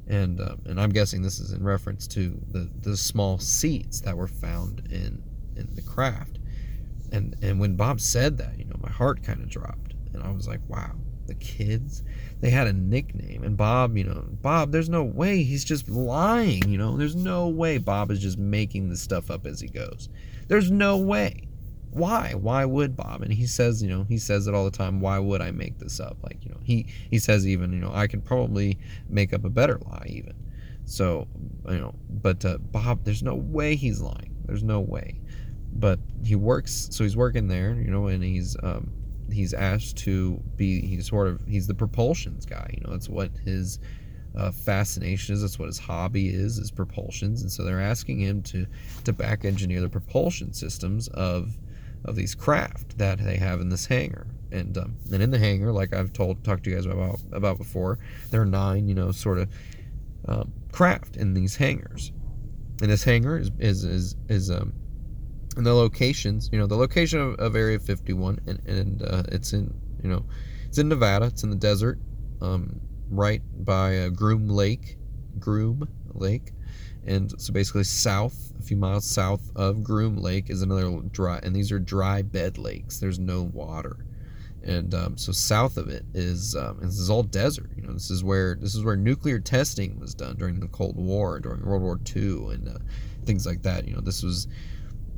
And 0.07 0.41
um, 0.41 0.61
and 0.65 0.81
I'm 0.81 0.89
guessing 0.89 1.21
this 1.21 1.39
is 1.39 1.51
in 1.53 1.63
reference 1.63 2.07
to 2.07 2.39
the 2.49 2.69
the 2.81 2.97
small 2.97 3.37
seats 3.37 4.01
that 4.01 4.17
were 4.17 4.27
found 4.27 4.87
in 4.91 5.21
in 5.55 5.67
the 5.75 5.81
craft. 5.81 6.39
And 7.11 7.35
and 7.41 7.59
when 7.59 7.75
Bob 7.75 8.01
said 8.01 8.37
that, 8.39 8.57
you 8.57 8.65
know, 8.65 8.77
my 8.81 8.89
heart 8.89 9.23
kind 9.23 9.41
of 9.41 9.49
dropped, 9.49 9.93
and 10.13 10.23
I 10.23 10.31
was 10.31 10.47
like, 10.47 10.61
wow, 10.67 10.95
the 11.27 11.35
kids 11.35 12.03
they 12.41 12.49
had 12.49 12.67
a 12.67 12.73
nickname 12.73 13.43
and 13.43 13.55
bob 13.55 13.95
you 13.95 14.03
know 14.03 14.25
bob 14.41 14.71
there's 14.71 14.89
no 14.89 15.03
way 15.03 15.43
he's 15.43 15.63
just 15.63 15.87
lying 15.87 16.67
you 16.67 16.77
know? 16.77 16.97
There's 16.97 17.15
no 17.15 17.47
way 17.47 17.77
bob 17.77 18.11
is 18.11 18.19
just 18.19 18.37
making 18.37 18.89
this 18.89 19.01
stuff 19.01 19.29
up 19.29 19.45
as 19.45 19.59
he 19.59 19.67
goes. 19.67 20.09
There's 20.47 20.71
no 20.71 20.97
way. 20.97 21.47
Why? 21.91 22.33
Why 22.33 22.65
would 22.65 22.95
bob? 22.95 23.21
And 23.21 23.31
he 23.33 23.45
says 23.45 23.81
you 23.81 23.89
know 23.89 24.03
he 24.03 24.17
says 24.17 24.47
it 24.47 24.55
all 24.55 24.65
the 24.65 24.71
time 24.71 24.99
why 24.99 25.19
would 25.19 25.41
i 25.41 25.51
make 25.51 25.77
this 25.79 25.99
up? 25.99 26.17
Like 26.23 26.43
you 26.43 26.51
know 26.51 26.59
he 26.63 26.87
he 27.09 27.19
says 27.19 27.47
even 27.47 27.71
you 27.73 27.79
know 27.79 27.91
i 27.93 28.07
could 28.07 28.23
probably 28.23 28.79
make 29.09 29.33
up 29.33 29.45
a 29.45 29.49
better 29.49 29.79
lie 29.85 30.07
even. 30.07 30.33
So 30.85 31.27
you 31.69 31.79
know 31.79 31.93
but 32.09 32.43
uh, 32.45 32.57
bob 32.57 33.03
there's 33.03 33.23
no 33.23 33.35
way 33.35 33.75
he's 33.75 34.01
lying. 34.01 34.35
There's 34.45 34.63
no 34.63 34.79
way. 34.79 35.19
But 35.73 35.99
he 36.23 36.35
works 36.35 36.89
so 36.91 37.03
he's 37.03 37.17
working 37.17 37.47
there 37.47 37.73
you 37.75 37.91
know 37.91 38.07
and 38.07 38.23
he's 38.23 38.55
um 38.63 38.91
he's 39.31 39.53
asked 39.53 39.97
to 39.97 40.41
be 40.55 40.81
he's 40.81 41.07
sort 41.07 41.27
of 41.27 41.41
he's 41.47 41.67
the 41.67 41.73
propulsions 41.73 42.45
guy 42.45 42.69
you 42.73 42.81
know 42.85 42.91
that's 42.91 43.09
what 43.09 43.31
his 43.43 43.79
uh, 44.35 44.51
fascination 44.51 45.33
is 45.33 45.41
that's 45.41 45.59
what 45.59 45.67
his 45.67 45.79
hobby 45.79 46.29
is 46.29 46.57
is 46.57 46.71
propulsions. 46.71 47.41
And 47.41 47.51
so 47.51 47.63
they're 47.63 47.81
asking 47.81 48.19
him 48.19 48.41
to 48.43 48.65
to 49.03 49.13
back 49.13 49.45
engineer 49.45 49.81
the 49.81 49.89
propulsion 49.89 50.53
systems 50.53 51.07
of 51.09 51.57
of 52.05 52.15
these 52.15 52.33
craft 52.33 52.97
that 52.97 53.19
they 53.19 53.37
have 53.37 53.61
in 53.61 53.69
this 53.69 53.85
hangar. 53.85 54.27
And 54.51 54.77
um, 54.77 54.95
and 55.11 55.21
in 55.21 55.31
the 55.31 55.39
hangar 55.39 55.71
like 55.71 55.93
I've 55.93 56.13
told 56.13 56.43
talked 56.43 56.63
to 56.63 56.69
you 56.69 56.75
guys 56.77 56.85
about 56.85 57.19
about 57.31 57.57
before 57.57 57.99
there 58.29 58.41
are 58.41 58.45
nine 58.45 58.87
you 58.87 58.95
know 58.95 59.11
sort 59.11 59.37
of 59.37 59.49
um, 60.27 60.53
craft 60.71 61.17
in 61.17 61.33
these 61.33 61.55
hangars. 61.55 62.11
And 62.81 62.89
this 62.89 63.03
hangar 63.03 63.37
is 63.37 63.51
is 63.59 63.83
is, 63.83 64.15
is 64.29 64.49
um, 64.49 64.73
and 65.57 65.65
the 65.65 65.73
locations, 65.73 66.49
you 66.51 66.59
know, 66.59 66.67
the 66.67 66.75
location 66.75 67.19
of, 67.19 67.35
of 67.35 67.55
Area 67.55 67.79
51, 67.79 68.39
and, 68.47 68.59
and 68.67 69.01
uh, 69.03 69.23
it's 69.29 69.53
in, 69.53 69.73
you 70.03 70.09
know, 70.09 70.25
it's 70.67 70.77
in 70.77 70.87
Nevada. 70.87 71.25
It's 71.25 71.43
in 71.43 71.49
the 71.49 71.55
desert, 71.55 71.99
um, 72.41 72.79
right 73.09 73.41
by 73.65 73.97
uh, 73.97 74.09
Groom 74.09 74.47
Lake, 74.47 74.97
Groom 75.39 75.87
Lake, 76.13 76.53
and 77.05 77.33
so 77.41 77.51
basically 77.51 77.83
south, 77.83 78.53
a 78.59 78.63
few 78.63 78.77
miles 78.77 79.05
south 79.05 79.51
of 79.55 79.83
Groom 79.83 80.17
Lake 80.17 80.49
is 80.49 80.61
another 80.61 80.89
dry, 81.11 81.39
and 81.43 81.55
these 81.55 81.71
are 81.71 81.79
dry 81.79 82.21
bed 82.21 82.57
lakes. 82.57 82.99
There's 82.99 83.19
no 83.19 83.43
water, 83.43 84.05
and 84.63 84.93
um, 84.93 85.17
so 85.17 85.31
south 85.31 85.77
of 85.77 85.89
it 85.89 86.05
is 86.13 86.55
um, 86.55 86.79
this 86.81 86.99
is 86.99 87.09
all 87.09 87.23
desert. 87.23 87.71
You 87.75 87.83
know, 87.83 87.93
this 87.93 88.11
is 88.11 88.23
where 88.23 88.55
this 88.55 88.75
is 88.75 88.83
where 88.83 88.95
nuclear 88.95 89.39
testing 89.39 89.99
was 89.99 90.13
done 90.13 90.37
during 90.37 90.59
the 90.59 90.67
Cold 90.67 90.95
War, 90.95 91.39
during 91.39 91.65
World 91.65 91.81
War 91.81 91.99
II, 92.15 92.53
and 92.53 92.69
uh, 92.69 92.77
things 93.25 93.45
like 93.45 93.63
that. 93.63 93.87
You 93.87 93.95
know, 93.95 94.01
this 94.01 94.23
was 94.23 94.47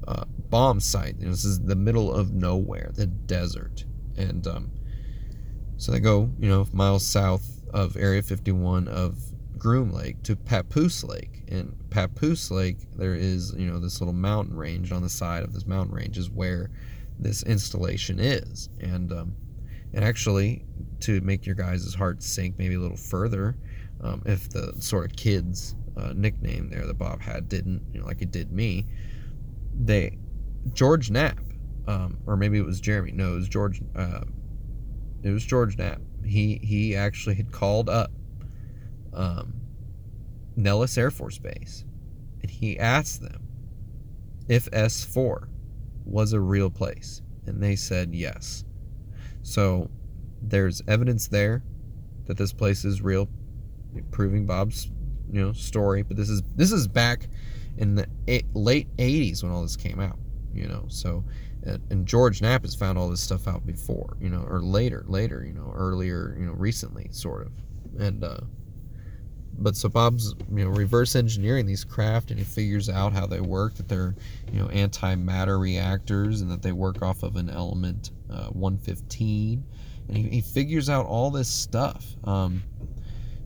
uh, 0.08 0.26
bomb 0.50 0.80
site. 0.80 1.16
You 1.20 1.26
know, 1.26 1.32
this 1.32 1.46
is 1.46 1.62
the 1.62 1.76
middle 1.76 2.14
of 2.14 2.34
nowhere, 2.34 2.92
the 2.94 3.08
desert, 3.08 3.86
and 4.18 4.46
um, 4.48 4.72
so 5.78 5.92
they 5.92 6.00
go, 6.00 6.32
you 6.40 6.48
know, 6.48 6.68
miles 6.72 7.06
south 7.06 7.62
of 7.74 7.98
Area 7.98 8.22
51 8.22 8.88
of 8.88 9.18
Groom 9.58 9.92
Lake 9.92 10.22
to 10.24 10.36
Papoose 10.36 11.04
Lake. 11.04 11.44
And 11.48 11.76
Papoose 11.90 12.52
Lake, 12.52 12.78
there 12.96 13.16
is, 13.16 13.54
you 13.58 13.70
know, 13.70 13.80
this 13.80 14.00
little 14.00 14.14
mountain 14.14 14.56
range 14.56 14.92
on 14.92 15.02
the 15.02 15.10
side 15.10 15.44
of 15.44 15.54
this 15.54 15.66
mountain 15.66 15.96
range 15.96 16.18
is 16.18 16.30
where 16.30 16.70
this 17.20 17.44
installation 17.44 18.20
is. 18.20 18.70
And 18.80 19.12
um, 19.12 19.36
and 19.94 20.04
actually, 20.04 20.66
to 21.02 21.22
make 21.22 21.46
your 21.46 21.56
guys' 21.56 21.94
hearts 21.94 22.26
sink 22.26 22.58
maybe 22.58 22.76
a 22.76 22.80
little 22.80 22.98
further, 22.98 23.56
um, 24.02 24.22
if 24.26 24.50
the 24.50 24.74
sort 24.80 25.06
of 25.06 25.16
kids 25.16 25.76
uh, 25.98 26.14
nickname 26.16 26.70
there 26.70 26.86
that 26.88 26.98
Bob 26.98 27.22
had 27.22 27.48
didn't, 27.48 27.82
you 27.94 28.00
know, 28.00 28.06
like 28.06 28.22
it 28.22 28.32
did 28.32 28.52
me, 28.52 28.88
they 29.74 30.18
George 30.74 31.12
Knapp, 31.12 31.40
um, 31.88 32.18
or 32.26 32.38
maybe 32.38 32.58
it 32.58 32.66
was 32.66 32.80
Jeremy. 32.80 33.12
No, 33.12 33.34
it 33.34 33.36
was 33.36 33.50
George. 33.50 33.82
Uh, 33.96 34.22
it 35.24 35.30
was 35.30 35.44
George 35.46 35.78
Knapp. 35.78 36.02
He 36.26 36.60
he 36.64 36.96
actually 36.96 37.36
had 37.36 37.52
called 37.52 37.90
up 37.90 38.12
um, 39.14 39.54
Nellis 40.56 40.98
Air 40.98 41.12
Force 41.12 41.38
Base, 41.38 41.86
and 42.42 42.50
he 42.50 42.80
asked 42.80 43.22
them 43.22 43.48
if 44.48 44.68
S 44.72 45.04
four 45.04 45.50
was 46.06 46.34
a 46.34 46.40
real 46.40 46.70
place, 46.70 47.22
and 47.46 47.62
they 47.62 47.76
said 47.76 48.14
yes. 48.14 48.66
So 49.42 49.90
there's 50.42 50.82
evidence 50.88 51.28
there 51.28 51.64
that 52.26 52.38
this 52.38 52.54
place 52.54 52.86
is 52.86 53.02
real, 53.02 53.28
proving 54.12 54.46
Bob's 54.46 54.90
you 55.32 55.42
know 55.42 55.54
story. 55.54 56.04
But 56.04 56.18
this 56.18 56.30
is 56.30 56.42
this 56.56 56.72
is 56.72 56.88
back 56.88 57.28
in 57.78 57.96
the 57.96 58.08
late 58.54 58.96
80s 58.98 59.44
when 59.44 59.52
all 59.52 59.62
this 59.62 59.76
came 59.76 60.00
out 60.00 60.18
you 60.54 60.68
know 60.68 60.86
so 60.88 61.24
and 61.66 62.06
george 62.06 62.42
knapp 62.42 62.64
has 62.64 62.76
found 62.76 62.98
all 62.98 63.10
this 63.10 63.22
stuff 63.22 63.48
out 63.48 63.66
before 63.66 64.18
you 64.20 64.30
know 64.30 64.46
or 64.50 64.62
later 64.62 65.04
later 65.08 65.44
you 65.46 65.54
know 65.54 65.72
earlier 65.76 66.36
you 66.38 66.46
know 66.46 66.54
recently 66.54 67.08
sort 67.12 67.46
of. 67.46 67.52
And 68.00 68.24
uh 68.24 68.40
but 69.58 69.76
so 69.76 69.88
bob's 69.88 70.34
you 70.52 70.64
know 70.64 70.72
reverse 70.72 71.16
engineering 71.16 71.66
these 71.66 71.84
craft 71.84 72.32
and 72.32 72.40
he 72.40 72.46
figures 72.46 72.90
out 72.90 73.14
how 73.14 73.26
they 73.28 73.40
work 73.40 73.76
that 73.76 73.88
they're 73.88 74.16
you 74.52 74.60
know 74.60 74.68
antimatter 74.68 75.60
reactors 75.60 76.42
and 76.42 76.50
that 76.50 76.62
they 76.62 76.72
work 76.72 77.02
off 77.02 77.24
of 77.24 77.36
an 77.36 77.50
element 77.50 78.12
uh, 78.32 78.48
115 78.48 79.64
and 80.08 80.18
he, 80.18 80.24
he 80.24 80.42
figures 80.42 80.90
out 80.90 81.06
all 81.06 81.30
this 81.30 81.48
stuff 81.50 82.06
um, 82.24 82.64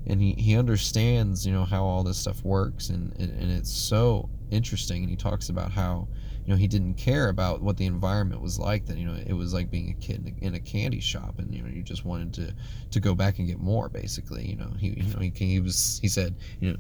and 0.08 0.22
he, 0.22 0.34
he 0.34 0.58
understands 0.58 1.46
you 1.46 1.54
know 1.54 1.65
how 1.65 1.84
all 1.84 2.04
this 2.04 2.17
stuff 2.17 2.43
works 2.43 2.89
and, 2.89 3.13
and 3.20 3.52
it's 3.52 3.72
so 3.72 4.30
interesting 4.52 5.04
and 5.04 5.10
he 5.10 5.15
talks 5.15 5.50
about 5.50 5.72
how 5.72 6.08
you 6.46 6.54
know 6.54 6.58
he 6.58 6.67
didn't 6.67 6.93
care 6.93 7.28
about 7.28 7.62
what 7.62 7.76
the 7.76 7.86
environment 7.86 8.41
was 8.41 8.58
like 8.58 8.86
that 8.86 8.98
you 8.98 9.06
know 9.06 9.17
it 9.28 9.34
was 9.34 9.54
like 9.54 9.70
being 9.70 9.89
a 9.89 9.93
kid 10.02 10.34
in 10.41 10.56
a 10.56 10.60
candy 10.60 11.02
shop 11.02 11.39
and 11.39 11.54
you 11.54 11.62
know 11.62 11.70
you 11.70 11.84
just 11.84 12.06
wanted 12.06 12.34
to 12.34 12.54
to 12.89 13.00
go 13.02 13.13
back 13.13 13.38
and 13.38 13.48
get 13.48 13.60
more 13.60 13.89
basically 13.89 14.46
you 14.48 14.56
know. 14.56 14.72
He 14.80 14.89
you 14.89 15.13
know 15.13 15.20
he, 15.20 15.32
he 15.36 15.60
was 15.60 16.00
he 16.02 16.08
said 16.08 16.36
you 16.62 16.72
know 16.72 16.80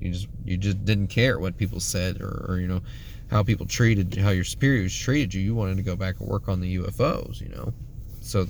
you 0.00 0.12
just 0.12 0.26
you 0.44 0.56
just 0.56 0.84
didn't 0.84 1.06
care 1.06 1.38
what 1.38 1.56
people 1.56 1.78
said 1.78 2.20
or, 2.20 2.46
or 2.48 2.58
you 2.58 2.66
know 2.66 2.82
how 3.30 3.42
people 3.42 3.66
treated 3.66 4.14
how 4.16 4.30
your 4.30 4.44
superiors 4.44 4.96
treated 4.96 5.32
you. 5.34 5.40
You 5.40 5.54
wanted 5.54 5.76
to 5.76 5.82
go 5.82 5.94
back 5.94 6.18
and 6.18 6.28
work 6.28 6.48
on 6.48 6.60
the 6.60 6.78
UFOs 6.78 7.40
you 7.40 7.48
know. 7.48 7.72
So 8.20 8.46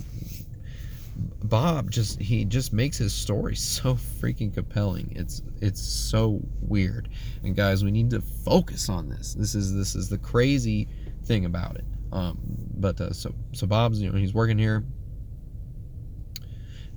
Bob 1.16 1.90
just 1.90 2.20
he 2.20 2.44
just 2.44 2.72
makes 2.72 2.98
his 2.98 3.14
story 3.14 3.56
so 3.56 3.94
freaking 3.94 4.52
compelling. 4.52 5.12
It's 5.14 5.42
it's 5.60 5.80
so 5.80 6.40
weird. 6.60 7.08
And 7.42 7.56
guys, 7.56 7.84
we 7.84 7.90
need 7.90 8.10
to 8.10 8.20
focus 8.20 8.88
on 8.88 9.08
this. 9.08 9.34
This 9.34 9.54
is 9.54 9.74
this 9.74 9.94
is 9.94 10.08
the 10.08 10.18
crazy 10.18 10.88
thing 11.24 11.44
about 11.44 11.76
it. 11.76 11.84
Um, 12.12 12.38
but 12.76 13.00
uh, 13.00 13.12
so 13.12 13.34
so 13.52 13.66
Bob's 13.66 14.00
you 14.00 14.10
know 14.10 14.18
he's 14.18 14.34
working 14.34 14.58
here. 14.58 14.84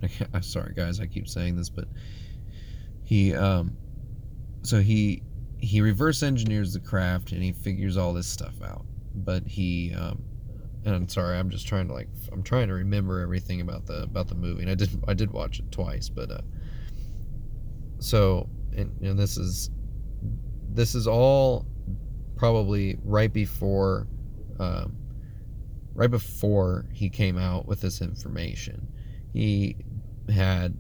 I'm 0.34 0.44
sorry 0.44 0.74
guys, 0.74 1.00
I 1.00 1.08
keep 1.08 1.28
saying 1.28 1.56
this, 1.56 1.70
but 1.70 1.88
he 3.04 3.34
um 3.36 3.76
so 4.64 4.80
he 4.80 5.24
he 5.60 5.82
reverse 5.82 6.24
engineers 6.24 6.74
the 6.74 6.80
craft 6.80 7.32
and 7.32 7.44
he 7.44 7.52
figures 7.52 7.98
all 7.98 8.14
this 8.14 8.28
stuff 8.28 8.62
out. 8.64 8.86
But 9.14 9.46
he 9.46 9.94
um, 9.94 10.24
and 10.86 10.96
I'm 10.96 11.10
sorry, 11.10 11.38
I'm 11.38 11.50
just 11.50 11.68
trying 11.68 11.88
to 11.88 11.94
like 11.94 12.08
I'm 12.32 12.44
trying 12.44 12.68
to 12.68 12.74
remember 12.74 13.20
everything 13.22 13.62
about 13.62 13.86
the 13.86 14.04
about 14.04 14.28
the 14.28 14.36
movie, 14.36 14.62
and 14.62 14.72
I 14.72 14.76
did 14.76 14.90
I 15.08 15.14
did 15.14 15.32
watch 15.32 15.60
it 15.60 15.72
twice, 15.72 16.10
but 16.10 16.32
uh, 16.32 16.42
so 18.00 18.50
and 18.76 19.20
this 19.20 19.38
is 19.38 19.70
this 20.70 20.96
is 20.96 21.08
all 21.08 21.66
probably 22.38 22.98
right 23.04 23.32
before 23.32 24.08
um, 24.60 24.96
right 25.94 26.12
before 26.12 26.86
he 26.94 27.10
came 27.10 27.38
out 27.38 27.68
with 27.68 27.82
this 27.82 28.02
information. 28.02 28.88
He 29.34 29.76
had 30.34 30.78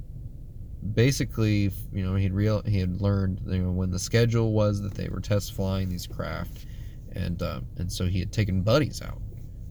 basically 0.94 1.72
you 1.92 2.04
know 2.04 2.16
he'd 2.16 2.32
real 2.32 2.62
he 2.62 2.80
had 2.80 3.02
learned 3.02 3.42
you 3.46 3.60
know 3.60 3.72
when 3.72 3.92
the 3.92 4.00
schedule 4.00 4.54
was 4.54 4.82
that 4.82 4.94
they 4.94 5.10
were 5.10 5.20
test 5.20 5.54
flying 5.54 5.90
these 5.90 6.08
craft 6.08 6.66
and 7.12 7.42
uh, 7.42 7.60
and 7.78 7.92
so 7.92 8.06
he 8.06 8.20
had 8.20 8.32
taken 8.32 8.62
buddies 8.62 9.02
out 9.02 9.22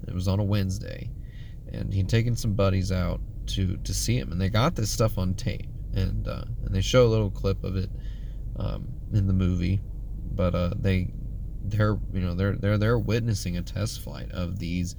it 0.09 0.15
was 0.15 0.29
on 0.29 0.41
a 0.41 0.45
Wednesday, 0.45 1.11
and 1.73 1.93
he'd 1.93 2.09
taken 2.09 2.35
some 2.37 2.55
buddies 2.55 2.91
out 2.91 3.21
to 3.47 3.77
to 3.79 3.95
see 3.95 4.19
him, 4.19 4.33
and 4.33 4.41
they 4.41 4.49
got 4.49 4.75
this 4.75 4.91
stuff 4.91 5.19
on 5.19 5.35
tape, 5.35 5.69
and 5.95 6.27
uh, 6.27 6.45
and 6.65 6.75
they 6.75 6.81
show 6.81 7.07
a 7.07 7.09
little 7.09 7.31
clip 7.31 7.63
of 7.65 7.77
it 7.77 7.91
um, 8.57 8.89
in 9.13 9.27
the 9.27 9.33
movie, 9.33 9.81
but 10.33 10.55
uh, 10.55 10.73
they 10.79 11.13
they're 11.65 11.99
you 12.13 12.21
know 12.21 12.35
they're 12.35 12.57
they're 12.57 12.79
they're 12.79 12.99
witnessing 12.99 13.57
a 13.57 13.63
test 13.63 14.01
flight 14.01 14.31
of 14.33 14.59
these 14.59 14.97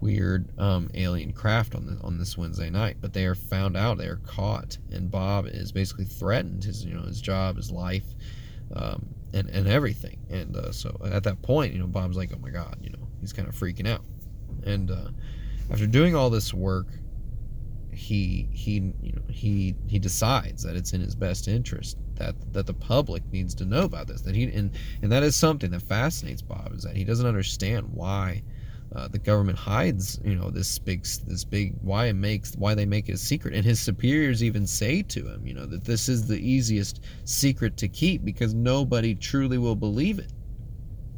weird 0.00 0.50
um, 0.58 0.90
alien 0.94 1.32
craft 1.32 1.74
on 1.74 1.86
the, 1.86 2.02
on 2.02 2.18
this 2.18 2.36
Wednesday 2.36 2.70
night, 2.70 2.96
but 3.00 3.12
they 3.12 3.24
are 3.24 3.34
found 3.34 3.76
out, 3.76 3.98
they 3.98 4.08
are 4.08 4.20
caught, 4.26 4.78
and 4.90 5.10
Bob 5.10 5.46
is 5.46 5.70
basically 5.72 6.04
threatened 6.04 6.64
his 6.64 6.84
you 6.84 6.94
know 6.94 7.02
his 7.02 7.20
job, 7.20 7.56
his 7.56 7.70
life, 7.70 8.04
um, 8.74 9.06
and 9.32 9.48
and 9.50 9.66
everything. 9.66 10.18
And 10.30 10.56
uh, 10.56 10.72
so 10.72 10.96
at 11.04 11.24
that 11.24 11.42
point, 11.42 11.72
you 11.72 11.78
know, 11.78 11.86
Bob's 11.86 12.16
like, 12.16 12.32
oh 12.34 12.38
my 12.38 12.50
god, 12.50 12.78
you 12.82 12.90
know, 12.90 13.06
he's 13.20 13.32
kind 13.32 13.48
of 13.48 13.54
freaking 13.54 13.88
out. 13.88 14.02
And 14.66 14.90
uh, 14.90 15.08
after 15.70 15.86
doing 15.86 16.14
all 16.14 16.30
this 16.30 16.52
work, 16.52 16.88
he 17.92 18.46
he 18.52 18.92
you 19.02 19.12
know 19.12 19.22
he 19.30 19.74
he 19.86 19.98
decides 19.98 20.62
that 20.62 20.76
it's 20.76 20.92
in 20.92 21.00
his 21.00 21.14
best 21.14 21.48
interest 21.48 21.96
that 22.16 22.34
that 22.52 22.66
the 22.66 22.74
public 22.74 23.22
needs 23.32 23.54
to 23.54 23.64
know 23.64 23.84
about 23.84 24.06
this. 24.06 24.20
That 24.20 24.34
he 24.34 24.44
and 24.44 24.70
and 25.02 25.10
that 25.12 25.22
is 25.22 25.34
something 25.34 25.70
that 25.70 25.82
fascinates 25.82 26.42
Bob 26.42 26.72
is 26.74 26.82
that 26.82 26.96
he 26.96 27.04
doesn't 27.04 27.26
understand 27.26 27.86
why 27.92 28.42
uh, 28.94 29.08
the 29.08 29.18
government 29.18 29.58
hides, 29.58 30.20
you 30.24 30.36
know, 30.36 30.50
this 30.50 30.78
big, 30.78 31.02
this 31.26 31.44
big 31.44 31.74
why 31.82 32.06
it 32.06 32.14
makes 32.14 32.54
why 32.56 32.74
they 32.74 32.86
make 32.86 33.08
it 33.08 33.12
a 33.12 33.18
secret, 33.18 33.54
and 33.54 33.64
his 33.64 33.80
superiors 33.80 34.42
even 34.44 34.66
say 34.66 35.02
to 35.02 35.26
him, 35.26 35.46
you 35.46 35.54
know, 35.54 35.66
that 35.66 35.84
this 35.84 36.08
is 36.08 36.26
the 36.26 36.38
easiest 36.38 37.04
secret 37.24 37.76
to 37.76 37.88
keep 37.88 38.24
because 38.24 38.54
nobody 38.54 39.14
truly 39.14 39.58
will 39.58 39.76
believe 39.76 40.18
it. 40.18 40.32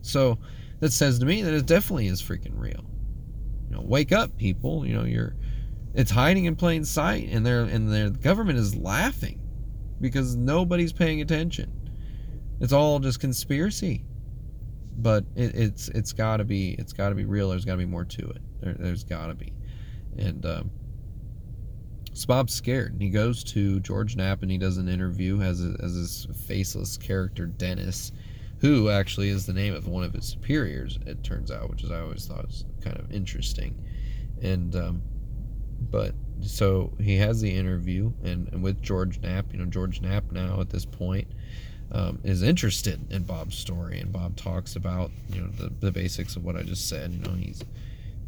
So 0.01 0.39
that 0.81 0.93
says 0.93 1.19
to 1.19 1.27
me 1.27 1.43
that 1.43 1.53
it 1.53 1.67
definitely 1.67 2.07
is 2.07 2.23
freaking 2.23 2.59
real. 2.59 2.88
You 3.69 3.77
know, 3.77 3.83
wake 3.83 4.13
up, 4.13 4.37
people. 4.37 4.87
You 4.87 4.95
know, 4.95 5.05
you're 5.05 5.35
it's 5.95 6.11
hiding 6.11 6.45
in 6.47 6.57
plain 6.57 6.85
sight, 6.85 7.29
and 7.31 7.45
they're 7.45 7.63
and 7.63 7.93
their 7.93 8.11
the 8.11 8.19
government 8.19 8.59
is 8.59 8.75
laughing 8.75 9.41
because 10.01 10.37
nobody's 10.37 10.93
paying 10.93 11.21
attention. 11.21 11.73
It's 12.61 12.73
all 12.73 12.99
just 12.99 13.21
conspiracy 13.21 14.05
but 14.99 15.25
it, 15.37 15.55
it's 15.55 15.89
it's 15.91 16.13
got 16.13 16.39
to 16.39 16.45
be 16.45 16.71
it's 16.73 16.93
got 16.93 17.11
to 17.11 17.15
be 17.15 17.25
real. 17.25 17.51
There's 17.51 17.65
got 17.65 17.73
to 17.73 17.79
be 17.79 17.87
more 17.87 18.05
to 18.05 18.31
it. 18.31 18.43
There, 18.61 18.75
has 18.89 19.05
got 19.05 19.29
to 19.29 19.35
be, 19.35 19.53
and 20.17 20.45
um, 20.45 20.71
so 22.13 22.27
Bob's 22.27 22.53
scared. 22.53 22.93
And 22.93 23.01
he 23.01 23.09
goes 23.09 23.45
to 23.45 23.79
George 23.81 24.17
Knapp 24.17 24.43
and 24.43 24.51
he 24.51 24.59
does 24.59 24.77
an 24.77 24.89
interview 24.89 25.41
as 25.41 25.65
a, 25.65 25.77
as 25.81 25.95
this 25.95 26.27
faceless 26.47 26.97
character 26.97 27.47
Dennis, 27.47 28.11
who 28.61 28.91
actually 28.91 29.29
is 29.29 29.47
the 29.47 29.53
name 29.53 29.75
of 29.75 29.87
one 29.87 30.05
of 30.05 30.13
his 30.13 30.27
superiors. 30.27 30.99
It 31.07 31.23
turns 31.23 31.51
out, 31.51 31.71
which 31.71 31.85
is 31.85 31.91
I 31.91 32.01
always 32.01 32.27
thought 32.27 32.47
was 32.47 32.65
kind 32.81 32.97
of 32.97 33.11
interesting, 33.13 33.75
and 34.43 34.75
um, 34.75 35.03
but 35.91 36.15
so 36.41 36.93
he 37.01 37.17
has 37.17 37.41
the 37.41 37.51
interview 37.51 38.13
and, 38.23 38.49
and 38.53 38.63
with 38.63 38.83
George 38.83 39.21
Knapp. 39.21 39.53
You 39.53 39.61
know, 39.61 39.67
George 39.67 40.01
Knapp 40.01 40.31
now 40.33 40.61
at 40.61 40.71
this 40.71 40.85
point 40.85 41.29
um, 41.93 42.19
is 42.25 42.43
interested 42.43 43.01
in 43.13 43.23
Bob's 43.23 43.57
story, 43.57 44.01
and 44.01 44.13
Bob 44.13 44.37
talks 44.37 44.77
about 44.77 45.11
you 45.33 45.41
know 45.41 45.49
the, 45.49 45.73
the 45.81 45.93
basics 45.93 46.37
of 46.37 46.45
what 46.45 46.57
I 46.57 46.63
just 46.63 46.89
said. 46.89 47.13
You 47.13 47.21
know, 47.21 47.35
he's 47.35 47.63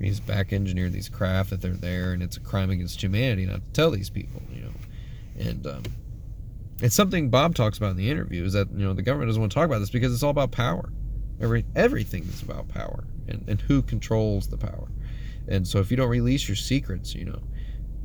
he's 0.00 0.20
back 0.20 0.52
engineered 0.52 0.92
these 0.92 1.08
craft 1.08 1.50
that 1.50 1.60
they're 1.60 1.72
there, 1.72 2.12
and 2.12 2.22
it's 2.22 2.36
a 2.36 2.40
crime 2.40 2.70
against 2.70 3.02
humanity 3.02 3.46
not 3.46 3.64
to 3.64 3.72
tell 3.72 3.90
these 3.90 4.10
people. 4.10 4.42
You 4.52 4.62
know, 4.62 4.72
and 5.38 5.66
um, 5.66 5.82
it's 6.82 6.94
something 6.94 7.30
Bob 7.30 7.54
talks 7.54 7.78
about 7.78 7.90
in 7.90 7.96
the 7.96 8.10
interview 8.10 8.44
is 8.44 8.52
that 8.54 8.70
you 8.70 8.84
know 8.84 8.92
the 8.92 9.02
government 9.02 9.28
doesn't 9.28 9.40
want 9.40 9.52
to 9.52 9.54
talk 9.54 9.66
about 9.66 9.80
this 9.80 9.90
because 9.90 10.12
it's 10.12 10.22
all 10.22 10.30
about 10.30 10.52
power. 10.52 10.92
Every 11.40 11.64
everything 11.76 12.24
is 12.24 12.42
about 12.42 12.68
power 12.68 13.04
and, 13.28 13.44
and 13.48 13.60
who 13.60 13.82
controls 13.82 14.48
the 14.48 14.56
power. 14.56 14.88
And 15.48 15.66
so 15.66 15.78
if 15.78 15.90
you 15.90 15.96
don't 15.96 16.08
release 16.08 16.48
your 16.48 16.56
secrets, 16.56 17.14
you 17.14 17.24
know, 17.24 17.40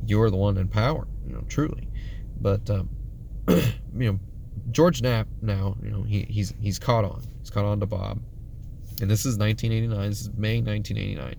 you're 0.06 0.30
the 0.30 0.36
one 0.36 0.56
in 0.56 0.68
power. 0.68 1.06
You 1.26 1.34
know, 1.34 1.44
truly. 1.48 1.88
But 2.40 2.68
um, 2.70 2.88
you 3.48 4.12
know 4.12 4.18
George 4.70 5.02
Knapp 5.02 5.28
now, 5.42 5.76
you 5.82 5.90
know, 5.90 6.02
he, 6.02 6.22
he's 6.22 6.54
he's 6.60 6.78
caught 6.78 7.04
on. 7.04 7.22
He's 7.40 7.50
caught 7.50 7.64
on 7.64 7.80
to 7.80 7.86
Bob. 7.86 8.20
And 9.00 9.10
this 9.10 9.26
is 9.26 9.36
1989. 9.36 10.08
This 10.08 10.22
is 10.22 10.30
May 10.36 10.60
1989. 10.60 11.36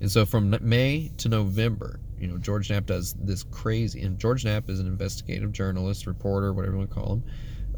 And 0.00 0.10
so 0.10 0.24
from 0.24 0.56
May 0.62 1.10
to 1.18 1.28
November, 1.28 2.00
you 2.20 2.28
know, 2.28 2.38
George 2.38 2.70
Knapp 2.70 2.86
does 2.86 3.14
this 3.14 3.42
crazy. 3.44 4.02
And 4.02 4.18
George 4.18 4.44
Knapp 4.44 4.68
is 4.68 4.78
an 4.78 4.86
investigative 4.86 5.52
journalist, 5.52 6.06
reporter, 6.06 6.52
whatever 6.52 6.74
you 6.74 6.78
want 6.78 6.90
to 6.90 6.94
call 6.94 7.12
him, 7.14 7.24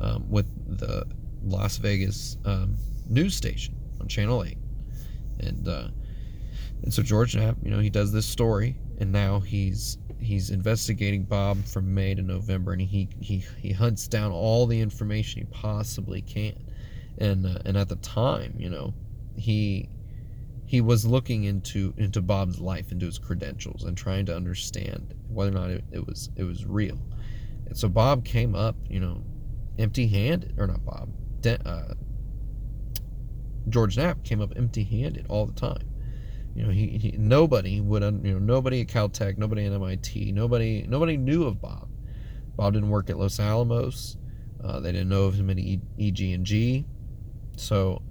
um, 0.01 0.31
with 0.31 0.47
the 0.79 1.07
Las 1.45 1.77
Vegas 1.77 2.37
um, 2.45 2.77
news 3.09 3.35
station 3.35 3.75
on 4.01 4.09
Channel 4.09 4.45
8. 4.45 4.59
And 5.41 5.69
uh, 5.69 5.89
and 6.83 6.93
so 6.93 7.03
George 7.03 7.37
Knapp, 7.37 7.57
you 7.63 7.71
know, 7.71 7.79
he 7.79 7.91
does 7.91 8.13
this 8.13 8.27
story, 8.27 8.77
and 8.99 9.13
now 9.13 9.41
he's 9.41 9.99
he's 10.19 10.51
investigating 10.51 11.25
Bob 11.25 11.65
from 11.65 11.93
May 11.93 12.15
to 12.15 12.23
November, 12.23 12.73
and 12.73 12.83
he 12.83 13.09
he 13.21 13.45
he 13.59 13.73
hunts 13.73 14.09
down 14.09 14.33
all 14.33 14.67
the 14.67 14.81
information 14.81 15.41
he 15.41 15.47
possibly 15.47 16.21
can. 16.23 16.55
And 17.19 17.47
uh, 17.47 17.59
and 17.65 17.77
at 17.77 17.89
the 17.89 17.97
time, 17.97 18.55
you 18.59 18.69
know, 18.69 18.95
he 19.37 19.89
he 20.73 20.81
was 20.81 21.05
looking 21.05 21.45
into 21.45 21.93
into 21.99 22.23
Bob's 22.23 22.59
life, 22.59 22.93
into 22.93 23.05
his 23.05 23.19
credentials, 23.19 23.85
and 23.85 23.95
trying 23.95 24.25
to 24.25 24.35
understand 24.35 25.13
whether 25.29 25.51
or 25.51 25.55
not 25.55 25.71
it, 25.71 25.85
it 25.93 26.07
was 26.07 26.31
it 26.35 26.45
was 26.45 26.65
real. 26.65 26.99
And 27.67 27.77
so 27.77 27.89
Bob 27.89 28.25
came 28.25 28.55
up, 28.55 28.75
you 28.89 28.99
know, 28.99 29.23
empty-handed, 29.79 30.55
or 30.59 30.67
not 30.67 30.83
Bob, 30.83 31.11
uh, 31.67 31.93
George 33.69 33.99
Knapp 33.99 34.25
came 34.25 34.41
up 34.41 34.55
empty-handed 34.57 35.27
all 35.29 35.45
the 35.45 35.53
time 35.53 35.87
you 36.55 36.63
know, 36.65 36.71
he, 36.71 36.89
he 36.89 37.15
nobody 37.19 37.83
would, 37.83 38.03
you 38.03 38.33
know, 38.33 38.39
nobody 38.39 38.81
at 38.81 38.87
Caltech, 38.87 39.37
nobody 39.37 39.67
at 39.67 39.73
MIT, 39.73 40.33
nobody, 40.33 40.87
nobody 40.89 41.19
knew 41.19 41.45
of 41.45 41.61
Bob. 41.61 41.89
Bob 42.57 42.73
didn't 42.73 42.89
work 42.89 43.11
at 43.11 43.19
Los 43.19 43.39
Alamos. 43.39 44.17
Uh, 44.65 44.81
they 44.81 44.93
didn't 44.93 45.11
know 45.11 45.25
of 45.25 45.35
him 45.35 45.51
at 45.51 45.59
EG 45.59 46.21
and 46.21 46.47
G. 46.47 46.87
So, 47.57 48.03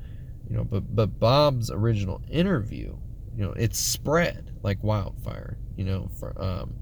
you 0.52 0.58
know, 0.58 0.66
but 0.66 0.94
but 0.94 1.18
Bob's 1.18 1.72
original 1.72 2.22
interview, 2.30 2.98
you 3.36 3.46
know, 3.46 3.54
it 3.54 3.74
spread 3.74 4.52
like 4.64 4.84
wildfire. 4.84 5.58
You 5.78 5.86
know, 5.86 6.10
for 6.20 6.40
um, 6.42 6.74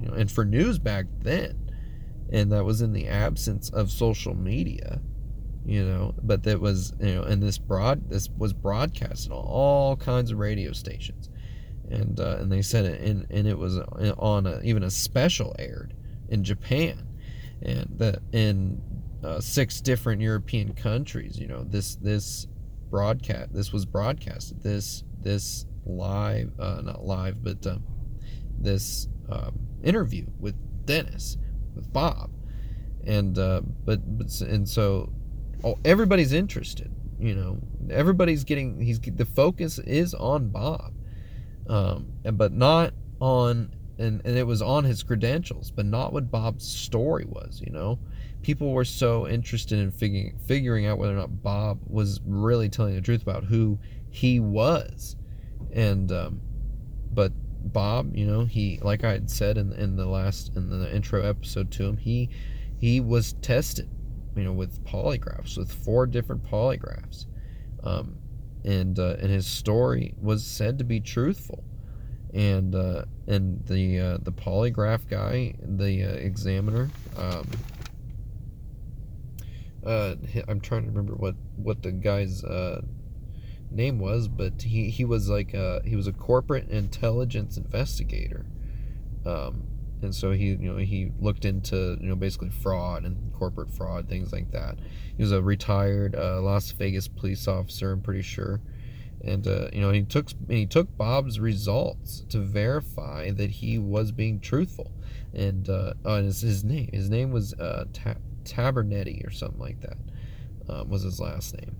you 0.00 0.08
know, 0.08 0.14
and 0.14 0.32
for 0.32 0.46
news 0.46 0.78
back 0.78 1.04
then, 1.20 1.70
and 2.32 2.50
that 2.52 2.64
was 2.64 2.80
in 2.80 2.94
the 2.94 3.08
absence 3.08 3.68
of 3.68 3.90
social 3.90 4.34
media 4.34 5.00
you 5.66 5.84
know 5.84 6.14
but 6.22 6.42
that 6.42 6.58
was 6.58 6.94
you 7.00 7.14
know 7.14 7.22
and 7.22 7.42
this 7.42 7.58
broad 7.58 8.08
this 8.08 8.30
was 8.38 8.52
broadcast 8.52 9.30
on 9.30 9.36
all 9.36 9.94
kinds 9.94 10.30
of 10.30 10.38
radio 10.38 10.72
stations 10.72 11.28
and 11.90 12.18
uh, 12.18 12.38
and 12.40 12.50
they 12.50 12.62
said 12.62 12.84
it 12.84 13.00
and, 13.02 13.26
and 13.30 13.46
it 13.46 13.58
was 13.58 13.78
on 14.18 14.46
a, 14.46 14.60
even 14.62 14.82
a 14.84 14.90
special 14.90 15.54
aired 15.58 15.92
in 16.30 16.42
Japan 16.42 17.06
and 17.62 17.86
that 17.98 18.20
in 18.32 18.80
uh, 19.22 19.38
six 19.38 19.82
different 19.82 20.22
European 20.22 20.72
countries 20.72 21.38
you 21.38 21.46
know 21.46 21.62
this 21.64 21.96
this 21.96 22.46
broadcast 22.90 23.52
this 23.52 23.72
was 23.72 23.84
broadcasted 23.84 24.62
this 24.62 25.04
this 25.22 25.66
live 25.86 26.50
uh, 26.58 26.80
not 26.82 27.04
live 27.04 27.42
but 27.42 27.64
uh, 27.66 27.76
this 28.58 29.08
um, 29.30 29.58
interview 29.82 30.26
with 30.38 30.54
Dennis 30.86 31.38
with 31.74 31.92
Bob 31.92 32.30
and 33.06 33.38
uh, 33.38 33.62
but 33.84 34.18
but 34.18 34.40
and 34.40 34.68
so 34.68 35.12
oh, 35.64 35.78
everybody's 35.84 36.32
interested. 36.32 36.90
You 37.18 37.34
know, 37.34 37.58
everybody's 37.90 38.44
getting. 38.44 38.80
He's 38.80 38.98
the 38.98 39.24
focus 39.24 39.78
is 39.78 40.14
on 40.14 40.48
Bob, 40.48 40.92
um, 41.68 42.12
and 42.24 42.36
but 42.38 42.52
not 42.52 42.94
on. 43.20 43.74
And, 43.98 44.22
and 44.24 44.38
it 44.38 44.46
was 44.46 44.62
on 44.62 44.84
his 44.84 45.02
credentials, 45.02 45.70
but 45.70 45.84
not 45.84 46.14
what 46.14 46.30
Bob's 46.30 46.66
story 46.66 47.26
was. 47.28 47.60
You 47.62 47.70
know, 47.70 47.98
people 48.42 48.72
were 48.72 48.84
so 48.84 49.28
interested 49.28 49.78
in 49.78 49.90
figuring 49.90 50.38
figuring 50.46 50.86
out 50.86 50.98
whether 50.98 51.12
or 51.12 51.16
not 51.16 51.42
Bob 51.42 51.80
was 51.86 52.20
really 52.24 52.68
telling 52.68 52.94
the 52.94 53.00
truth 53.00 53.22
about 53.22 53.44
who 53.44 53.78
he 54.10 54.40
was, 54.40 55.16
and 55.72 56.10
um, 56.12 56.40
but 57.12 57.32
Bob, 57.72 58.16
you 58.16 58.26
know, 58.26 58.44
he 58.44 58.78
like 58.82 59.04
I 59.04 59.12
had 59.12 59.30
said 59.30 59.58
in 59.58 59.72
in 59.72 59.96
the 59.96 60.06
last 60.06 60.52
in 60.56 60.68
the 60.70 60.94
intro 60.94 61.22
episode 61.22 61.70
to 61.72 61.84
him, 61.84 61.96
he 61.96 62.30
he 62.78 63.00
was 63.00 63.34
tested 63.34 63.88
you 64.36 64.44
know, 64.44 64.52
with 64.52 64.84
polygraphs, 64.84 65.58
with 65.58 65.72
four 65.72 66.06
different 66.06 66.44
polygraphs. 66.44 67.26
Um, 67.82 68.16
and 68.64 68.98
uh, 68.98 69.16
and 69.20 69.30
his 69.30 69.46
story 69.46 70.14
was 70.20 70.44
said 70.44 70.78
to 70.78 70.84
be 70.84 71.00
truthful. 71.00 71.64
And 72.32 72.74
uh, 72.74 73.04
and 73.26 73.64
the 73.66 73.98
uh, 73.98 74.18
the 74.22 74.32
polygraph 74.32 75.08
guy, 75.08 75.54
the 75.60 76.04
uh, 76.04 76.12
examiner, 76.12 76.88
um, 77.16 77.48
uh, 79.84 80.14
I'm 80.48 80.60
trying 80.60 80.82
to 80.82 80.88
remember 80.88 81.14
what 81.14 81.34
what 81.56 81.82
the 81.82 81.92
guy's 81.92 82.44
uh, 82.44 82.82
name 83.70 83.98
was, 83.98 84.28
but 84.28 84.62
he 84.62 84.90
he 84.90 85.04
was 85.04 85.28
like 85.28 85.54
a, 85.54 85.80
he 85.84 85.96
was 85.96 86.06
a 86.06 86.12
corporate 86.12 86.68
intelligence 86.68 87.56
investigator. 87.56 88.46
Um, 89.24 89.64
and 90.02 90.14
so 90.14 90.32
he 90.32 90.48
you 90.48 90.72
know 90.72 90.76
he 90.76 91.12
looked 91.20 91.44
into 91.44 91.96
you 92.00 92.08
know 92.08 92.16
basically 92.16 92.50
fraud 92.50 93.04
and 93.04 93.32
corporate 93.32 93.72
fraud 93.72 94.08
things 94.08 94.32
like 94.32 94.50
that. 94.52 94.78
He 95.16 95.22
was 95.22 95.32
a 95.32 95.42
retired 95.42 96.14
uh, 96.14 96.40
las 96.40 96.70
vegas 96.72 97.08
police 97.08 97.46
officer 97.46 97.92
i'm 97.92 98.00
pretty 98.00 98.22
sure. 98.22 98.60
And 99.22 99.46
uh, 99.46 99.68
you 99.72 99.80
know 99.80 99.90
he 99.90 100.02
took 100.02 100.28
he 100.48 100.66
took 100.66 100.96
bob's 100.96 101.38
results 101.38 102.24
to 102.30 102.38
verify 102.38 103.30
that 103.30 103.50
he 103.50 103.78
was 103.78 104.12
being 104.12 104.40
truthful. 104.40 104.92
And 105.34 105.68
uh, 105.68 105.94
oh, 106.04 106.22
his, 106.22 106.40
his 106.40 106.64
name 106.64 106.88
his 106.92 107.10
name 107.10 107.30
was 107.30 107.52
uh, 107.54 107.84
Ta- 107.92 108.16
Tavernetti 108.50 109.26
or 109.26 109.30
something 109.30 109.60
like 109.60 109.80
that 109.80 109.96
uh, 110.68 110.84
was 110.84 111.02
his 111.02 111.20
last 111.20 111.56
name, 111.56 111.76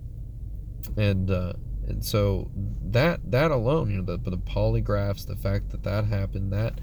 and 0.97 1.29
uh, 1.29 1.53
and 1.87 2.03
so 2.03 2.49
that 2.91 3.19
that 3.31 3.51
alone, 3.51 3.89
you 3.89 3.97
know, 3.97 4.03
the 4.03 4.17
the 4.29 4.37
polygraphs, 4.37 5.25
the 5.25 5.35
fact 5.35 5.69
that 5.71 5.83
that 5.83 6.05
happened, 6.05 6.53
that 6.53 6.79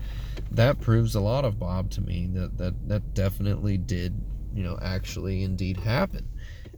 that 0.50 0.80
proves 0.80 1.14
a 1.14 1.20
lot 1.20 1.44
of 1.44 1.58
Bob 1.58 1.90
to 1.90 2.00
me. 2.00 2.28
That 2.32 2.58
that 2.58 2.88
that 2.88 3.14
definitely 3.14 3.78
did, 3.78 4.20
you 4.54 4.62
know, 4.62 4.78
actually 4.82 5.42
indeed 5.42 5.78
happen, 5.78 6.28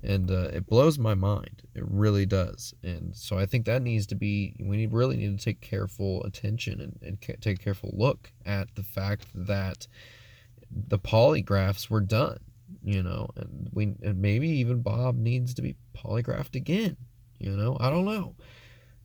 and 0.03 0.31
uh, 0.31 0.49
it 0.53 0.67
blows 0.67 0.99
my 0.99 1.15
mind. 1.15 1.63
It 1.75 1.85
really 1.87 2.27
does. 2.27 2.75
And 2.83 3.15
so 3.15 3.39
I 3.39 3.47
think 3.47 3.67
that 3.67 3.83
needs 3.83 4.07
to 4.09 4.15
be. 4.15 4.55
We 4.59 4.77
need, 4.77 4.93
really 4.93 5.17
need 5.17 5.39
to 5.39 5.45
take 5.45 5.61
careful 5.61 6.23
attention 6.25 6.81
and, 6.81 6.99
and 7.03 7.21
ca- 7.21 7.37
take 7.41 7.61
a 7.61 7.63
careful 7.63 7.91
look 7.93 8.33
at 8.45 8.75
the 8.75 8.83
fact 8.83 9.27
that 9.35 9.87
the 10.71 10.99
polygraphs 10.99 11.89
were 11.91 12.01
done. 12.01 12.39
You 12.83 13.03
know, 13.03 13.29
and 13.37 13.69
we 13.73 13.95
and 14.03 14.21
maybe 14.23 14.49
even 14.49 14.83
Bob 14.83 15.17
needs 15.17 15.55
to 15.55 15.63
be 15.63 15.77
polygraphed 15.95 16.55
again 16.55 16.97
you 17.41 17.57
know, 17.57 17.77
I 17.81 17.91
don't 17.91 18.05
know. 18.05 18.37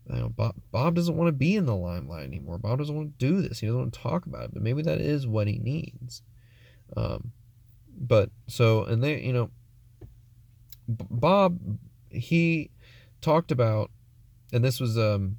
You 0.07 0.15
know, 0.19 0.30
Bob, 0.30 0.55
Bob 0.71 0.93
doesn't 0.93 1.15
want 1.15 1.30
to 1.30 1.32
be 1.32 1.55
in 1.55 1.65
the 1.65 1.76
limelight 1.76 2.26
anymore. 2.26 2.59
Bob 2.59 2.78
doesn't 2.78 2.95
want 2.95 3.17
to 3.17 3.26
do 3.26 3.41
this. 3.41 3.59
He 3.59 3.65
doesn't 3.65 3.80
want 3.80 3.93
to 3.93 3.99
talk 3.99 4.26
about 4.28 4.43
it. 4.43 4.53
But 4.53 4.61
maybe 4.61 4.84
that 4.84 5.01
is 5.01 5.26
what 5.26 5.47
he 5.47 5.57
needs. 5.57 6.21
Um, 6.95 7.32
but 7.97 8.30
so, 8.47 8.84
and 8.84 9.01
they, 9.01 9.21
you 9.21 9.34
know, 9.34 9.49
Bob, 10.88 11.57
he 12.09 12.69
talked 13.21 13.51
about, 13.51 13.89
and 14.53 14.63
this 14.63 14.80
was, 14.80 14.97
um, 14.97 15.38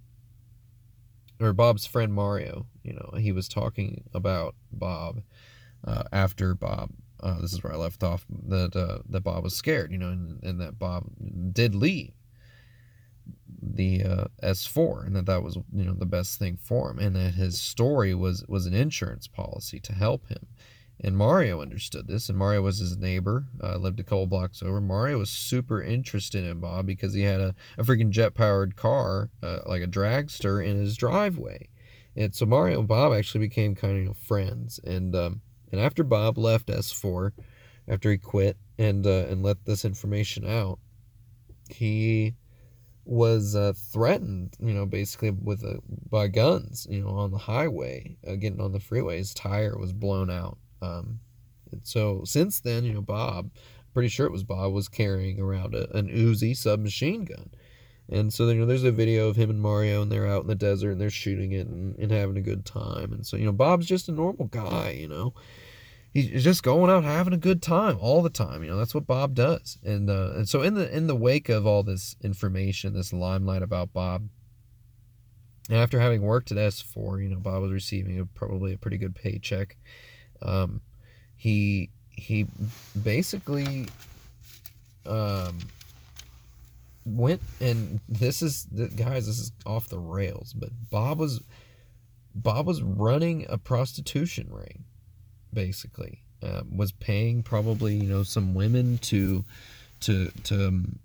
or 1.38 1.52
Bob's 1.52 1.86
friend 1.86 2.12
Mario, 2.12 2.66
you 2.82 2.94
know, 2.94 3.18
he 3.18 3.30
was 3.30 3.46
talking 3.46 4.04
about 4.14 4.54
Bob 4.72 5.22
uh, 5.86 6.04
after 6.10 6.54
Bob. 6.54 6.90
Uh, 7.26 7.40
this 7.40 7.52
is 7.52 7.62
where 7.62 7.72
I 7.72 7.76
left 7.76 8.04
off. 8.04 8.24
That 8.48 8.76
uh, 8.76 8.98
that 9.08 9.22
Bob 9.22 9.42
was 9.42 9.54
scared, 9.54 9.90
you 9.90 9.98
know, 9.98 10.10
and, 10.10 10.40
and 10.44 10.60
that 10.60 10.78
Bob 10.78 11.06
did 11.52 11.74
leave 11.74 12.12
the 13.60 14.04
uh, 14.04 14.24
S4 14.42 15.06
and 15.06 15.16
that 15.16 15.26
that 15.26 15.42
was 15.42 15.56
you 15.56 15.84
know 15.84 15.94
the 15.94 16.06
best 16.06 16.38
thing 16.38 16.56
for 16.56 16.90
him 16.90 16.98
and 16.98 17.16
that 17.16 17.34
his 17.34 17.60
story 17.60 18.14
was 18.14 18.44
was 18.48 18.66
an 18.66 18.74
insurance 18.74 19.26
policy 19.26 19.80
to 19.80 19.92
help 19.92 20.28
him 20.28 20.46
and 21.00 21.16
Mario 21.16 21.60
understood 21.60 22.06
this 22.06 22.28
and 22.28 22.38
Mario 22.38 22.62
was 22.62 22.78
his 22.78 22.96
neighbor 22.96 23.46
uh, 23.62 23.76
lived 23.76 23.98
a 23.98 24.04
couple 24.04 24.26
blocks 24.26 24.62
over 24.62 24.80
Mario 24.80 25.18
was 25.18 25.30
super 25.30 25.82
interested 25.82 26.44
in 26.44 26.60
Bob 26.60 26.86
because 26.86 27.14
he 27.14 27.22
had 27.22 27.40
a, 27.40 27.54
a 27.76 27.82
freaking 27.82 28.10
jet 28.10 28.34
powered 28.34 28.76
car 28.76 29.30
uh, 29.42 29.58
like 29.66 29.82
a 29.82 29.88
dragster 29.88 30.64
in 30.64 30.76
his 30.78 30.96
driveway 30.96 31.68
and 32.14 32.34
so 32.34 32.46
Mario 32.46 32.78
and 32.78 32.88
Bob 32.88 33.12
actually 33.12 33.40
became 33.40 33.74
kind 33.74 33.94
of 33.94 33.98
you 33.98 34.06
know, 34.06 34.14
friends 34.14 34.78
and 34.84 35.14
um, 35.14 35.40
and 35.72 35.80
after 35.80 36.04
Bob 36.04 36.38
left 36.38 36.68
S4 36.68 37.32
after 37.88 38.10
he 38.10 38.18
quit 38.18 38.56
and 38.78 39.06
uh, 39.06 39.26
and 39.28 39.42
let 39.42 39.64
this 39.64 39.84
information 39.84 40.46
out 40.46 40.78
he 41.68 42.34
was 43.04 43.54
uh, 43.54 43.72
threatened, 43.92 44.56
you 44.60 44.74
know, 44.74 44.84
basically 44.84 45.30
with 45.30 45.62
a, 45.62 45.80
by 46.10 46.26
guns, 46.26 46.86
you 46.90 47.00
know, 47.00 47.10
on 47.10 47.30
the 47.30 47.38
highway, 47.38 48.16
uh, 48.26 48.34
getting 48.34 48.60
on 48.60 48.72
the 48.72 48.80
freeway. 48.80 49.18
His 49.18 49.32
tire 49.32 49.78
was 49.78 49.92
blown 49.92 50.28
out. 50.28 50.58
Um, 50.82 51.20
and 51.70 51.82
so 51.84 52.22
since 52.24 52.60
then, 52.60 52.84
you 52.84 52.92
know, 52.92 53.02
Bob, 53.02 53.50
pretty 53.94 54.08
sure 54.08 54.26
it 54.26 54.32
was 54.32 54.42
Bob, 54.42 54.72
was 54.72 54.88
carrying 54.88 55.40
around 55.40 55.74
a, 55.74 55.90
an 55.96 56.08
Uzi 56.08 56.56
submachine 56.56 57.24
gun. 57.24 57.50
And 58.08 58.32
so, 58.32 58.48
you 58.48 58.54
know, 58.60 58.66
there's 58.66 58.84
a 58.84 58.92
video 58.92 59.28
of 59.28 59.36
him 59.36 59.50
and 59.50 59.60
Mario, 59.60 60.02
and 60.02 60.12
they're 60.12 60.28
out 60.28 60.42
in 60.42 60.46
the 60.48 60.54
desert 60.54 60.92
and 60.92 61.00
they're 61.00 61.10
shooting 61.10 61.52
it 61.52 61.66
and, 61.66 61.98
and 61.98 62.12
having 62.12 62.36
a 62.36 62.42
good 62.42 62.64
time. 62.64 63.12
And 63.12 63.26
so, 63.26 63.36
you 63.36 63.44
know, 63.44 63.52
Bob's 63.52 63.86
just 63.86 64.08
a 64.08 64.12
normal 64.12 64.46
guy, 64.46 64.90
you 64.90 65.08
know 65.08 65.34
he's 66.16 66.42
just 66.42 66.62
going 66.62 66.90
out 66.90 67.04
having 67.04 67.34
a 67.34 67.38
good 67.38 67.60
time 67.60 67.98
all 68.00 68.22
the 68.22 68.30
time. 68.30 68.64
You 68.64 68.70
know, 68.70 68.76
that's 68.76 68.94
what 68.94 69.06
Bob 69.06 69.34
does. 69.34 69.78
And 69.84 70.08
uh, 70.08 70.32
and 70.34 70.48
so 70.48 70.62
in 70.62 70.74
the 70.74 70.94
in 70.94 71.06
the 71.06 71.14
wake 71.14 71.48
of 71.48 71.66
all 71.66 71.82
this 71.82 72.16
information, 72.22 72.94
this 72.94 73.12
limelight 73.12 73.62
about 73.62 73.92
Bob, 73.92 74.28
after 75.70 76.00
having 76.00 76.22
worked 76.22 76.50
at 76.50 76.56
S4, 76.56 77.22
you 77.22 77.28
know, 77.28 77.38
Bob 77.38 77.62
was 77.62 77.72
receiving 77.72 78.18
a, 78.18 78.24
probably 78.24 78.72
a 78.72 78.78
pretty 78.78 78.96
good 78.96 79.14
paycheck. 79.14 79.76
Um, 80.40 80.80
he 81.36 81.90
he 82.10 82.46
basically 83.00 83.86
um, 85.04 85.58
went 87.06 87.40
and 87.60 88.00
this 88.08 88.42
is 88.42 88.64
the 88.66 88.88
guys, 88.88 89.26
this 89.26 89.38
is 89.38 89.52
off 89.64 89.88
the 89.88 89.98
rails, 89.98 90.52
but 90.52 90.70
Bob 90.90 91.18
was 91.18 91.40
Bob 92.34 92.66
was 92.66 92.82
running 92.82 93.46
a 93.48 93.56
prostitution 93.56 94.48
ring 94.50 94.84
basically. 95.52 96.22
Uh, 96.42 96.62
was 96.70 96.92
paying 96.92 97.42
probably 97.42 97.94
you 97.96 98.08
know 98.08 98.22
some 98.22 98.54
women 98.54 98.98
to 98.98 99.44
to 100.00 100.30
to 100.44 100.68
um, 100.68 100.98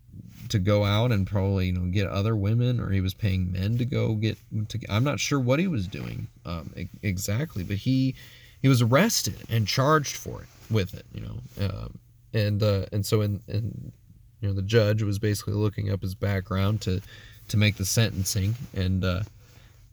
to 0.49 0.59
go 0.59 0.83
out 0.83 1.11
and 1.11 1.25
probably 1.25 1.67
you 1.67 1.71
know 1.71 1.89
get 1.89 2.07
other 2.07 2.35
women 2.35 2.81
or 2.81 2.89
he 2.89 2.99
was 2.99 3.13
paying 3.13 3.51
men 3.51 3.77
to 3.77 3.85
go 3.85 4.13
get 4.15 4.37
to 4.67 4.79
I'm 4.89 5.05
not 5.05 5.19
sure 5.21 5.39
what 5.39 5.59
he 5.59 5.67
was 5.67 5.87
doing 5.87 6.27
um, 6.45 6.73
exactly 7.01 7.63
but 7.63 7.77
he 7.77 8.15
he 8.61 8.67
was 8.67 8.81
arrested 8.81 9.37
and 9.49 9.65
charged 9.65 10.17
for 10.17 10.41
it 10.41 10.49
with 10.69 10.93
it 10.93 11.05
you 11.13 11.21
know 11.21 11.65
um, 11.65 11.99
and 12.33 12.61
uh, 12.61 12.85
and 12.91 13.05
so 13.05 13.21
in, 13.21 13.41
in 13.47 13.93
you 14.41 14.47
know 14.47 14.53
the 14.53 14.61
judge 14.61 15.01
was 15.01 15.19
basically 15.19 15.53
looking 15.53 15.91
up 15.91 16.01
his 16.01 16.15
background 16.15 16.81
to 16.81 17.01
to 17.47 17.57
make 17.57 17.77
the 17.77 17.85
sentencing 17.85 18.55
and 18.73 19.05
uh, 19.05 19.21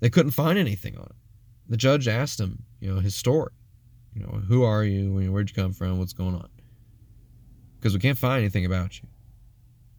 they 0.00 0.10
couldn't 0.10 0.32
find 0.32 0.58
anything 0.58 0.96
on 0.96 1.04
it 1.04 1.16
the 1.68 1.76
judge 1.76 2.08
asked 2.08 2.40
him 2.40 2.62
you 2.80 2.92
know 2.92 3.00
his 3.00 3.14
story 3.14 3.52
you 4.18 4.26
know, 4.26 4.40
who 4.48 4.64
are 4.64 4.84
you? 4.84 5.30
Where'd 5.30 5.50
you 5.50 5.54
come 5.54 5.72
from? 5.72 5.98
What's 5.98 6.12
going 6.12 6.34
on? 6.34 6.48
Because 7.78 7.94
we 7.94 8.00
can't 8.00 8.18
find 8.18 8.40
anything 8.40 8.64
about 8.64 9.00
you. 9.00 9.08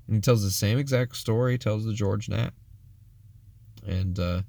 And 0.08 0.18
he 0.18 0.22
tells 0.22 0.44
the 0.44 0.52
same 0.52 0.78
exact 0.78 1.16
story 1.16 1.54
he 1.54 1.58
tells 1.58 1.86
the 1.86 1.94
George 1.94 2.28
Knapp. 2.28 2.54
And 3.88 4.20
uh, 4.20 4.42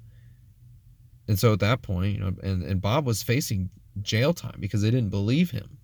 and 1.27 1.39
so 1.39 1.53
at 1.53 1.59
that 1.59 1.81
point, 1.81 2.15
you 2.15 2.19
know, 2.19 2.33
and, 2.43 2.63
and 2.63 2.81
Bob 2.81 3.05
was 3.05 3.23
facing 3.23 3.69
jail 4.01 4.33
time 4.33 4.57
because 4.59 4.81
they 4.81 4.91
didn't 4.91 5.09
believe 5.09 5.51
him. 5.51 5.77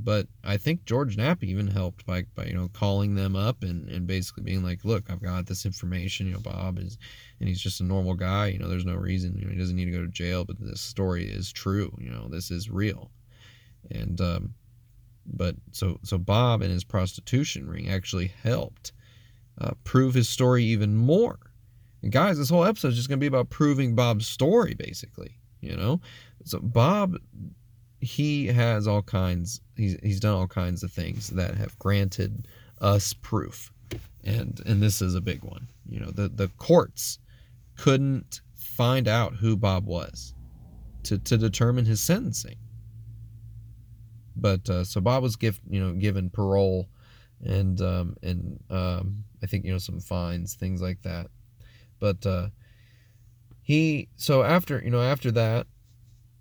But 0.00 0.28
I 0.44 0.58
think 0.58 0.84
George 0.84 1.16
Knapp 1.16 1.42
even 1.42 1.66
helped 1.66 2.06
by, 2.06 2.24
by 2.36 2.44
you 2.44 2.54
know 2.54 2.68
calling 2.72 3.16
them 3.16 3.34
up 3.34 3.64
and, 3.64 3.88
and 3.88 4.06
basically 4.06 4.44
being 4.44 4.62
like, 4.62 4.84
look, 4.84 5.10
I've 5.10 5.22
got 5.22 5.46
this 5.46 5.66
information. 5.66 6.28
You 6.28 6.34
know, 6.34 6.40
Bob 6.40 6.78
is, 6.78 6.98
and 7.40 7.48
he's 7.48 7.60
just 7.60 7.80
a 7.80 7.84
normal 7.84 8.14
guy. 8.14 8.46
You 8.46 8.60
know, 8.60 8.68
there's 8.68 8.84
no 8.84 8.94
reason. 8.94 9.36
You 9.36 9.44
know, 9.44 9.50
he 9.50 9.58
doesn't 9.58 9.74
need 9.74 9.86
to 9.86 9.90
go 9.90 10.02
to 10.02 10.08
jail. 10.08 10.44
But 10.44 10.60
this 10.60 10.80
story 10.80 11.24
is 11.24 11.50
true. 11.50 11.92
You 11.98 12.10
know, 12.10 12.28
this 12.28 12.52
is 12.52 12.70
real. 12.70 13.10
And 13.90 14.20
um, 14.20 14.54
but 15.26 15.56
so 15.72 15.98
so 16.04 16.16
Bob 16.16 16.62
and 16.62 16.70
his 16.70 16.84
prostitution 16.84 17.68
ring 17.68 17.88
actually 17.88 18.28
helped 18.42 18.92
uh, 19.60 19.72
prove 19.82 20.14
his 20.14 20.28
story 20.28 20.62
even 20.64 20.94
more. 20.94 21.40
And 22.02 22.12
guys, 22.12 22.38
this 22.38 22.50
whole 22.50 22.64
episode 22.64 22.88
is 22.88 22.96
just 22.96 23.08
gonna 23.08 23.18
be 23.18 23.26
about 23.26 23.50
proving 23.50 23.96
Bob's 23.96 24.28
story, 24.28 24.74
basically. 24.74 25.38
You 25.60 25.76
know, 25.76 26.00
so 26.44 26.60
Bob 26.60 27.16
he 28.00 28.46
has 28.46 28.86
all 28.86 29.02
kinds 29.02 29.60
he's, 29.76 29.96
he's 30.02 30.20
done 30.20 30.34
all 30.34 30.46
kinds 30.46 30.82
of 30.82 30.92
things 30.92 31.28
that 31.28 31.54
have 31.56 31.78
granted 31.78 32.46
us 32.80 33.12
proof. 33.12 33.72
And 34.24 34.60
and 34.66 34.82
this 34.82 35.00
is 35.02 35.14
a 35.14 35.20
big 35.20 35.42
one. 35.42 35.68
You 35.88 36.00
know 36.00 36.10
the 36.10 36.28
the 36.28 36.48
courts 36.58 37.18
couldn't 37.76 38.40
find 38.56 39.08
out 39.08 39.34
who 39.34 39.56
bob 39.56 39.86
was 39.86 40.34
to 41.04 41.18
to 41.18 41.36
determine 41.36 41.84
his 41.84 42.00
sentencing. 42.00 42.56
But 44.36 44.68
uh, 44.68 44.84
so 44.84 45.00
bob 45.00 45.22
was 45.22 45.36
given 45.36 45.60
you 45.68 45.80
know 45.80 45.92
given 45.94 46.30
parole 46.30 46.88
and 47.44 47.80
um 47.80 48.16
and 48.24 48.58
um 48.68 49.24
i 49.44 49.46
think 49.46 49.64
you 49.64 49.70
know 49.70 49.78
some 49.78 50.00
fines 50.00 50.54
things 50.54 50.80
like 50.82 51.02
that. 51.02 51.28
But 51.98 52.24
uh 52.26 52.48
he 53.62 54.08
so 54.16 54.42
after 54.42 54.80
you 54.82 54.90
know 54.90 55.02
after 55.02 55.30
that 55.32 55.66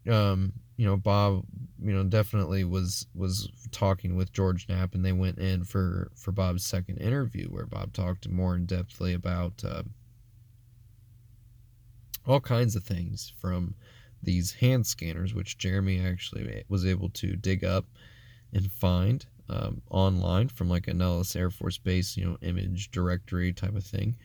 um 0.09 0.53
you 0.77 0.85
know 0.85 0.95
Bob 0.95 1.43
you 1.81 1.91
know 1.91 2.03
definitely 2.03 2.63
was 2.63 3.07
was 3.13 3.49
talking 3.71 4.15
with 4.15 4.31
George 4.31 4.69
Knapp 4.69 4.95
and 4.95 5.03
they 5.03 5.11
went 5.11 5.39
in 5.39 5.63
for 5.63 6.11
for 6.15 6.31
Bob's 6.31 6.63
second 6.63 6.97
interview 6.97 7.47
where 7.47 7.65
Bob 7.65 7.93
talked 7.93 8.29
more 8.29 8.55
in 8.55 8.65
depthly 8.65 9.13
about 9.13 9.63
uh, 9.65 9.83
all 12.25 12.39
kinds 12.39 12.75
of 12.75 12.83
things 12.83 13.33
from 13.41 13.75
these 14.23 14.53
hand 14.53 14.85
scanners 14.87 15.33
which 15.33 15.57
Jeremy 15.57 15.99
actually 15.99 16.63
was 16.69 16.85
able 16.85 17.09
to 17.09 17.35
dig 17.35 17.63
up 17.63 17.85
and 18.53 18.71
find 18.71 19.25
um, 19.49 19.81
online 19.89 20.49
from 20.49 20.69
like 20.69 20.87
a 20.87 20.93
Nellis 20.93 21.35
Air 21.35 21.49
Force 21.49 21.77
Base 21.77 22.15
you 22.15 22.25
know 22.25 22.37
image 22.41 22.91
directory 22.91 23.51
type 23.51 23.75
of 23.75 23.83
thing 23.83 24.15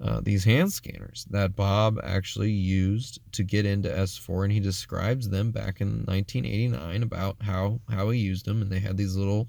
uh, 0.00 0.20
these 0.20 0.44
hand 0.44 0.72
scanners 0.72 1.26
that 1.30 1.54
Bob 1.54 1.98
actually 2.02 2.50
used 2.50 3.20
to 3.32 3.44
get 3.44 3.64
into 3.64 3.88
S4, 3.88 4.44
and 4.44 4.52
he 4.52 4.60
describes 4.60 5.28
them 5.28 5.50
back 5.50 5.80
in 5.80 6.04
1989 6.04 7.02
about 7.02 7.36
how 7.40 7.80
how 7.88 8.10
he 8.10 8.18
used 8.18 8.44
them, 8.44 8.62
and 8.62 8.70
they 8.70 8.80
had 8.80 8.96
these 8.96 9.16
little 9.16 9.48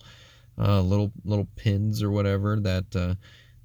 uh, 0.60 0.82
little 0.82 1.12
little 1.26 1.48
pins 1.56 2.04
or 2.04 2.12
whatever 2.12 2.60
that 2.60 2.96
uh, 2.96 3.16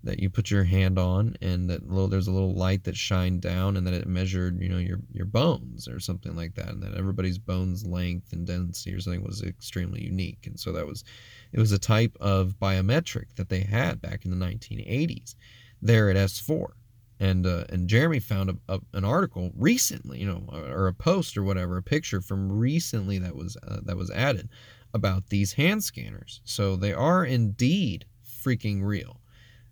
that 0.04 0.20
you 0.20 0.30
put 0.30 0.50
your 0.50 0.64
hand 0.64 0.98
on, 0.98 1.36
and 1.42 1.68
that 1.68 1.86
little 1.90 2.08
there's 2.08 2.28
a 2.28 2.32
little 2.32 2.54
light 2.54 2.84
that 2.84 2.96
shined 2.96 3.42
down, 3.42 3.76
and 3.76 3.86
that 3.86 3.94
it 3.94 4.06
measured 4.06 4.58
you 4.62 4.70
know 4.70 4.78
your 4.78 5.00
your 5.12 5.26
bones 5.26 5.88
or 5.88 6.00
something 6.00 6.34
like 6.36 6.54
that, 6.54 6.68
and 6.68 6.82
that 6.82 6.94
everybody's 6.94 7.38
bones 7.38 7.84
length 7.84 8.32
and 8.32 8.46
density 8.46 8.94
or 8.94 9.00
something 9.00 9.22
was 9.22 9.42
extremely 9.42 10.02
unique, 10.02 10.46
and 10.46 10.58
so 10.58 10.72
that 10.72 10.86
was 10.86 11.04
it 11.52 11.58
was 11.58 11.72
a 11.72 11.78
type 11.78 12.16
of 12.18 12.54
biometric 12.58 13.34
that 13.36 13.50
they 13.50 13.60
had 13.60 14.00
back 14.00 14.24
in 14.24 14.30
the 14.30 14.46
1980s 14.46 15.34
there 15.80 16.10
at 16.10 16.16
S4 16.16 16.72
and 17.20 17.46
uh, 17.46 17.64
and 17.68 17.88
Jeremy 17.88 18.20
found 18.20 18.50
a, 18.50 18.74
a, 18.74 18.80
an 18.94 19.04
article 19.04 19.50
recently, 19.56 20.20
you 20.20 20.26
know, 20.26 20.44
or 20.52 20.86
a 20.86 20.94
post 20.94 21.36
or 21.36 21.42
whatever, 21.42 21.76
a 21.76 21.82
picture 21.82 22.20
from 22.20 22.50
recently 22.50 23.18
that 23.18 23.34
was 23.34 23.56
uh, 23.66 23.78
that 23.84 23.96
was 23.96 24.10
added 24.10 24.48
about 24.94 25.28
these 25.28 25.52
hand 25.52 25.82
scanners. 25.82 26.40
So 26.44 26.76
they 26.76 26.92
are 26.92 27.24
indeed 27.24 28.06
freaking 28.24 28.82
real. 28.84 29.20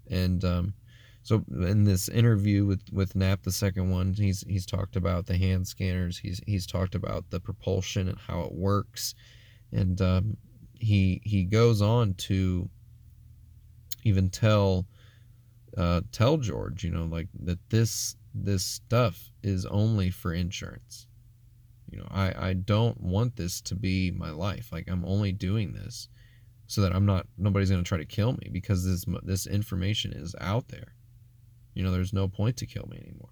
And 0.08 0.44
um, 0.44 0.74
so 1.22 1.44
in 1.50 1.84
this 1.84 2.08
interview 2.08 2.66
with 2.66 2.82
with 2.92 3.14
Knapp, 3.14 3.42
the 3.42 3.52
second 3.52 3.90
one, 3.90 4.14
he's 4.14 4.44
he's 4.48 4.66
talked 4.66 4.96
about 4.96 5.26
the 5.26 5.36
hand 5.36 5.68
scanners. 5.68 6.18
He's 6.18 6.40
he's 6.46 6.66
talked 6.66 6.94
about 6.96 7.30
the 7.30 7.40
propulsion 7.40 8.08
and 8.08 8.18
how 8.18 8.40
it 8.42 8.52
works, 8.52 9.14
and 9.72 10.00
um, 10.00 10.36
he 10.74 11.20
he 11.24 11.44
goes 11.44 11.80
on 11.80 12.14
to 12.14 12.68
even 14.02 14.30
tell 14.30 14.86
uh, 15.76 16.00
tell 16.10 16.38
George, 16.38 16.84
you 16.84 16.90
know, 16.90 17.04
like 17.04 17.28
that 17.40 17.58
this 17.68 18.16
this 18.34 18.64
stuff 18.64 19.30
is 19.42 19.66
only 19.66 20.10
for 20.10 20.32
insurance. 20.32 21.06
You 21.90 21.98
know, 21.98 22.08
I 22.10 22.48
I 22.48 22.52
don't 22.54 23.00
want 23.00 23.36
this 23.36 23.60
to 23.62 23.74
be 23.74 24.10
my 24.10 24.30
life. 24.30 24.72
Like 24.72 24.88
I'm 24.88 25.04
only 25.04 25.32
doing 25.32 25.72
this 25.72 26.08
so 26.66 26.80
that 26.80 26.94
I'm 26.94 27.06
not 27.06 27.26
nobody's 27.36 27.70
going 27.70 27.82
to 27.82 27.88
try 27.88 27.98
to 27.98 28.04
kill 28.04 28.32
me 28.32 28.48
because 28.50 28.84
this 28.84 29.04
this 29.22 29.46
information 29.46 30.12
is 30.12 30.34
out 30.40 30.68
there. 30.68 30.94
You 31.74 31.82
know, 31.82 31.92
there's 31.92 32.12
no 32.12 32.26
point 32.26 32.56
to 32.58 32.66
kill 32.66 32.86
me 32.90 32.96
anymore. 32.98 33.30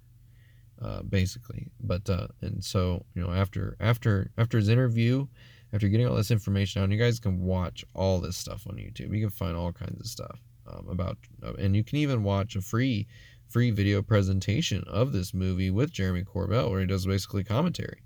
Uh, 0.83 1.03
basically, 1.03 1.71
but 1.81 2.09
uh, 2.11 2.27
and 2.43 2.63
so 2.63 3.07
you 3.15 3.23
know 3.23 3.33
after 3.33 3.77
after 3.81 4.31
after 4.37 4.59
his 4.59 4.69
interview, 4.69 5.27
after 5.73 5.89
getting 5.89 6.07
all 6.07 6.17
this 6.17 6.31
information 6.31 6.83
out, 6.83 6.91
you 6.91 6.99
guys 6.99 7.21
can 7.21 7.41
watch 7.41 7.85
all 7.95 8.21
this 8.21 8.37
stuff 8.37 8.67
on 8.69 8.77
YouTube. 8.77 9.15
You 9.15 9.21
can 9.21 9.31
find 9.31 9.57
all 9.57 9.73
kinds 9.73 10.01
of 10.01 10.07
stuff 10.07 10.41
um, 10.67 10.89
about, 10.89 11.19
uh, 11.43 11.55
and 11.55 11.77
you 11.77 11.85
can 11.85 11.99
even 11.99 12.23
watch 12.23 12.57
a 12.57 12.61
free 12.61 13.07
free 13.49 13.71
video 13.71 14.03
presentation 14.03 14.83
of 14.89 15.13
this 15.13 15.33
movie 15.33 15.71
with 15.71 15.93
Jeremy 15.93 16.25
Corbell, 16.25 16.71
where 16.71 16.81
he 16.81 16.87
does 16.87 17.07
basically 17.07 17.45
commentary. 17.45 18.03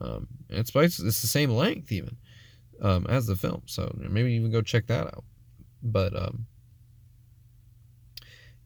Um, 0.00 0.26
and 0.48 0.58
it's 0.58 0.74
it's 0.74 1.22
the 1.22 1.28
same 1.28 1.50
length 1.50 1.92
even 1.92 2.16
um, 2.80 3.06
as 3.08 3.26
the 3.26 3.36
film, 3.36 3.62
so 3.66 3.94
maybe 3.96 4.32
even 4.32 4.50
go 4.50 4.62
check 4.62 4.86
that 4.88 5.06
out. 5.06 5.24
But 5.82 6.16
um, 6.16 6.46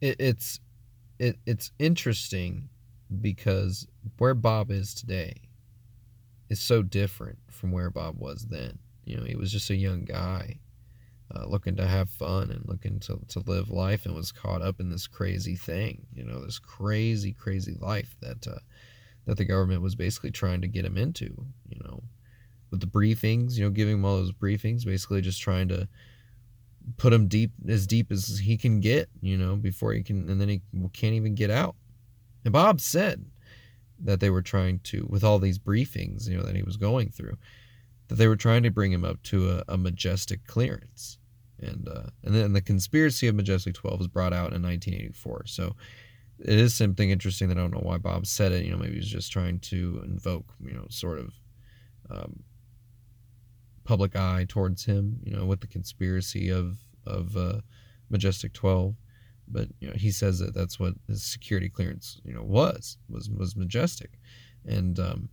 it, 0.01 0.16
it's 0.18 0.61
it, 1.18 1.39
it's 1.47 1.72
interesting 1.79 2.68
because 3.20 3.87
where 4.18 4.35
Bob 4.35 4.70
is 4.70 4.95
today 4.95 5.35
is 6.49 6.61
so 6.61 6.83
different 6.83 7.39
from 7.51 7.72
where 7.72 7.91
Bob 7.91 8.18
was 8.18 8.47
then. 8.49 8.79
You 9.05 9.18
know, 9.18 9.24
he 9.24 9.37
was 9.37 9.53
just 9.53 9.70
a 9.70 9.77
young 9.77 10.05
guy 10.05 10.59
uh, 11.35 11.45
looking 11.47 11.77
to 11.77 11.87
have 11.87 12.09
fun 12.09 12.51
and 12.51 12.62
looking 12.66 13.01
to, 13.01 13.18
to 13.29 13.41
live 13.41 13.70
life 13.70 14.07
and 14.07 14.14
was 14.14 14.33
caught 14.33 14.62
up 14.62 14.81
in 14.81 14.91
this 14.91 15.07
crazy 15.07 15.57
thing, 15.57 16.07
you 16.14 16.24
know, 16.24 16.45
this 16.45 16.59
crazy, 16.59 17.33
crazy 17.33 17.77
life 17.81 18.14
that 18.20 18.47
uh, 18.47 18.59
that 19.27 19.37
the 19.37 19.45
government 19.45 19.83
was 19.83 19.97
basically 19.97 20.31
trying 20.31 20.61
to 20.61 20.68
get 20.68 20.85
him 20.85 20.97
into, 20.97 21.24
you 21.68 21.81
know, 21.83 22.01
with 22.70 22.81
the 22.81 22.87
briefings, 22.87 23.57
you 23.57 23.64
know, 23.64 23.70
giving 23.70 23.95
him 23.95 24.05
all 24.05 24.16
those 24.16 24.33
briefings, 24.33 24.85
basically 24.85 25.20
just 25.20 25.41
trying 25.41 25.68
to 25.68 25.89
put 26.97 27.12
him 27.12 27.27
deep 27.27 27.51
as 27.68 27.87
deep 27.87 28.12
as 28.12 28.39
he 28.39 28.57
can 28.57 28.81
get, 28.81 29.09
you 29.20 29.37
know, 29.37 29.57
before 29.57 29.93
he 29.93 30.03
can, 30.03 30.29
and 30.31 30.41
then 30.41 30.49
he 30.49 30.62
can't 30.93 31.14
even 31.14 31.35
get 31.35 31.51
out. 31.51 31.74
And 32.45 32.53
Bob 32.53 32.81
said 32.81 33.24
that 33.99 34.20
they 34.20 34.31
were 34.31 34.43
trying 34.43 34.79
to, 34.85 35.07
with 35.11 35.24
all 35.24 35.41
these 35.41 35.59
briefings, 35.59 36.29
you 36.29 36.37
know, 36.37 36.45
that 36.45 36.55
he 36.55 36.62
was 36.62 36.77
going 36.77 37.11
through, 37.11 37.37
that 38.09 38.17
they 38.17 38.29
were 38.29 38.37
trying 38.37 38.63
to 38.63 38.71
bring 38.71 38.93
him 38.93 39.05
up 39.05 39.23
to 39.25 39.51
a, 39.51 39.65
a 39.69 39.77
majestic 39.77 40.47
clearance. 40.47 41.19
And 41.59 41.89
uh, 41.89 42.11
and 42.23 42.35
then 42.35 42.53
the 42.53 42.61
conspiracy 42.61 43.29
of 43.29 43.35
Majestic 43.35 43.75
12 43.75 43.99
was 43.99 44.09
brought 44.09 44.35
out 44.35 44.53
in 44.53 44.63
1984. 44.63 45.47
So 45.47 45.75
it 46.39 46.59
is 46.59 46.75
something 46.75 47.11
interesting 47.11 47.49
that 47.49 47.57
I 47.57 47.61
don't 47.61 47.73
know 47.73 47.81
why 47.81 47.99
Bob 47.99 48.27
said 48.27 48.53
it. 48.53 48.65
You 48.65 48.73
know, 48.73 48.77
maybe 48.77 48.93
he 48.93 48.99
was 48.99 49.09
just 49.09 49.33
trying 49.33 49.61
to 49.61 50.03
invoke, 50.05 50.53
you 50.63 50.75
know, 50.75 50.87
sort 50.91 51.19
of 51.19 51.33
um, 52.11 52.43
public 53.85 54.17
eye 54.17 54.45
towards 54.49 54.85
him, 54.85 55.21
you 55.25 55.35
know, 55.35 55.47
with 55.47 55.61
the 55.61 55.67
conspiracy 55.67 56.51
of 56.51 56.77
of 57.07 57.37
uh, 57.37 57.61
Majestic 58.11 58.53
12. 58.53 58.95
But 59.49 59.69
you 59.81 59.89
know, 59.89 59.95
he 59.97 60.11
says 60.11 60.41
that 60.41 60.55
that's 60.55 60.79
what 60.79 60.95
his 61.07 61.23
security 61.23 61.69
clearance, 61.69 62.21
you 62.25 62.35
know, 62.35 62.43
was 62.43 62.99
was 63.09 63.31
was 63.31 63.57
Majestic, 63.57 64.19
and 64.67 64.99
um, 64.99 65.29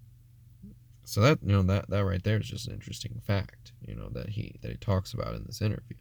so 1.06 1.22
that 1.22 1.40
you 1.44 1.52
know 1.52 1.64
that 1.64 1.90
that 1.90 2.06
right 2.06 2.24
there 2.24 2.40
is 2.40 2.48
just 2.48 2.68
an 2.68 2.74
interesting 2.74 3.22
fact, 3.26 3.74
you 3.86 3.96
know, 3.96 4.10
that 4.10 4.30
he 4.30 4.56
that 4.62 4.72
he 4.72 4.78
talks 4.78 5.14
about 5.14 5.36
in 5.36 5.44
this 5.46 5.62
interview. 5.62 5.98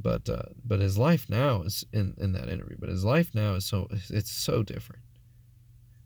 But 0.00 0.28
uh, 0.28 0.50
but 0.64 0.80
his 0.80 0.98
life 0.98 1.26
now 1.28 1.62
is 1.62 1.84
in 1.92 2.14
in 2.18 2.32
that 2.32 2.48
interview. 2.48 2.76
But 2.78 2.88
his 2.88 3.04
life 3.04 3.34
now 3.34 3.54
is 3.54 3.64
so 3.64 3.88
it's 4.10 4.30
so 4.30 4.62
different, 4.62 5.02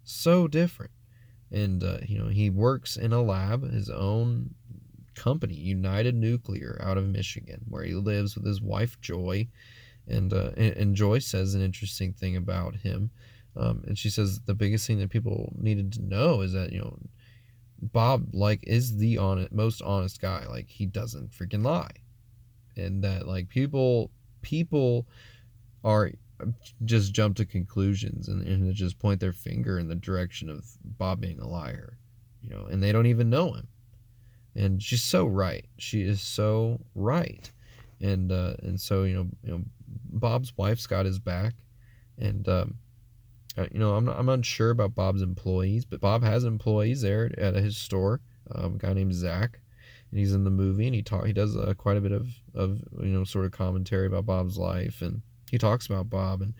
so 0.05 0.49
different. 0.49 0.93
And 1.51 1.83
uh, 1.83 1.99
you 2.07 2.19
know 2.19 2.29
he 2.29 2.51
works 2.51 2.97
in 2.97 3.13
a 3.13 3.23
lab, 3.23 3.71
his 3.71 3.89
own 3.89 4.55
company, 5.15 5.55
United 5.55 6.15
Nuclear, 6.15 6.81
out 6.83 6.99
of 6.99 7.07
Michigan, 7.07 7.65
where 7.69 7.83
he 7.83 7.95
lives 7.95 8.37
with 8.37 8.47
his 8.47 8.61
wife 8.61 9.01
Joy. 9.01 9.49
And 10.07 10.33
uh, 10.33 10.51
and, 10.57 10.95
Joy 10.95 11.19
says 11.19 11.55
an 11.55 11.61
interesting 11.61 12.15
thing 12.15 12.35
about 12.35 12.77
him. 12.77 13.11
Um, 13.57 13.85
and 13.87 13.99
she 13.99 14.09
says 14.09 14.41
the 14.41 14.55
biggest 14.55 14.87
thing 14.87 14.99
that 15.01 15.11
people 15.11 15.53
needed 15.59 15.93
to 15.95 16.03
know 16.03 16.41
is 16.41 16.53
that 16.53 16.73
you 16.73 16.79
know 16.79 16.99
Bob 17.81 18.29
like 18.33 18.61
is 18.67 18.97
the 18.97 19.19
honest, 19.19 19.53
most 19.53 19.83
honest 19.83 20.21
guy. 20.21 20.47
Like 20.49 20.69
he 20.69 20.87
doesn't 20.87 21.31
freaking 21.31 21.65
lie, 21.65 21.91
and 22.77 23.03
that 23.05 23.27
like 23.27 23.49
people 23.49 24.11
people 24.43 25.07
are 25.85 26.11
just 26.85 27.13
jump 27.13 27.37
to 27.37 27.45
conclusions 27.45 28.29
and, 28.29 28.47
and 28.47 28.73
just 28.75 28.99
point 28.99 29.21
their 29.21 29.33
finger 29.33 29.79
in 29.79 29.89
the 29.89 29.95
direction 29.95 30.49
of 30.49 30.65
Bob 30.85 31.21
being 31.21 31.41
a 31.41 31.49
liar, 31.49 31.99
you 32.43 32.51
know, 32.51 32.67
and 32.67 32.83
they 32.83 32.93
don't 32.93 33.07
even 33.07 33.31
know 33.31 33.53
him. 33.53 33.67
And 34.55 34.83
she's 34.83 35.03
so 35.03 35.27
right. 35.27 35.67
She 35.79 36.03
is 36.03 36.21
so 36.21 36.81
right. 36.95 37.51
And 38.01 38.31
uh, 38.31 38.55
and 38.63 38.81
so 38.81 39.05
you 39.05 39.15
know 39.15 39.27
you 39.43 39.51
know 39.51 39.63
Bob's 40.11 40.53
wife's 40.57 40.87
got 40.87 41.07
his 41.07 41.19
back, 41.19 41.55
and 42.17 42.49
um, 42.49 42.75
uh, 43.59 43.67
you 43.73 43.79
know, 43.79 43.95
I'm, 43.95 44.09
I'm 44.09 44.29
unsure 44.29 44.71
about 44.71 44.95
Bob's 44.95 45.23
employees, 45.23 45.85
but 45.85 46.01
Bob 46.01 46.23
has 46.23 46.45
employees 46.45 47.03
there 47.03 47.31
at 47.39 47.55
his 47.57 47.77
store. 47.77 48.21
Um, 48.55 48.75
a 48.75 48.79
guy 48.79 48.93
named 48.93 49.15
Zach, 49.15 49.59
and 50.11 50.19
he's 50.19 50.33
in 50.33 50.45
the 50.45 50.51
movie, 50.51 50.87
and 50.87 50.95
he 50.95 51.03
talk 51.03 51.27
he 51.27 51.33
does 51.33 51.57
uh, 51.57 51.75
quite 51.77 51.97
a 51.97 52.01
bit 52.01 52.13
of 52.13 52.29
of 52.55 52.81
you 53.01 53.09
know 53.09 53.25
sort 53.25 53.45
of 53.45 53.53
commentary 53.53 54.07
about 54.07 54.27
Bob's 54.27 54.57
life, 54.57 55.03
and 55.03 55.23
he 55.51 55.59
talks 55.59 55.87
about 55.87 56.09
Bob, 56.09 56.41
and 56.41 56.55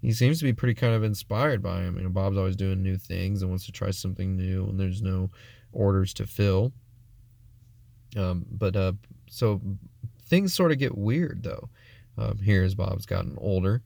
he 0.00 0.12
seems 0.12 0.38
to 0.38 0.44
be 0.44 0.52
pretty 0.52 0.74
kind 0.74 0.94
of 0.94 1.02
inspired 1.02 1.62
by 1.62 1.80
him. 1.80 1.96
You 1.96 2.04
know, 2.04 2.10
Bob's 2.10 2.38
always 2.38 2.56
doing 2.56 2.82
new 2.82 2.96
things 2.96 3.42
and 3.42 3.50
wants 3.50 3.66
to 3.66 3.72
try 3.72 3.90
something 3.90 4.36
new, 4.36 4.64
and 4.68 4.78
there's 4.78 5.02
no 5.02 5.30
orders 5.72 6.14
to 6.14 6.26
fill. 6.26 6.72
Um, 8.16 8.46
but 8.50 8.76
uh, 8.76 8.92
so 9.28 9.60
things 10.26 10.54
sort 10.54 10.72
of 10.72 10.78
get 10.78 10.96
weird 10.96 11.42
though. 11.42 11.68
Um, 12.16 12.38
here 12.38 12.64
as 12.64 12.74
Bob's 12.74 13.06
gotten 13.06 13.36
older, 13.38 13.82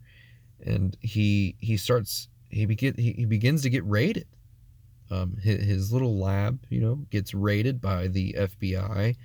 and 0.64 0.96
he 1.00 1.56
he 1.58 1.76
starts 1.76 2.28
he, 2.52 2.66
begin, 2.66 2.94
he, 2.96 3.24
begins 3.24 3.62
to 3.62 3.70
get 3.70 3.84
raided. 3.84 4.26
Um, 5.10 5.36
his, 5.42 5.62
his, 5.62 5.92
little 5.92 6.16
lab, 6.18 6.60
you 6.70 6.80
know, 6.80 6.96
gets 7.10 7.34
raided 7.34 7.80
by 7.80 8.08
the 8.08 8.34
FBI 8.38 9.16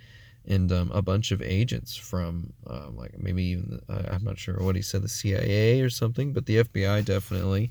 and 0.47 0.71
um, 0.71 0.91
a 0.93 1.01
bunch 1.01 1.31
of 1.31 1.41
agents 1.41 1.95
from, 1.95 2.53
um, 2.67 2.95
like 2.95 3.17
maybe 3.19 3.43
even 3.43 3.81
I'm 3.89 4.23
not 4.23 4.39
sure 4.39 4.55
what 4.59 4.75
he 4.75 4.81
said, 4.81 5.01
the 5.01 5.09
CIA 5.09 5.81
or 5.81 5.89
something, 5.89 6.33
but 6.33 6.45
the 6.45 6.63
FBI 6.63 7.03
definitely, 7.05 7.69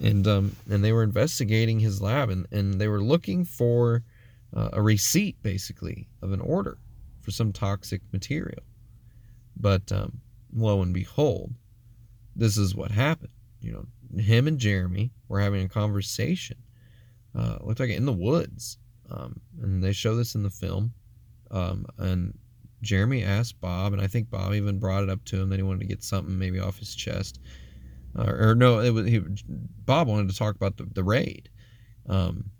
and 0.00 0.26
um, 0.26 0.56
and 0.70 0.84
they 0.84 0.92
were 0.92 1.02
investigating 1.02 1.80
his 1.80 2.02
lab 2.02 2.28
and 2.28 2.46
and 2.52 2.80
they 2.80 2.88
were 2.88 3.02
looking 3.02 3.44
for 3.44 4.02
uh, 4.54 4.70
a 4.74 4.82
receipt 4.82 5.42
basically 5.42 6.06
of 6.20 6.32
an 6.32 6.40
order 6.40 6.78
for 7.20 7.30
some 7.30 7.52
toxic 7.52 8.02
material, 8.12 8.62
but 9.56 9.90
um, 9.90 10.20
lo 10.54 10.82
and 10.82 10.92
behold, 10.92 11.52
this 12.36 12.58
is 12.58 12.74
what 12.74 12.90
happened. 12.90 13.32
You 13.60 13.72
know, 13.72 13.86
him 14.18 14.46
and 14.46 14.58
Jeremy 14.58 15.12
were 15.28 15.40
having 15.40 15.64
a 15.64 15.68
conversation. 15.68 16.56
Uh, 17.34 17.58
looked 17.62 17.80
like 17.80 17.90
in 17.90 18.04
the 18.04 18.12
woods, 18.12 18.78
um, 19.10 19.40
and 19.62 19.82
they 19.82 19.92
show 19.92 20.14
this 20.14 20.34
in 20.34 20.42
the 20.42 20.50
film. 20.50 20.92
Um, 21.50 21.86
and 21.98 22.38
Jeremy 22.82 23.24
asked 23.24 23.60
Bob, 23.60 23.92
and 23.92 24.02
I 24.02 24.06
think 24.06 24.28
Bob 24.28 24.52
even 24.52 24.78
brought 24.78 25.02
it 25.02 25.10
up 25.10 25.24
to 25.26 25.40
him 25.40 25.48
that 25.48 25.56
he 25.56 25.62
wanted 25.62 25.80
to 25.80 25.86
get 25.86 26.02
something 26.02 26.38
maybe 26.38 26.58
off 26.58 26.78
his 26.78 26.94
chest, 26.94 27.40
uh, 28.18 28.30
or 28.30 28.54
no, 28.54 28.80
it 28.80 28.90
was 28.90 29.06
he, 29.06 29.22
Bob 29.48 30.08
wanted 30.08 30.28
to 30.28 30.36
talk 30.36 30.54
about 30.54 30.76
the, 30.76 30.84
the 30.92 31.04
raid. 31.04 31.48
Um, 32.08 32.50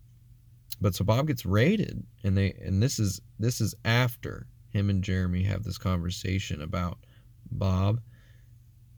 but 0.80 0.94
so 0.94 1.04
Bob 1.04 1.26
gets 1.26 1.44
raided, 1.44 2.02
and 2.24 2.36
they 2.36 2.52
and 2.62 2.82
this 2.82 2.98
is 2.98 3.20
this 3.38 3.60
is 3.60 3.74
after 3.84 4.46
him 4.70 4.88
and 4.88 5.04
Jeremy 5.04 5.42
have 5.42 5.64
this 5.64 5.78
conversation 5.78 6.62
about 6.62 6.98
Bob 7.50 8.00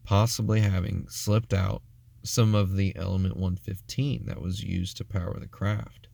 possibly 0.05 0.61
having 0.61 1.05
slipped 1.09 1.53
out 1.53 1.81
some 2.25 2.55
of 2.55 2.75
the 2.75 2.95
element 2.95 3.35
115 3.35 4.25
that 4.25 4.41
was 4.41 4.63
used 4.63 4.97
to 4.97 5.05
power 5.05 5.37
the 5.39 5.47
craft. 5.47 6.07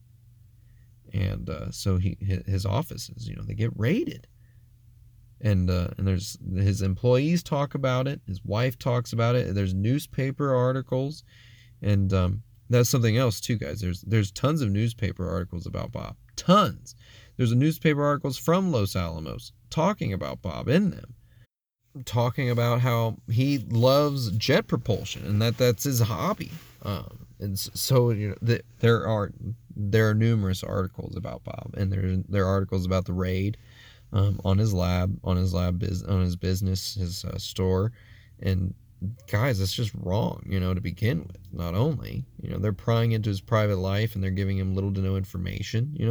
And 1.14 1.50
uh, 1.50 1.72
so 1.72 1.98
he 1.98 2.18
his 2.46 2.66
offices, 2.66 3.28
you 3.28 3.36
know, 3.36 3.44
they 3.44 3.54
get 3.54 3.72
raided. 3.76 4.28
And 5.42 5.70
uh, 5.70 5.90
and 5.98 6.08
there's 6.08 6.38
his 6.56 6.82
employees 6.82 7.44
talk 7.44 7.74
about 7.74 8.08
it. 8.08 8.22
His 8.28 8.44
wife 8.44 8.78
talks 8.78 9.12
about 9.12 9.36
it. 9.36 9.56
There's 9.56 9.74
newspaper 9.74 10.54
articles, 10.54 11.24
and 11.82 12.14
um, 12.14 12.44
that's 12.70 12.90
something 12.90 13.18
else 13.18 13.42
too, 13.42 13.58
guys. 13.58 13.82
There's 13.82 14.02
there's 14.02 14.32
tons 14.32 14.62
of 14.62 14.70
newspaper 14.70 15.28
articles 15.28 15.66
about 15.66 15.92
Bob. 15.92 16.16
Tons. 16.36 16.96
There's 17.38 17.52
a 17.52 17.56
newspaper 17.56 18.04
articles 18.04 18.38
from 18.38 18.72
Los 18.72 18.96
Alamos 18.96 19.52
talking 19.72 20.14
about 20.14 20.44
Bob 20.44 20.70
in 20.70 20.92
them 20.92 21.16
talking 22.06 22.50
about 22.50 22.82
how 22.82 23.18
he 23.30 23.60
loves 23.70 24.32
jet 24.32 24.68
propulsion 24.68 25.26
and 25.26 25.42
that 25.42 25.58
that's 25.58 25.84
his 25.84 26.00
hobby. 26.00 26.52
Um, 26.84 27.26
and 27.40 27.58
so 27.58 28.12
you 28.12 28.30
know 28.30 28.36
the, 28.42 28.62
there 28.80 29.08
are 29.08 29.32
there 29.76 30.10
are 30.10 30.14
numerous 30.14 30.64
articles 30.64 31.16
about 31.16 31.44
Bob, 31.44 31.74
and 31.76 31.92
there 31.92 32.18
there 32.30 32.46
are 32.46 32.50
articles 32.50 32.86
about 32.86 33.06
the 33.06 33.14
raid 33.14 33.58
um, 34.14 34.40
on 34.46 34.58
his 34.58 34.74
lab, 34.74 35.20
on 35.24 35.38
his 35.38 35.54
lab 35.54 35.80
biz, 35.80 36.04
on 36.04 36.22
his 36.22 36.36
business, 36.36 36.96
his 36.96 37.26
uh, 37.26 37.38
store, 37.38 37.92
and 38.42 38.74
guys, 39.28 39.60
that's 39.60 39.74
just 39.74 39.92
wrong, 39.96 40.44
you 40.48 40.60
know, 40.60 40.74
to 40.74 40.82
begin 40.82 41.20
with. 41.20 41.40
Not 41.52 41.74
only, 41.74 42.24
you 42.42 42.50
know, 42.50 42.58
they're 42.58 42.74
prying 42.74 43.14
into 43.14 43.30
his 43.30 43.42
private 43.42 43.78
life 43.78 44.14
and 44.14 44.24
they're 44.24 44.32
giving 44.32 44.58
him 44.58 44.76
little 44.76 44.94
to 44.94 45.02
no 45.02 45.16
information. 45.16 45.92
You 45.98 46.10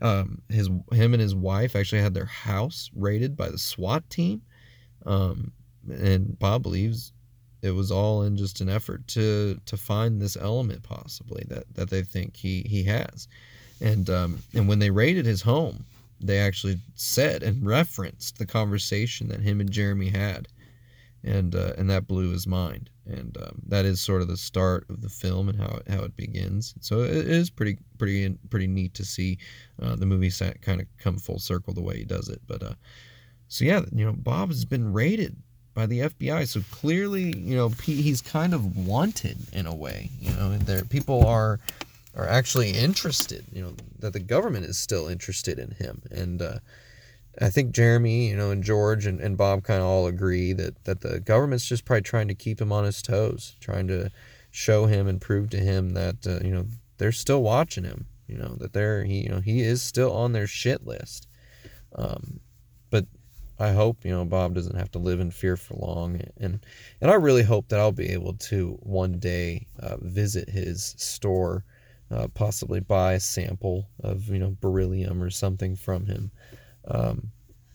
know, 0.00 0.08
um, 0.08 0.42
his 0.48 0.68
him 0.92 1.14
and 1.14 1.20
his 1.20 1.34
wife 1.34 1.74
actually 1.74 2.02
had 2.02 2.14
their 2.14 2.26
house 2.26 2.90
raided 2.94 3.36
by 3.36 3.50
the 3.50 3.58
SWAT 3.58 4.08
team 4.08 4.42
um, 5.06 5.52
and 5.90 6.38
Bob 6.38 6.62
believes 6.62 7.12
it 7.62 7.70
was 7.72 7.90
all 7.90 8.22
in 8.22 8.36
just 8.36 8.60
an 8.60 8.68
effort 8.68 9.06
to 9.08 9.60
to 9.66 9.76
find 9.76 10.20
this 10.20 10.36
element 10.36 10.82
possibly 10.82 11.44
that 11.48 11.64
that 11.74 11.90
they 11.90 12.02
think 12.02 12.36
he 12.36 12.62
he 12.68 12.84
has. 12.84 13.28
And 13.80 14.08
um, 14.10 14.38
and 14.54 14.68
when 14.68 14.78
they 14.78 14.90
raided 14.90 15.26
his 15.26 15.42
home, 15.42 15.84
they 16.20 16.38
actually 16.38 16.78
said 16.94 17.42
and 17.42 17.64
referenced 17.64 18.38
the 18.38 18.46
conversation 18.46 19.28
that 19.28 19.40
him 19.40 19.60
and 19.60 19.70
Jeremy 19.70 20.08
had, 20.08 20.48
and 21.22 21.54
uh, 21.54 21.72
and 21.78 21.88
that 21.90 22.06
blew 22.06 22.30
his 22.30 22.46
mind. 22.46 22.90
And 23.06 23.36
um, 23.38 23.62
that 23.68 23.86
is 23.86 24.00
sort 24.00 24.20
of 24.20 24.28
the 24.28 24.36
start 24.36 24.84
of 24.90 25.00
the 25.00 25.08
film 25.08 25.48
and 25.48 25.58
how 25.58 25.78
it, 25.78 25.88
how 25.88 26.02
it 26.02 26.16
begins. 26.16 26.74
So 26.80 27.00
it 27.00 27.26
is 27.26 27.50
pretty 27.50 27.78
pretty 27.98 28.36
pretty 28.50 28.66
neat 28.66 28.94
to 28.94 29.04
see 29.04 29.38
uh, 29.80 29.96
the 29.96 30.06
movie 30.06 30.30
kind 30.60 30.80
of 30.80 30.86
come 30.98 31.18
full 31.18 31.38
circle 31.38 31.72
the 31.72 31.82
way 31.82 31.98
he 31.98 32.04
does 32.04 32.28
it. 32.28 32.40
But 32.46 32.62
uh, 32.62 32.74
so 33.48 33.64
yeah, 33.64 33.80
you 33.92 34.04
know, 34.04 34.12
Bob 34.12 34.48
has 34.48 34.64
been 34.64 34.92
raided 34.92 35.36
by 35.74 35.86
the 35.86 36.00
FBI. 36.00 36.46
So 36.48 36.60
clearly, 36.70 37.36
you 37.36 37.56
know, 37.56 37.68
he's 37.68 38.20
kind 38.20 38.52
of 38.52 38.76
wanted 38.76 39.38
in 39.52 39.66
a 39.66 39.74
way. 39.74 40.10
You 40.20 40.32
know, 40.32 40.56
there 40.58 40.84
people 40.84 41.26
are 41.26 41.60
are 42.16 42.26
actually 42.26 42.70
interested. 42.70 43.44
You 43.52 43.62
know, 43.62 43.74
that 44.00 44.12
the 44.12 44.20
government 44.20 44.66
is 44.66 44.76
still 44.76 45.08
interested 45.08 45.58
in 45.58 45.70
him, 45.72 46.02
and 46.10 46.42
uh, 46.42 46.58
I 47.40 47.50
think 47.50 47.72
Jeremy, 47.72 48.28
you 48.28 48.36
know, 48.36 48.50
and 48.50 48.64
George 48.64 49.06
and, 49.06 49.20
and 49.20 49.36
Bob 49.36 49.62
kind 49.62 49.80
of 49.80 49.86
all 49.86 50.06
agree 50.08 50.52
that 50.52 50.84
that 50.84 51.00
the 51.00 51.20
government's 51.20 51.66
just 51.66 51.84
probably 51.84 52.02
trying 52.02 52.28
to 52.28 52.34
keep 52.34 52.60
him 52.60 52.72
on 52.72 52.84
his 52.84 53.00
toes, 53.00 53.56
trying 53.60 53.86
to 53.88 54.10
show 54.50 54.86
him 54.86 55.06
and 55.06 55.20
prove 55.20 55.50
to 55.50 55.58
him 55.58 55.90
that 55.90 56.26
uh, 56.26 56.44
you 56.44 56.52
know 56.52 56.66
they're 56.98 57.12
still 57.12 57.42
watching 57.42 57.84
him. 57.84 58.06
You 58.26 58.38
know 58.38 58.56
that 58.56 58.72
they're 58.72 59.04
he 59.04 59.22
you 59.22 59.28
know 59.28 59.40
he 59.40 59.60
is 59.60 59.80
still 59.80 60.12
on 60.12 60.32
their 60.32 60.48
shit 60.48 60.84
list. 60.84 61.28
Um, 61.94 62.40
I 63.58 63.72
hope 63.72 64.04
you 64.04 64.12
know 64.12 64.24
Bob 64.24 64.54
doesn't 64.54 64.76
have 64.76 64.90
to 64.92 64.98
live 64.98 65.20
in 65.20 65.30
fear 65.30 65.56
for 65.56 65.74
long, 65.74 66.20
and 66.36 66.64
and 67.00 67.10
I 67.10 67.14
really 67.14 67.42
hope 67.42 67.68
that 67.68 67.80
I'll 67.80 67.92
be 67.92 68.10
able 68.10 68.34
to 68.34 68.78
one 68.82 69.18
day 69.18 69.66
uh, 69.80 69.96
visit 70.00 70.48
his 70.48 70.94
store, 70.96 71.64
uh, 72.10 72.28
possibly 72.28 72.80
buy 72.80 73.14
a 73.14 73.20
sample 73.20 73.88
of 74.00 74.28
you 74.28 74.38
know 74.38 74.56
beryllium 74.60 75.22
or 75.22 75.30
something 75.30 75.74
from 75.74 76.06
him. 76.06 76.30
Um, 76.86 77.32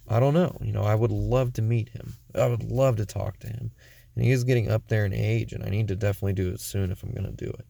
I 0.08 0.20
don't 0.20 0.34
know. 0.34 0.58
You 0.62 0.72
know, 0.72 0.84
I 0.84 0.96
would 0.96 1.12
love 1.12 1.54
to 1.54 1.62
meet 1.62 1.90
him. 1.90 2.14
I 2.36 2.48
would 2.48 2.64
love 2.64 2.98
to 2.98 3.06
talk 3.06 3.40
to 3.40 3.48
him. 3.48 3.72
And 4.16 4.24
he 4.24 4.32
is 4.32 4.44
getting 4.44 4.70
up 4.70 4.88
there 4.88 5.06
in 5.06 5.14
age, 5.14 5.54
and 5.54 5.64
I 5.64 5.70
need 5.70 5.88
to 5.88 5.96
definitely 5.96 6.34
do 6.34 6.50
it 6.50 6.60
soon 6.60 6.92
if 6.92 7.04
I'm 7.04 7.12
going 7.12 7.26
to 7.26 7.46
do 7.46 7.50
it. 7.50 7.66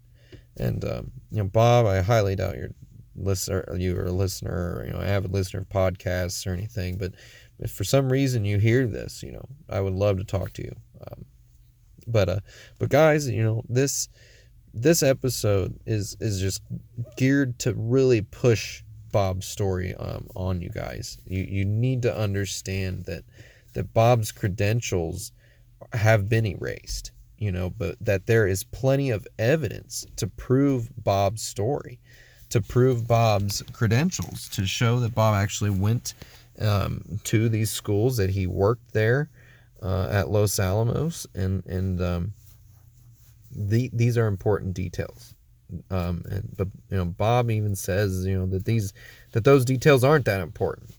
And 0.58 0.84
um, 0.86 1.12
you 1.32 1.38
know, 1.38 1.50
Bob, 1.50 1.86
I 1.86 2.02
highly 2.02 2.36
doubt 2.36 2.58
you're 2.58 2.72
listener, 3.16 3.66
you 3.78 3.98
are 3.98 4.06
a 4.06 4.12
listener, 4.12 4.78
or, 4.78 4.86
you 4.86 4.92
know, 4.92 5.02
avid 5.02 5.32
listener 5.32 5.62
of 5.62 5.70
podcasts 5.70 6.46
or 6.48 6.54
anything, 6.54 6.98
but 6.98 7.14
if 7.60 7.72
for 7.72 7.84
some 7.84 8.12
reason 8.12 8.46
you 8.46 8.58
hear 8.58 8.88
this, 8.88 9.24
you 9.24 9.32
know, 9.32 9.46
I 9.70 9.82
would 9.82 9.94
love 9.94 10.18
to 10.18 10.24
talk 10.24 10.54
to 10.54 10.64
you. 10.64 10.76
Um, 11.08 11.26
but 12.08 12.30
uh, 12.30 12.40
but 12.80 12.90
guys, 12.90 13.30
you 13.30 13.44
know 13.44 13.64
this 13.70 14.10
this 14.74 15.04
episode 15.04 15.80
is 15.86 16.18
is 16.20 16.40
just 16.40 16.62
geared 17.18 17.60
to 17.60 17.74
really 17.74 18.22
push 18.22 18.84
Bob's 19.12 19.48
story 19.48 19.94
um, 19.96 20.28
on 20.36 20.62
you 20.62 20.70
guys. 20.70 21.18
You 21.26 21.44
you 21.44 21.66
need 21.66 22.02
to 22.04 22.16
understand 22.16 23.06
that 23.06 23.24
that 23.74 23.94
Bob's 23.94 24.32
credentials 24.32 25.32
have 25.94 26.30
been 26.30 26.46
erased, 26.46 27.12
you 27.38 27.52
know, 27.52 27.70
but 27.70 27.98
that 28.02 28.26
there 28.26 28.48
is 28.48 28.64
plenty 28.64 29.10
of 29.10 29.28
evidence 29.38 30.06
to 30.18 30.28
prove 30.28 30.90
Bob's 31.04 31.42
story, 31.42 32.00
to 32.50 32.62
prove 32.62 33.08
Bob's 33.08 33.62
credentials, 33.74 34.50
to 34.50 34.66
show 34.66 35.00
that 35.00 35.16
Bob 35.16 35.36
actually 35.36 35.72
went 35.72 36.14
um, 36.60 37.20
to 37.26 37.50
these 37.50 37.70
schools 37.70 38.18
that 38.18 38.30
he 38.30 38.48
worked 38.48 38.94
there 38.94 39.30
uh, 39.82 40.08
at 40.10 40.30
Los 40.30 40.60
Alamos, 40.60 41.28
and 41.36 41.66
and 41.66 42.02
um, 42.02 42.34
the, 43.52 43.90
these 43.94 44.18
are 44.18 44.28
important 44.28 44.74
details. 44.74 45.36
Um, 45.90 46.24
and 46.30 46.54
but 46.58 46.68
you 46.90 46.98
know, 46.98 47.06
Bob 47.06 47.50
even 47.50 47.76
says 47.76 48.26
you 48.26 48.38
know 48.38 48.46
that 48.48 48.66
these 48.66 48.94
that 49.32 49.44
those 49.44 49.66
details 49.66 50.04
aren't 50.04 50.26
that 50.26 50.42
important. 50.42 50.92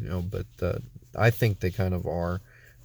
You 0.00 0.08
know, 0.08 0.22
but 0.22 0.46
uh, 0.62 0.78
I 1.16 1.30
think 1.30 1.60
they 1.60 1.70
kind 1.70 1.92
of 1.92 2.06
are, 2.06 2.40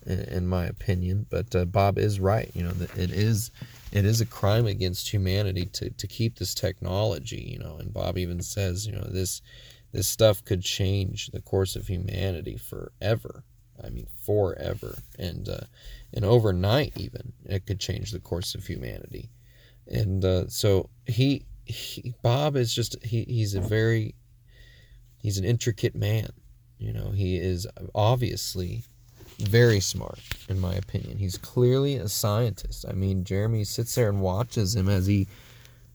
in, 0.06 0.20
in 0.22 0.48
my 0.48 0.66
opinion. 0.66 1.28
But 1.30 1.56
uh, 1.56 1.66
Bob 1.66 1.98
is 1.98 2.20
right. 2.20 2.52
You 2.54 2.64
know, 2.64 2.72
that 2.72 2.98
it 2.98 3.12
is 3.12 3.52
it 3.92 4.06
is 4.06 4.22
a 4.22 4.26
crime 4.26 4.66
against 4.66 5.14
humanity 5.14 5.66
to 5.74 5.90
to 5.90 6.08
keep 6.08 6.38
this 6.38 6.54
technology. 6.54 7.50
You 7.54 7.60
know, 7.60 7.78
and 7.78 7.94
Bob 7.94 8.18
even 8.18 8.42
says 8.42 8.86
you 8.86 8.94
know 8.94 9.08
this 9.08 9.42
this 9.96 10.08
stuff 10.08 10.44
could 10.44 10.62
change 10.62 11.28
the 11.28 11.42
course 11.42 11.78
of 11.78 11.88
humanity 11.88 12.58
forever. 12.58 13.46
I 13.82 13.90
mean, 13.90 14.08
forever, 14.26 14.98
and 15.18 15.48
uh, 15.48 15.62
and 16.14 16.26
overnight 16.26 16.94
even 16.98 17.32
it 17.46 17.66
could 17.66 17.80
change 17.80 18.12
the 18.12 18.20
course 18.20 18.56
of 18.56 18.68
humanity. 18.68 19.30
And 19.88 20.24
uh, 20.26 20.48
so 20.50 20.90
he, 21.06 21.46
he, 21.64 22.14
Bob 22.22 22.58
is 22.58 22.76
just 22.76 23.02
he, 23.04 23.24
he's 23.24 23.56
a 23.56 23.62
very 23.62 24.16
he's 25.18 25.38
an 25.38 25.46
intricate 25.46 25.96
man. 25.96 26.30
You 26.78 26.92
know, 26.92 27.12
he 27.12 27.38
is 27.38 27.66
obviously 27.94 28.84
very 29.40 29.80
smart 29.80 30.20
in 30.50 30.60
my 30.60 30.74
opinion. 30.74 31.18
He's 31.18 31.38
clearly 31.38 31.96
a 31.96 32.10
scientist. 32.10 32.86
I 32.88 32.94
mean, 32.94 33.24
Jeremy 33.24 33.64
sits 33.64 33.96
there 33.96 34.10
and 34.10 34.22
watches 34.22 34.76
him 34.76 34.90
as 34.90 35.08
he 35.08 35.28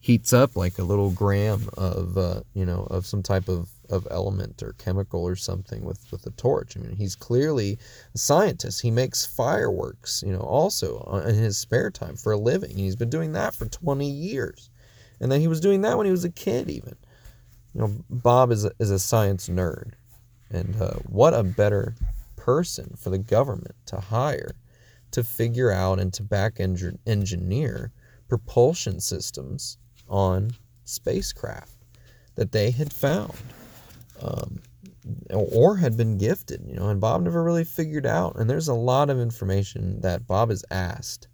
heats 0.01 0.33
up 0.33 0.57
like 0.57 0.79
a 0.79 0.85
little 0.85 1.11
gram 1.11 1.69
of 1.77 2.17
uh, 2.17 2.41
you 2.55 2.65
know 2.65 2.87
of 2.91 3.05
some 3.05 3.23
type 3.23 3.49
of 3.49 3.69
of 3.91 4.07
element 4.11 4.63
or 4.63 4.73
chemical 4.75 5.27
or 5.27 5.37
something 5.37 5.85
with 5.85 6.11
with 6.11 6.27
a 6.27 6.31
torch. 6.31 6.77
I 6.77 6.81
mean, 6.81 6.97
he's 6.97 7.15
clearly 7.15 7.79
a 8.15 8.19
scientist. 8.19 8.81
He 8.81 8.91
makes 8.91 9.27
fireworks, 9.27 10.23
you 10.27 10.33
know, 10.33 10.41
also 10.41 11.01
in 11.27 11.35
his 11.35 11.59
spare 11.59 11.91
time 11.91 12.17
for 12.17 12.33
a 12.33 12.39
living. 12.39 12.77
He's 12.77 12.97
been 12.97 13.11
doing 13.11 13.33
that 13.33 13.55
for 13.55 13.67
20 13.67 14.09
years. 14.09 14.71
And 15.21 15.31
then 15.31 15.41
he 15.41 15.49
was 15.49 15.61
doing 15.61 15.83
that 15.83 15.97
when 15.97 16.07
he 16.07 16.13
was 16.13 16.25
a 16.25 16.31
kid 16.31 16.71
even. 16.71 16.97
You 17.75 17.83
know, 17.83 17.95
Bob 18.09 18.51
is 18.51 18.65
a, 18.65 18.73
is 18.79 18.91
a 18.91 18.99
science 18.99 19.49
nerd. 19.49 19.93
And 20.51 20.81
uh, 20.81 20.95
what 21.07 21.35
a 21.35 21.43
better 21.43 21.95
person 22.37 22.95
for 22.97 23.11
the 23.11 23.19
government 23.19 23.75
to 23.87 24.01
hire 24.01 24.55
to 25.13 25.25
figure 25.25 25.71
out 25.71 25.99
and 25.99 26.13
to 26.15 26.23
back 26.23 26.59
engineer 26.61 27.93
propulsion 28.29 29.01
systems 29.01 29.79
on 30.09 30.53
spacecraft 30.85 31.77
that 32.37 32.53
they 32.53 32.71
had 32.71 32.93
found 32.93 33.35
um, 34.21 34.61
or 35.31 35.77
had 35.77 35.97
been 35.97 36.19
gifted, 36.19 36.63
you 36.67 36.75
know, 36.75 36.89
and 36.89 37.01
Bob 37.01 37.23
never 37.23 37.43
really 37.43 37.65
figured 37.65 38.07
out. 38.07 38.37
And 38.37 38.49
there's 38.49 38.69
a 38.69 38.75
lot 38.75 39.11
of 39.11 39.19
information 39.19 40.01
that 40.01 40.27
Bob 40.27 40.51
is 40.51 40.65
asked 40.71 41.29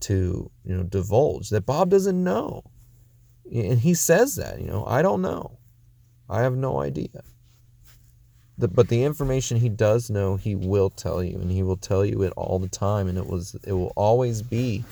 to, 0.00 0.50
you 0.64 0.76
know, 0.76 0.82
divulge 0.82 1.50
that 1.50 1.66
Bob 1.66 1.90
doesn't 1.90 2.22
know. 2.22 2.64
And 3.52 3.78
he 3.78 3.94
says 3.94 4.36
that, 4.36 4.60
you 4.60 4.66
know, 4.66 4.84
I 4.86 5.02
don't 5.02 5.22
know. 5.22 5.58
I 6.28 6.42
have 6.42 6.56
no 6.56 6.80
idea. 6.80 7.22
The, 8.58 8.68
but 8.68 8.88
the 8.88 9.04
information 9.04 9.58
he 9.58 9.68
does 9.68 10.10
know, 10.10 10.36
he 10.36 10.54
will 10.54 10.90
tell 10.90 11.22
you, 11.22 11.38
and 11.38 11.50
he 11.50 11.62
will 11.62 11.76
tell 11.76 12.04
you 12.04 12.22
it 12.22 12.32
all 12.36 12.58
the 12.58 12.68
time, 12.68 13.06
and 13.06 13.18
it 13.18 13.26
was 13.26 13.54
it 13.64 13.72
will 13.72 13.92
always 13.96 14.42
be 14.42 14.82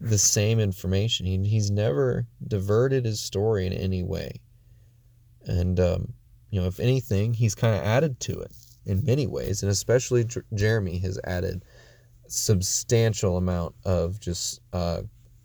the 0.00 0.18
same 0.18 0.60
information. 0.60 1.24
He, 1.24 1.38
he's 1.48 1.70
never 1.70 2.26
diverted 2.46 3.06
his 3.06 3.20
story 3.20 3.66
in 3.66 3.72
any 3.72 4.02
way, 4.02 4.40
and 5.46 5.80
um, 5.80 6.12
you 6.54 6.60
know, 6.60 6.68
if 6.68 6.78
anything, 6.78 7.34
he's 7.34 7.56
kind 7.56 7.74
of 7.74 7.82
added 7.82 8.20
to 8.20 8.38
it 8.38 8.52
in 8.86 9.04
many 9.04 9.26
ways, 9.26 9.64
and 9.64 9.72
especially 9.72 10.22
J- 10.22 10.42
Jeremy 10.54 10.98
has 10.98 11.18
added 11.24 11.64
substantial 12.28 13.36
amount 13.36 13.74
of 13.84 14.20
just 14.20 14.60
uh, 14.72 15.02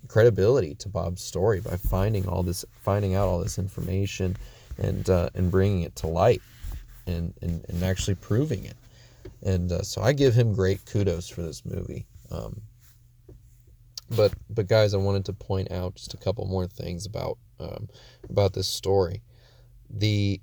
credibility 0.07 0.76
to 0.76 0.88
Bob's 0.88 1.24
story 1.24 1.62
by 1.62 1.78
finding 1.78 2.28
all 2.28 2.43
this, 2.43 2.64
finding 2.82 3.16
out 3.16 3.28
all 3.28 3.39
this 3.39 3.57
information, 3.57 4.38
and 4.78 5.10
uh, 5.10 5.32
and 5.34 5.49
bringing 5.49 5.82
it 5.82 5.95
to 5.95 6.05
light, 6.05 6.43
and 7.07 7.34
and, 7.41 7.66
and 7.70 7.84
actually 7.84 8.14
proving 8.14 8.66
it. 8.66 8.78
And 9.41 9.72
uh, 9.72 9.82
so 9.82 10.03
I 10.03 10.14
give 10.14 10.36
him 10.36 10.53
great 10.53 10.86
kudos 10.86 11.28
for 11.28 11.41
this 11.41 11.66
movie. 11.66 12.05
Um, 12.30 12.62
but 14.12 14.32
but 14.51 14.68
guys, 14.68 14.93
I 14.93 14.97
wanted 14.97 15.26
to 15.26 15.34
point 15.34 15.72
out 15.72 15.95
just 15.95 16.14
a 16.14 16.18
couple 16.18 16.45
more 16.45 16.68
things 16.68 17.07
about 17.07 17.39
um, 17.60 17.89
about 18.30 18.53
this 18.53 18.68
story. 18.68 19.24
The 19.89 20.39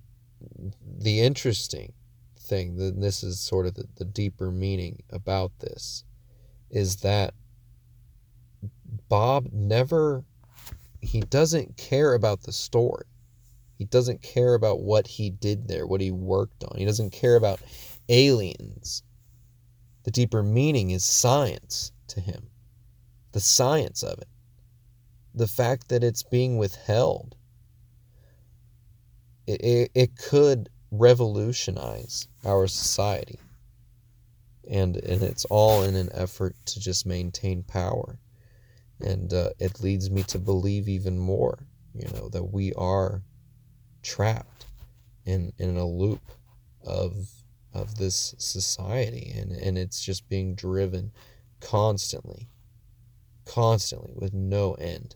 the 0.82 1.20
interesting 1.20 1.92
thing, 2.38 2.76
that 2.76 3.00
this 3.00 3.22
is 3.22 3.40
sort 3.40 3.66
of 3.66 3.74
the, 3.74 3.86
the 3.96 4.04
deeper 4.04 4.50
meaning 4.50 5.02
about 5.10 5.52
this, 5.60 6.04
is 6.70 6.96
that 6.96 7.34
Bob 9.08 9.48
never 9.52 10.24
he 11.00 11.20
doesn't 11.20 11.76
care 11.76 12.14
about 12.14 12.42
the 12.42 12.52
story. 12.52 13.06
He 13.78 13.84
doesn't 13.84 14.22
care 14.22 14.54
about 14.54 14.80
what 14.80 15.06
he 15.06 15.30
did 15.30 15.68
there, 15.68 15.86
what 15.86 16.00
he 16.00 16.10
worked 16.10 16.64
on. 16.64 16.78
He 16.78 16.84
doesn't 16.84 17.10
care 17.10 17.36
about 17.36 17.60
aliens. 18.08 19.02
The 20.04 20.10
deeper 20.10 20.42
meaning 20.42 20.90
is 20.90 21.04
science 21.04 21.92
to 22.08 22.20
him. 22.20 22.48
The 23.32 23.40
science 23.40 24.02
of 24.02 24.18
it. 24.18 24.28
The 25.34 25.46
fact 25.46 25.88
that 25.88 26.02
it's 26.02 26.22
being 26.22 26.56
withheld. 26.56 27.36
It, 29.46 29.60
it, 29.62 29.90
it 29.94 30.16
could 30.16 30.68
revolutionize 30.90 32.28
our 32.44 32.66
society. 32.66 33.38
And, 34.68 34.96
and 34.96 35.22
it's 35.22 35.44
all 35.44 35.82
in 35.82 35.94
an 35.94 36.10
effort 36.12 36.56
to 36.66 36.80
just 36.80 37.06
maintain 37.06 37.62
power. 37.62 38.18
And 39.00 39.32
uh, 39.32 39.50
it 39.58 39.80
leads 39.80 40.10
me 40.10 40.22
to 40.24 40.38
believe 40.38 40.88
even 40.88 41.18
more, 41.18 41.58
you 41.94 42.08
know, 42.08 42.28
that 42.30 42.44
we 42.44 42.72
are 42.74 43.22
trapped 44.02 44.66
in, 45.24 45.52
in 45.58 45.76
a 45.76 45.86
loop 45.86 46.22
of, 46.84 47.28
of 47.72 47.96
this 47.96 48.34
society. 48.38 49.34
And, 49.36 49.52
and 49.52 49.78
it's 49.78 50.00
just 50.00 50.28
being 50.28 50.54
driven 50.54 51.12
constantly, 51.60 52.48
constantly 53.44 54.14
with 54.16 54.34
no 54.34 54.74
end, 54.74 55.14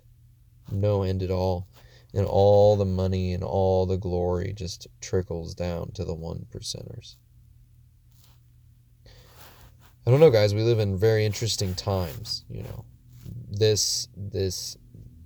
no 0.70 1.02
end 1.02 1.22
at 1.22 1.30
all 1.30 1.66
and 2.14 2.26
all 2.26 2.76
the 2.76 2.84
money 2.84 3.32
and 3.32 3.44
all 3.44 3.86
the 3.86 3.96
glory 3.96 4.52
just 4.52 4.86
trickles 5.00 5.54
down 5.54 5.92
to 5.92 6.04
the 6.04 6.14
one 6.14 6.46
percenters. 6.52 7.16
I 10.06 10.10
don't 10.10 10.20
know, 10.20 10.30
guys. 10.30 10.54
We 10.54 10.62
live 10.62 10.78
in 10.78 10.96
very 10.96 11.24
interesting 11.24 11.74
times. 11.74 12.44
You 12.48 12.62
know, 12.62 12.84
this 13.50 14.08
this 14.16 14.76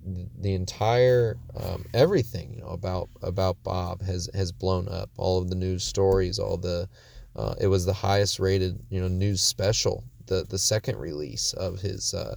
the 0.05 0.53
entire 0.53 1.37
um, 1.55 1.85
everything 1.93 2.53
you 2.53 2.61
know 2.61 2.67
about 2.67 3.09
about 3.21 3.61
Bob 3.63 4.01
has 4.03 4.29
has 4.33 4.51
blown 4.51 4.87
up. 4.89 5.09
All 5.17 5.41
of 5.41 5.49
the 5.49 5.55
news 5.55 5.83
stories, 5.83 6.39
all 6.39 6.57
the 6.57 6.87
uh, 7.35 7.55
it 7.59 7.67
was 7.67 7.85
the 7.85 7.93
highest 7.93 8.39
rated 8.39 8.79
you 8.89 9.01
know 9.01 9.07
news 9.07 9.41
special. 9.41 10.03
The 10.27 10.45
the 10.47 10.59
second 10.59 10.97
release 10.97 11.53
of 11.53 11.79
his 11.79 12.13
uh, 12.13 12.35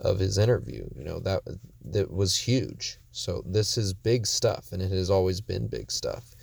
of 0.00 0.18
his 0.18 0.38
interview. 0.38 0.88
You 0.96 1.04
know 1.04 1.20
that 1.20 1.42
that 1.86 2.10
was 2.10 2.36
huge. 2.36 2.98
So 3.16 3.42
this 3.46 3.78
is 3.78 3.94
big 3.94 4.26
stuff, 4.26 4.72
and 4.72 4.82
it 4.82 4.90
has 4.90 5.10
always 5.10 5.40
been 5.40 5.68
big 5.68 5.90
stuff. 5.90 6.34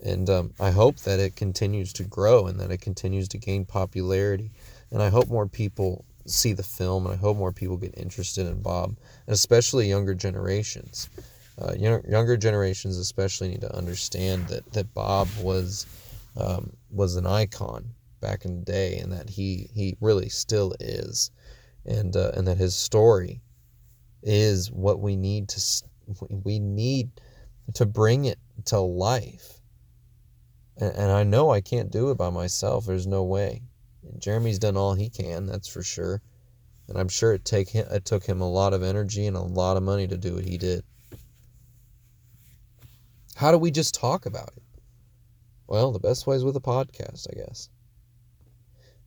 And 0.00 0.28
um, 0.30 0.52
I 0.60 0.70
hope 0.70 0.98
that 1.00 1.18
it 1.18 1.36
continues 1.36 1.92
to 1.94 2.04
grow 2.04 2.46
and 2.46 2.60
that 2.60 2.70
it 2.70 2.80
continues 2.80 3.28
to 3.28 3.38
gain 3.38 3.64
popularity. 3.64 4.52
And 4.90 5.02
I 5.02 5.08
hope 5.08 5.28
more 5.28 5.48
people 5.48 6.04
see 6.26 6.52
the 6.52 6.62
film, 6.62 7.06
and 7.06 7.14
I 7.14 7.18
hope 7.18 7.36
more 7.36 7.52
people 7.52 7.76
get 7.76 7.96
interested 7.96 8.46
in 8.46 8.60
Bob, 8.60 8.96
and 9.26 9.34
especially 9.34 9.88
younger 9.88 10.14
generations. 10.14 11.08
Uh, 11.60 11.72
younger 11.74 12.36
generations 12.36 12.98
especially 12.98 13.48
need 13.48 13.62
to 13.62 13.74
understand 13.74 14.46
that 14.46 14.70
that 14.72 14.94
Bob 14.94 15.28
was 15.40 15.86
um, 16.36 16.72
was 16.90 17.16
an 17.16 17.26
icon 17.26 17.84
back 18.20 18.44
in 18.44 18.60
the 18.60 18.64
day, 18.64 18.98
and 18.98 19.10
that 19.12 19.28
he 19.28 19.68
he 19.74 19.96
really 20.00 20.28
still 20.28 20.74
is 20.78 21.30
and 21.88 22.16
uh, 22.16 22.32
and 22.34 22.46
that 22.46 22.58
his 22.58 22.76
story 22.76 23.40
is 24.22 24.70
what 24.70 25.00
we 25.00 25.16
need 25.16 25.48
to 25.48 25.60
we 26.44 26.58
need 26.58 27.10
to 27.74 27.86
bring 27.86 28.24
it 28.24 28.38
to 28.66 28.80
life. 28.80 29.60
And, 30.76 30.94
and 30.94 31.12
I 31.12 31.24
know 31.24 31.50
I 31.50 31.60
can't 31.60 31.90
do 31.90 32.10
it 32.10 32.16
by 32.16 32.30
myself. 32.30 32.86
There's 32.86 33.06
no 33.06 33.24
way. 33.24 33.62
And 34.02 34.20
Jeremy's 34.20 34.58
done 34.58 34.76
all 34.76 34.94
he 34.94 35.10
can, 35.10 35.46
that's 35.46 35.68
for 35.68 35.82
sure. 35.82 36.22
And 36.88 36.96
I'm 36.96 37.08
sure 37.08 37.34
it 37.34 37.44
take 37.44 37.68
him, 37.68 37.86
it 37.90 38.04
took 38.04 38.24
him 38.24 38.40
a 38.40 38.50
lot 38.50 38.72
of 38.72 38.82
energy 38.82 39.26
and 39.26 39.36
a 39.36 39.42
lot 39.42 39.76
of 39.76 39.82
money 39.82 40.06
to 40.06 40.16
do 40.16 40.34
what 40.34 40.44
he 40.44 40.56
did. 40.56 40.84
How 43.34 43.52
do 43.52 43.58
we 43.58 43.70
just 43.70 43.94
talk 43.94 44.26
about 44.26 44.50
it? 44.56 44.62
Well, 45.66 45.92
the 45.92 46.00
best 46.00 46.26
way 46.26 46.34
is 46.36 46.44
with 46.44 46.56
a 46.56 46.60
podcast, 46.60 47.26
I 47.30 47.34
guess. 47.34 47.68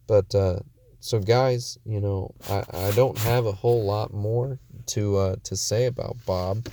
But 0.05 0.33
uh, 0.35 0.59
so 0.99 1.19
guys, 1.19 1.79
you 1.85 1.99
know, 1.99 2.33
I, 2.49 2.63
I 2.71 2.91
don't 2.91 3.17
have 3.17 3.47
a 3.47 3.51
whole 3.51 3.83
lot 3.83 4.13
more 4.13 4.59
to 4.87 5.17
uh, 5.17 5.35
to 5.43 5.55
say 5.55 5.87
about 5.87 6.17
Bob. 6.25 6.67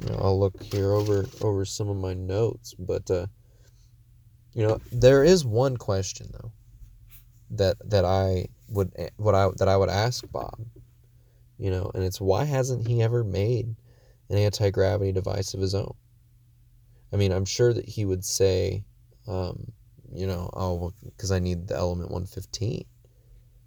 You 0.00 0.08
know, 0.08 0.18
I'll 0.22 0.38
look 0.38 0.62
here 0.62 0.92
over 0.92 1.26
over 1.40 1.64
some 1.64 1.88
of 1.88 1.96
my 1.96 2.14
notes, 2.14 2.74
but 2.78 3.10
uh, 3.10 3.26
you 4.54 4.66
know, 4.66 4.80
there 4.90 5.22
is 5.22 5.44
one 5.44 5.76
question 5.76 6.30
though 6.32 6.52
that 7.50 7.76
that 7.90 8.04
I 8.04 8.46
would 8.68 8.92
what 9.16 9.34
I 9.34 9.48
that 9.58 9.68
I 9.68 9.76
would 9.76 9.90
ask 9.90 10.24
Bob. 10.30 10.66
You 11.58 11.70
know, 11.70 11.90
and 11.94 12.02
it's 12.02 12.20
why 12.20 12.44
hasn't 12.44 12.88
he 12.88 13.02
ever 13.02 13.22
made 13.22 13.76
an 14.28 14.38
anti 14.38 14.70
gravity 14.70 15.12
device 15.12 15.54
of 15.54 15.60
his 15.60 15.74
own? 15.74 15.94
I 17.12 17.16
mean, 17.16 17.30
I'm 17.30 17.44
sure 17.44 17.72
that 17.72 17.88
he 17.88 18.04
would 18.04 18.24
say, 18.24 18.84
um, 19.28 19.70
you 20.12 20.26
know, 20.26 20.50
oh, 20.54 20.92
because 21.04 21.30
I 21.30 21.38
need 21.38 21.68
the 21.68 21.76
element 21.76 22.10
115 22.10 22.84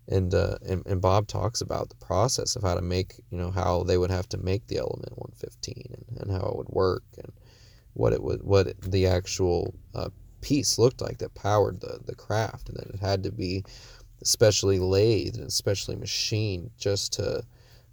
and, 0.08 0.34
uh, 0.34 0.58
and 0.68 0.86
and 0.86 1.02
Bob 1.02 1.28
talks 1.28 1.62
about 1.62 1.90
the 1.90 1.96
process 1.96 2.56
of 2.56 2.64
how 2.64 2.76
to 2.76 2.82
make 2.82 3.16
you 3.32 3.38
know 3.38 3.52
how 3.52 3.84
they 3.84 3.98
would 3.98 4.12
have 4.12 4.30
to 4.30 4.38
make 4.38 4.68
the 4.68 4.78
element 4.78 5.18
115 5.18 5.96
and, 6.10 6.22
and 6.22 6.32
how 6.32 6.48
it 6.48 6.58
would 6.58 6.70
work 6.70 7.04
and 7.18 7.32
what 7.94 8.14
it 8.14 8.22
would 8.22 8.44
what 8.44 8.68
it, 8.68 8.82
the 8.82 9.08
actual 9.08 9.74
uh, 9.96 10.10
piece 10.42 10.78
looked 10.78 11.02
like 11.02 11.18
that 11.18 11.34
powered 11.34 11.80
the 11.82 12.00
the 12.06 12.16
craft 12.16 12.70
and 12.70 12.78
that 12.78 12.88
it 12.88 13.00
had 13.00 13.24
to 13.24 13.32
be 13.32 13.64
especially 14.22 14.80
lathed 14.80 15.38
and 15.38 15.48
especially 15.48 15.96
machined 15.96 16.70
just 16.78 17.14
to 17.14 17.44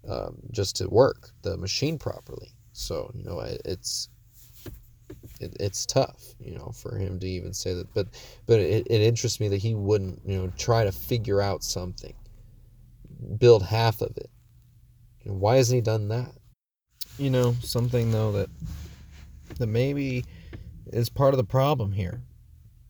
um, 0.09 0.37
just 0.51 0.77
to 0.77 0.89
work 0.89 1.31
the 1.43 1.57
machine 1.57 1.99
properly. 1.99 2.53
So 2.73 3.11
you 3.15 3.25
know 3.25 3.41
it, 3.41 3.63
it's 3.65 4.09
it, 5.43 5.57
it's 5.61 5.87
tough, 5.87 6.35
you 6.39 6.55
know, 6.55 6.73
for 6.75 6.97
him 6.97 7.19
to 7.21 7.29
even 7.29 7.53
say 7.53 7.75
that. 7.75 7.93
But 7.95 8.09
but 8.47 8.61
it, 8.61 8.87
it 8.89 9.01
interests 9.01 9.41
me 9.41 9.49
that 9.49 9.59
he 9.59 9.75
wouldn't, 9.75 10.21
you 10.25 10.39
know, 10.39 10.53
try 10.57 10.85
to 10.85 10.93
figure 10.93 11.41
out 11.41 11.63
something, 11.63 12.15
build 13.39 13.63
half 13.63 14.01
of 14.01 14.17
it. 14.17 14.31
You 15.23 15.33
know, 15.33 15.39
why 15.39 15.57
hasn't 15.57 15.77
he 15.77 15.81
done 15.81 16.09
that? 16.09 16.33
You 17.19 17.31
know, 17.31 17.55
something 17.61 18.11
though 18.11 18.33
that 18.33 18.51
that 19.59 19.67
maybe 19.67 20.25
is 20.93 21.09
part 21.09 21.35
of 21.35 21.39
the 21.39 21.45
problem 21.45 21.93
here. 21.93 22.23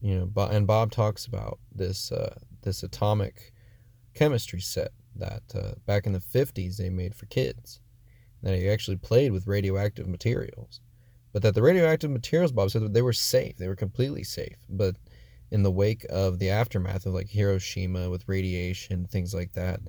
You 0.00 0.30
know, 0.34 0.44
and 0.46 0.66
Bob 0.66 0.90
talks 0.90 1.26
about 1.26 1.58
this 1.74 2.12
uh, 2.12 2.34
this 2.62 2.82
atomic 2.82 3.52
chemistry 4.14 4.60
set 4.60 4.92
that 5.16 5.42
uh, 5.54 5.72
back 5.86 6.06
in 6.06 6.12
the 6.12 6.18
50s 6.18 6.76
they 6.76 6.90
made 6.90 7.14
for 7.14 7.26
kids 7.26 7.80
that 8.42 8.58
he 8.58 8.68
actually 8.68 8.96
played 8.96 9.32
with 9.32 9.46
radioactive 9.46 10.08
materials 10.08 10.80
but 11.32 11.42
that 11.42 11.54
the 11.54 11.62
radioactive 11.62 12.10
materials, 12.10 12.52
Bob 12.52 12.70
said, 12.70 12.92
they 12.92 13.02
were 13.02 13.12
safe. 13.12 13.56
They 13.56 13.68
were 13.68 13.76
completely 13.76 14.22
safe. 14.22 14.56
But 14.68 14.96
in 15.50 15.62
the 15.62 15.70
wake 15.70 16.04
of 16.10 16.38
the 16.38 16.50
aftermath 16.50 17.06
of 17.06 17.14
like 17.14 17.28
Hiroshima 17.28 18.10
with 18.10 18.28
radiation, 18.28 19.06
things 19.06 19.34
like 19.34 19.52
that, 19.52 19.80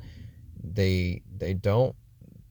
they 0.63 1.21
they 1.35 1.53
don't 1.53 1.95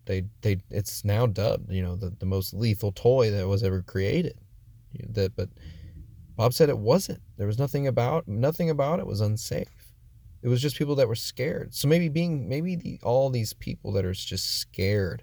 they 0.05 0.25
they 0.43 0.59
it's 0.71 1.05
now 1.05 1.27
dubbed 1.27 1.71
you 1.73 1.83
know 1.83 1.97
the, 1.97 2.11
the 2.19 2.27
most 2.27 2.53
lethal 2.53 2.93
toy 2.93 3.31
that 3.31 3.49
was 3.49 3.63
ever 3.63 3.83
created. 3.83 4.39
That 5.11 5.35
but 5.37 5.49
Bob 6.37 6.53
said 6.53 6.69
it 6.69 6.79
wasn't. 6.79 7.21
There 7.39 7.47
was 7.47 7.59
nothing 7.59 7.87
about 7.87 8.29
nothing 8.29 8.69
about 8.69 8.99
it 8.99 9.07
was 9.07 9.21
unsafe. 9.21 9.93
It 10.43 10.49
was 10.49 10.61
just 10.61 10.77
people 10.77 10.97
that 10.97 11.09
were 11.09 11.15
scared. 11.15 11.73
So 11.75 11.89
maybe 11.89 12.09
being 12.09 12.49
maybe 12.49 12.77
the, 12.77 12.99
all 13.03 13.31
these 13.31 13.53
people 13.53 13.93
that 13.93 14.05
are 14.05 14.13
just 14.13 14.59
scared 14.59 15.23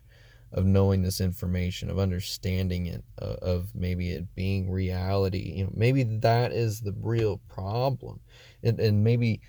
of 0.51 0.65
knowing 0.65 1.01
this 1.01 1.21
information, 1.21 1.89
of 1.89 1.99
understanding 1.99 2.87
it, 2.87 3.03
uh, 3.21 3.35
of 3.41 3.73
maybe 3.75 4.11
it 4.11 4.33
being 4.35 4.69
reality. 4.69 5.53
You 5.57 5.65
know, 5.65 5.71
maybe 5.73 6.03
that 6.03 6.51
is 6.51 6.81
the 6.81 6.95
real 7.01 7.39
problem, 7.47 8.19
and 8.63 8.79
and 8.79 9.03
maybe, 9.03 9.41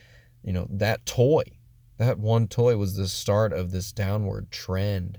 you 0.42 0.52
know, 0.52 0.66
that 0.70 1.06
toy, 1.06 1.44
that 1.98 2.18
one 2.18 2.48
toy 2.48 2.76
was 2.76 2.96
the 2.96 3.08
start 3.08 3.52
of 3.52 3.70
this 3.70 3.92
downward 3.92 4.50
trend 4.50 5.18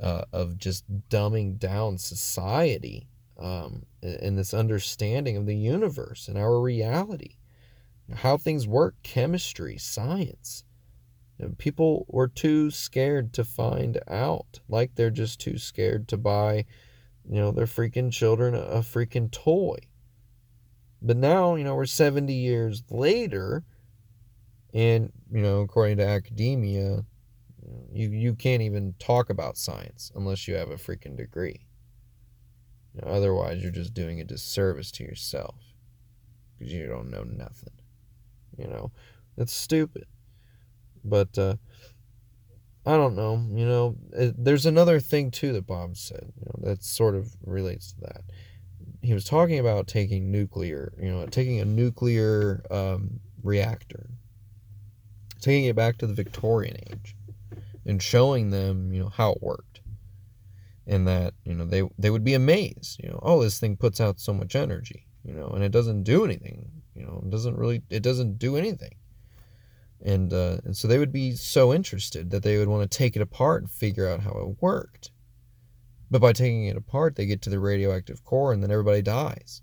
uh, 0.00 0.24
of 0.32 0.58
just 0.58 0.84
dumbing 1.08 1.58
down 1.58 1.96
society 1.96 3.06
um, 3.38 3.84
and 4.02 4.36
this 4.36 4.52
understanding 4.52 5.36
of 5.36 5.46
the 5.46 5.56
universe 5.56 6.28
and 6.28 6.36
our 6.36 6.60
reality, 6.60 7.36
how 8.14 8.36
things 8.36 8.66
work, 8.66 8.94
chemistry, 9.02 9.78
science. 9.78 10.64
People 11.58 12.06
were 12.08 12.28
too 12.28 12.70
scared 12.70 13.32
to 13.34 13.44
find 13.44 13.98
out. 14.08 14.60
Like 14.68 14.94
they're 14.94 15.10
just 15.10 15.40
too 15.40 15.58
scared 15.58 16.08
to 16.08 16.16
buy, 16.16 16.66
you 17.28 17.40
know, 17.40 17.50
their 17.50 17.66
freaking 17.66 18.12
children 18.12 18.54
a 18.54 18.78
freaking 18.78 19.30
toy. 19.30 19.78
But 21.00 21.16
now, 21.16 21.56
you 21.56 21.64
know, 21.64 21.74
we're 21.74 21.86
70 21.86 22.32
years 22.32 22.84
later, 22.88 23.64
and, 24.72 25.12
you 25.32 25.42
know, 25.42 25.60
according 25.60 25.96
to 25.96 26.06
academia, 26.06 27.04
you, 27.92 28.10
you 28.10 28.34
can't 28.34 28.62
even 28.62 28.94
talk 29.00 29.28
about 29.28 29.56
science 29.56 30.12
unless 30.14 30.46
you 30.46 30.54
have 30.54 30.70
a 30.70 30.76
freaking 30.76 31.16
degree. 31.16 31.66
You 32.94 33.00
know, 33.02 33.12
otherwise, 33.12 33.62
you're 33.62 33.72
just 33.72 33.94
doing 33.94 34.20
a 34.20 34.24
disservice 34.24 34.92
to 34.92 35.04
yourself 35.04 35.56
because 36.56 36.72
you 36.72 36.86
don't 36.86 37.10
know 37.10 37.24
nothing. 37.24 37.74
You 38.56 38.68
know, 38.68 38.92
it's 39.36 39.52
stupid. 39.52 40.06
But 41.04 41.36
uh, 41.38 41.56
I 42.84 42.96
don't 42.96 43.14
know. 43.14 43.46
You 43.52 43.66
know, 43.66 43.96
there's 44.12 44.66
another 44.66 44.98
thing 44.98 45.30
too 45.30 45.52
that 45.52 45.66
Bob 45.66 45.96
said. 45.96 46.32
You 46.36 46.46
know, 46.46 46.70
that 46.70 46.82
sort 46.82 47.14
of 47.14 47.34
relates 47.44 47.92
to 47.92 48.00
that. 48.02 48.22
He 49.02 49.14
was 49.14 49.24
talking 49.24 49.58
about 49.58 49.86
taking 49.86 50.32
nuclear. 50.32 50.92
You 51.00 51.10
know, 51.10 51.26
taking 51.26 51.60
a 51.60 51.64
nuclear 51.64 52.64
um, 52.70 53.20
reactor, 53.42 54.10
taking 55.40 55.64
it 55.66 55.76
back 55.76 55.98
to 55.98 56.06
the 56.06 56.14
Victorian 56.14 56.76
age, 56.90 57.16
and 57.86 58.02
showing 58.02 58.50
them, 58.50 58.92
you 58.92 59.00
know, 59.00 59.08
how 59.08 59.32
it 59.32 59.42
worked. 59.42 59.80
And 60.84 61.06
that 61.06 61.34
you 61.44 61.54
know 61.54 61.64
they 61.64 61.82
they 61.98 62.10
would 62.10 62.24
be 62.24 62.34
amazed. 62.34 63.00
You 63.00 63.10
know, 63.10 63.20
oh, 63.22 63.42
this 63.42 63.60
thing 63.60 63.76
puts 63.76 64.00
out 64.00 64.18
so 64.18 64.34
much 64.34 64.56
energy. 64.56 65.06
You 65.24 65.34
know, 65.34 65.46
and 65.50 65.62
it 65.62 65.70
doesn't 65.70 66.02
do 66.02 66.24
anything. 66.24 66.68
You 66.96 67.04
know, 67.04 67.22
it 67.24 67.30
doesn't 67.30 67.56
really 67.56 67.82
it 67.90 68.02
doesn't 68.02 68.38
do 68.40 68.56
anything 68.56 68.96
and 70.04 70.32
uh, 70.32 70.58
and 70.64 70.76
so 70.76 70.88
they 70.88 70.98
would 70.98 71.12
be 71.12 71.32
so 71.32 71.72
interested 71.72 72.30
that 72.30 72.42
they 72.42 72.58
would 72.58 72.68
want 72.68 72.90
to 72.90 72.98
take 72.98 73.16
it 73.16 73.22
apart 73.22 73.62
and 73.62 73.70
figure 73.70 74.08
out 74.08 74.20
how 74.20 74.32
it 74.32 74.62
worked. 74.62 75.10
But 76.10 76.20
by 76.20 76.32
taking 76.32 76.66
it 76.66 76.76
apart, 76.76 77.16
they 77.16 77.26
get 77.26 77.42
to 77.42 77.50
the 77.50 77.58
radioactive 77.58 78.24
core, 78.24 78.52
and 78.52 78.62
then 78.62 78.70
everybody 78.70 79.02
dies. 79.02 79.62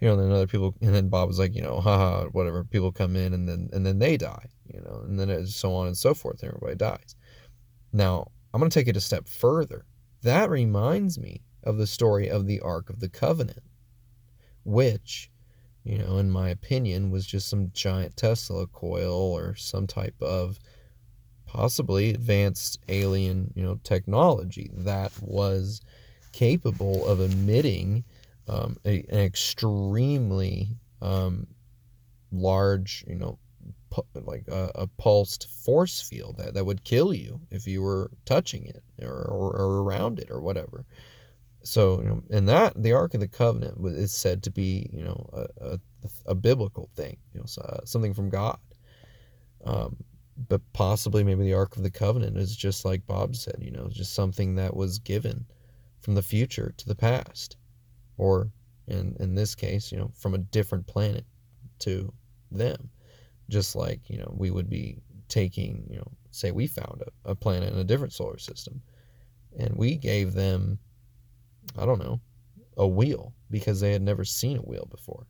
You 0.00 0.08
know, 0.08 0.14
and 0.14 0.22
then 0.22 0.32
other 0.32 0.46
people, 0.46 0.74
and 0.80 0.94
then 0.94 1.08
Bob 1.08 1.28
was 1.28 1.38
like, 1.38 1.54
you 1.54 1.62
know, 1.62 1.80
haha, 1.80 2.26
whatever. 2.28 2.64
People 2.64 2.92
come 2.92 3.14
in, 3.14 3.34
and 3.34 3.48
then 3.48 3.68
and 3.72 3.84
then 3.84 3.98
they 3.98 4.16
die. 4.16 4.46
You 4.72 4.80
know, 4.80 5.02
and 5.04 5.18
then 5.18 5.30
it's 5.30 5.54
so 5.54 5.74
on 5.74 5.86
and 5.86 5.96
so 5.96 6.14
forth, 6.14 6.42
and 6.42 6.48
everybody 6.48 6.76
dies. 6.76 7.14
Now, 7.92 8.30
I'm 8.52 8.60
going 8.60 8.70
to 8.70 8.74
take 8.74 8.88
it 8.88 8.96
a 8.96 9.00
step 9.00 9.28
further. 9.28 9.84
That 10.22 10.50
reminds 10.50 11.18
me 11.18 11.42
of 11.64 11.76
the 11.76 11.86
story 11.86 12.28
of 12.28 12.46
the 12.46 12.60
Ark 12.60 12.90
of 12.90 13.00
the 13.00 13.08
Covenant, 13.08 13.62
which 14.64 15.30
you 15.84 15.98
know, 15.98 16.18
in 16.18 16.30
my 16.30 16.48
opinion, 16.50 17.10
was 17.10 17.26
just 17.26 17.48
some 17.48 17.70
giant 17.72 18.16
Tesla 18.16 18.66
coil 18.68 19.32
or 19.32 19.54
some 19.56 19.86
type 19.86 20.20
of 20.20 20.58
possibly 21.46 22.10
advanced 22.10 22.78
alien, 22.88 23.52
you 23.54 23.62
know, 23.62 23.78
technology 23.82 24.70
that 24.72 25.12
was 25.20 25.80
capable 26.32 27.06
of 27.06 27.20
emitting 27.20 28.04
um, 28.48 28.76
a, 28.84 29.04
an 29.10 29.20
extremely 29.20 30.68
um, 31.00 31.46
large, 32.30 33.04
you 33.06 33.16
know, 33.16 33.38
like 34.14 34.48
a, 34.48 34.70
a, 34.74 34.86
pulsed 34.86 35.48
force 35.50 36.00
field 36.00 36.38
that, 36.38 36.54
that 36.54 36.64
would 36.64 36.82
kill 36.82 37.12
you 37.12 37.38
if 37.50 37.66
you 37.66 37.82
were 37.82 38.10
touching 38.24 38.64
it 38.64 38.82
or, 39.02 39.28
or, 39.30 39.54
or 39.54 39.82
around 39.82 40.18
it 40.18 40.30
or 40.30 40.40
whatever. 40.40 40.86
So, 41.64 42.00
you 42.00 42.08
know, 42.08 42.22
and 42.30 42.48
that 42.48 42.80
the 42.80 42.92
Ark 42.92 43.14
of 43.14 43.20
the 43.20 43.28
Covenant 43.28 43.78
is 43.86 44.12
said 44.12 44.42
to 44.42 44.50
be, 44.50 44.88
you 44.92 45.04
know, 45.04 45.28
a, 45.32 45.74
a, 45.74 45.78
a 46.26 46.34
biblical 46.34 46.90
thing, 46.96 47.16
you 47.32 47.40
know, 47.40 47.46
so, 47.46 47.62
uh, 47.62 47.84
something 47.84 48.14
from 48.14 48.30
God. 48.30 48.58
Um, 49.64 49.96
but 50.48 50.60
possibly 50.72 51.22
maybe 51.22 51.44
the 51.44 51.54
Ark 51.54 51.76
of 51.76 51.82
the 51.82 51.90
Covenant 51.90 52.36
is 52.36 52.56
just 52.56 52.84
like 52.84 53.06
Bob 53.06 53.36
said, 53.36 53.56
you 53.60 53.70
know, 53.70 53.88
just 53.90 54.14
something 54.14 54.56
that 54.56 54.74
was 54.74 54.98
given 54.98 55.46
from 56.00 56.14
the 56.14 56.22
future 56.22 56.74
to 56.76 56.86
the 56.86 56.94
past, 56.96 57.56
or 58.16 58.50
in 58.88 59.16
in 59.20 59.34
this 59.34 59.54
case, 59.54 59.92
you 59.92 59.98
know, 59.98 60.10
from 60.16 60.34
a 60.34 60.38
different 60.38 60.86
planet 60.86 61.24
to 61.80 62.12
them, 62.50 62.90
just 63.48 63.76
like 63.76 64.00
you 64.08 64.18
know 64.18 64.34
we 64.36 64.50
would 64.50 64.68
be 64.68 64.98
taking, 65.28 65.86
you 65.88 65.98
know, 65.98 66.10
say 66.30 66.50
we 66.50 66.66
found 66.66 67.02
a, 67.24 67.30
a 67.30 67.34
planet 67.34 67.72
in 67.72 67.78
a 67.78 67.84
different 67.84 68.12
solar 68.12 68.38
system, 68.38 68.82
and 69.58 69.76
we 69.76 69.96
gave 69.96 70.32
them 70.32 70.78
I 71.78 71.86
don't 71.86 72.02
know, 72.02 72.20
a 72.76 72.86
wheel 72.86 73.32
because 73.50 73.80
they 73.80 73.92
had 73.92 74.02
never 74.02 74.24
seen 74.24 74.56
a 74.56 74.62
wheel 74.62 74.86
before. 74.90 75.26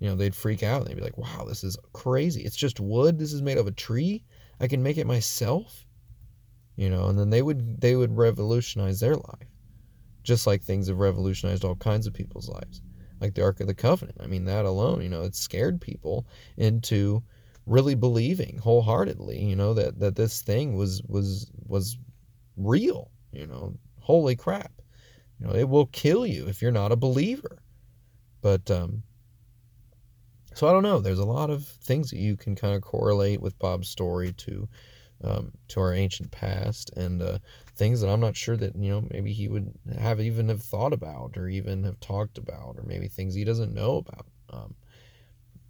You 0.00 0.08
know, 0.08 0.14
they'd 0.14 0.34
freak 0.34 0.62
out. 0.62 0.86
They'd 0.86 0.96
be 0.96 1.02
like, 1.02 1.18
wow, 1.18 1.44
this 1.46 1.64
is 1.64 1.76
crazy. 1.92 2.42
It's 2.42 2.56
just 2.56 2.78
wood. 2.78 3.18
This 3.18 3.32
is 3.32 3.42
made 3.42 3.58
of 3.58 3.66
a 3.66 3.72
tree. 3.72 4.24
I 4.60 4.68
can 4.68 4.82
make 4.82 4.96
it 4.96 5.06
myself. 5.06 5.86
You 6.76 6.88
know, 6.88 7.08
and 7.08 7.18
then 7.18 7.30
they 7.30 7.42
would 7.42 7.80
they 7.80 7.96
would 7.96 8.16
revolutionize 8.16 9.00
their 9.00 9.16
life. 9.16 9.48
Just 10.22 10.46
like 10.46 10.62
things 10.62 10.86
have 10.86 10.98
revolutionized 10.98 11.64
all 11.64 11.74
kinds 11.74 12.06
of 12.06 12.14
people's 12.14 12.48
lives. 12.48 12.82
Like 13.20 13.34
the 13.34 13.42
Ark 13.42 13.58
of 13.58 13.66
the 13.66 13.74
Covenant. 13.74 14.18
I 14.20 14.28
mean, 14.28 14.44
that 14.44 14.64
alone, 14.64 15.02
you 15.02 15.08
know, 15.08 15.22
it 15.22 15.34
scared 15.34 15.80
people 15.80 16.28
into 16.56 17.24
really 17.66 17.96
believing 17.96 18.58
wholeheartedly, 18.58 19.42
you 19.42 19.56
know, 19.56 19.74
that, 19.74 19.98
that 19.98 20.14
this 20.14 20.42
thing 20.42 20.74
was 20.74 21.02
was 21.02 21.50
was 21.66 21.98
real, 22.56 23.10
you 23.32 23.46
know. 23.46 23.74
Holy 23.98 24.36
crap. 24.36 24.72
You 25.38 25.46
know, 25.46 25.54
it 25.54 25.68
will 25.68 25.86
kill 25.86 26.26
you 26.26 26.46
if 26.46 26.60
you're 26.60 26.72
not 26.72 26.92
a 26.92 26.96
believer. 26.96 27.58
But 28.40 28.70
um, 28.70 29.02
so 30.54 30.68
I 30.68 30.72
don't 30.72 30.82
know. 30.82 31.00
There's 31.00 31.18
a 31.18 31.24
lot 31.24 31.50
of 31.50 31.66
things 31.66 32.10
that 32.10 32.18
you 32.18 32.36
can 32.36 32.56
kind 32.56 32.74
of 32.74 32.82
correlate 32.82 33.40
with 33.40 33.58
Bob's 33.58 33.88
story 33.88 34.32
to 34.32 34.68
um, 35.24 35.52
to 35.68 35.80
our 35.80 35.92
ancient 35.92 36.30
past 36.30 36.90
and 36.96 37.20
uh, 37.22 37.38
things 37.74 38.00
that 38.00 38.08
I'm 38.08 38.20
not 38.20 38.36
sure 38.36 38.56
that 38.56 38.76
you 38.76 38.90
know 38.90 39.04
maybe 39.10 39.32
he 39.32 39.48
would 39.48 39.72
have 39.98 40.20
even 40.20 40.48
have 40.48 40.62
thought 40.62 40.92
about 40.92 41.36
or 41.36 41.48
even 41.48 41.82
have 41.84 41.98
talked 42.00 42.38
about 42.38 42.76
or 42.76 42.84
maybe 42.86 43.08
things 43.08 43.34
he 43.34 43.44
doesn't 43.44 43.74
know 43.74 43.98
about. 43.98 44.26
Um, 44.50 44.74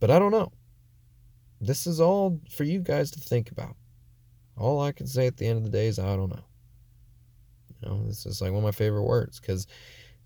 but 0.01 0.11
I 0.11 0.19
don't 0.19 0.33
know. 0.33 0.53
This 1.61 1.87
is 1.87 2.01
all 2.01 2.41
for 2.51 2.65
you 2.65 2.81
guys 2.81 3.11
to 3.13 3.21
think 3.21 3.51
about. 3.51 3.77
All 4.57 4.81
I 4.81 4.93
can 4.93 5.07
say 5.07 5.27
at 5.27 5.37
the 5.37 5.47
end 5.47 5.59
of 5.59 5.65
the 5.65 5.71
day 5.71 5.87
is 5.87 5.99
I 5.99 6.17
don't 6.17 6.31
know. 6.31 6.45
You 7.83 7.89
know, 7.89 8.07
this 8.07 8.27
is 8.27 8.41
like 8.41 8.51
one 8.51 8.59
of 8.59 8.65
my 8.65 8.71
favorite 8.73 9.05
words 9.05 9.41
because 9.41 9.67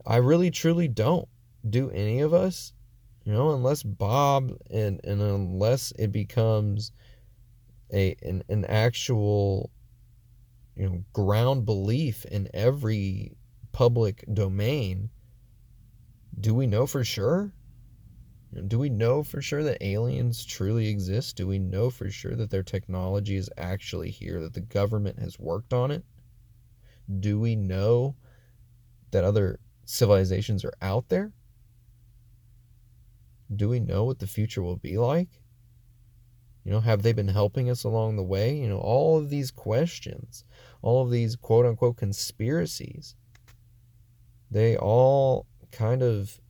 I 0.07 0.17
really 0.17 0.51
truly 0.51 0.89
don't 0.89 1.29
do 1.69 1.91
any 1.91 2.21
of 2.21 2.35
us, 2.35 2.73
you 3.25 3.33
know, 3.33 3.51
unless 3.51 3.83
Bob 3.83 4.53
and 4.71 5.01
and 5.05 5.21
unless 5.21 5.93
it 5.99 6.13
becomes 6.13 6.93
a 7.93 8.17
an, 8.23 8.43
an 8.49 8.65
actual 8.65 9.71
you 10.77 10.89
know 10.89 11.05
ground 11.13 11.67
belief 11.67 12.25
in 12.25 12.49
every 12.55 13.37
public 13.73 14.25
domain 14.33 15.11
do 16.41 16.55
we 16.55 16.67
know 16.67 16.87
for 16.87 17.05
sure? 17.05 17.53
Do 18.67 18.79
we 18.79 18.89
know 18.89 19.23
for 19.23 19.41
sure 19.41 19.63
that 19.63 19.83
aliens 19.83 20.45
truly 20.45 20.89
exist? 20.89 21.37
Do 21.37 21.47
we 21.47 21.59
know 21.59 21.91
for 21.91 22.11
sure 22.11 22.35
that 22.35 22.51
their 22.51 22.63
technology 22.63 23.37
is 23.37 23.51
actually 23.57 24.11
here 24.11 24.41
that 24.41 24.55
the 24.55 24.61
government 24.61 25.19
has 25.19 25.39
worked 25.39 25.73
on 25.73 25.91
it 25.91 26.05
do 27.21 27.39
we 27.39 27.57
know 27.57 28.17
that 29.11 29.25
other 29.25 29.59
civilizations 29.85 30.65
are 30.65 30.75
out 30.81 31.09
there? 31.09 31.33
Do 33.55 33.69
we 33.69 33.81
know 33.81 34.05
what 34.05 34.19
the 34.19 34.27
future 34.27 34.63
will 34.63 34.77
be 34.77 34.97
like? 34.97 35.29
You 36.65 36.73
know, 36.73 36.81
have 36.81 37.03
they 37.03 37.13
been 37.13 37.29
helping 37.29 37.69
us 37.69 37.85
along 37.85 38.17
the 38.17 38.23
way? 38.23 38.55
You 38.55 38.69
know, 38.69 38.79
all 38.79 39.19
of 39.19 39.31
these 39.31 39.51
questions, 39.51 40.45
all 40.81 41.03
of 41.03 41.11
these 41.11 41.37
quote 41.37 41.67
unquote 41.67 41.97
conspiracies, 41.97 43.17
they 44.51 44.77
all 44.77 45.47
kind 45.71 46.03
of 46.03 46.41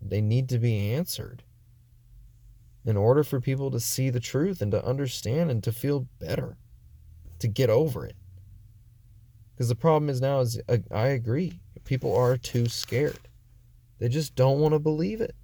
they 0.00 0.20
need 0.20 0.48
to 0.48 0.58
be 0.58 0.92
answered 0.92 1.44
in 2.84 2.96
order 2.96 3.22
for 3.22 3.40
people 3.40 3.70
to 3.70 3.80
see 3.80 4.10
the 4.10 4.20
truth 4.20 4.60
and 4.60 4.72
to 4.72 4.84
understand 4.84 5.50
and 5.50 5.62
to 5.62 5.72
feel 5.72 6.08
better, 6.18 6.56
to 7.38 7.46
get 7.46 7.70
over 7.70 8.04
it. 8.04 8.16
Because 9.62 9.68
the 9.68 9.76
problem 9.76 10.10
is 10.10 10.20
now 10.20 10.40
is 10.40 10.60
uh, 10.68 10.78
I 10.90 11.06
agree. 11.06 11.60
People 11.84 12.16
are 12.16 12.36
too 12.36 12.66
scared. 12.66 13.28
They 14.00 14.08
just 14.08 14.34
don't 14.34 14.58
want 14.58 14.74
to 14.74 14.80
believe 14.80 15.20
it. 15.20 15.36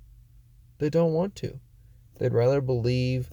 They 0.79 0.91
don't 0.91 1.13
want 1.13 1.37
to. 1.37 1.61
They'd 2.19 2.33
rather 2.33 2.61
believe. 2.61 3.31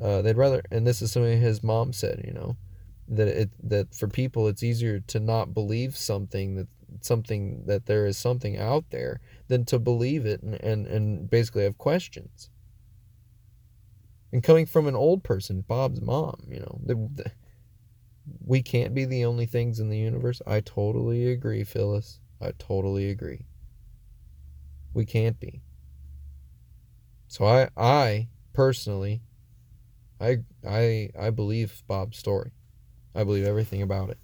Uh, 0.00 0.22
they'd 0.22 0.36
rather, 0.36 0.62
and 0.70 0.86
this 0.86 1.02
is 1.02 1.10
something 1.10 1.40
his 1.40 1.64
mom 1.64 1.92
said. 1.92 2.22
You 2.24 2.34
know, 2.34 2.56
that 3.08 3.26
it 3.26 3.50
that 3.68 3.92
for 3.96 4.06
people 4.06 4.46
it's 4.46 4.62
easier 4.62 5.00
to 5.00 5.18
not 5.18 5.54
believe 5.54 5.96
something 5.96 6.54
that 6.54 6.68
something 7.00 7.64
that 7.66 7.86
there 7.86 8.06
is 8.06 8.16
something 8.16 8.56
out 8.56 8.90
there 8.90 9.20
than 9.48 9.64
to 9.64 9.80
believe 9.80 10.24
it 10.24 10.40
and 10.44 10.54
and, 10.62 10.86
and 10.86 11.28
basically 11.28 11.64
have 11.64 11.78
questions. 11.78 12.48
And 14.30 14.40
coming 14.40 14.66
from 14.66 14.86
an 14.86 14.94
old 14.94 15.24
person, 15.24 15.64
Bob's 15.66 16.00
mom, 16.00 16.36
you 16.48 16.60
know, 16.60 16.78
the, 16.84 16.94
the 16.94 17.32
we 18.44 18.62
can't 18.62 18.94
be 18.94 19.04
the 19.04 19.24
only 19.24 19.46
things 19.46 19.80
in 19.80 19.88
the 19.88 19.98
universe. 19.98 20.40
I 20.46 20.60
totally 20.60 21.30
agree, 21.30 21.64
Phyllis. 21.64 22.20
I 22.40 22.52
totally 22.58 23.10
agree. 23.10 23.46
We 24.94 25.04
can't 25.04 25.38
be. 25.38 25.62
So 27.28 27.44
I 27.44 27.68
I 27.76 28.28
personally 28.52 29.22
I 30.20 30.38
I 30.66 31.10
I 31.18 31.30
believe 31.30 31.82
Bob's 31.86 32.18
story. 32.18 32.52
I 33.14 33.24
believe 33.24 33.44
everything 33.44 33.82
about 33.82 34.10
it. 34.10 34.18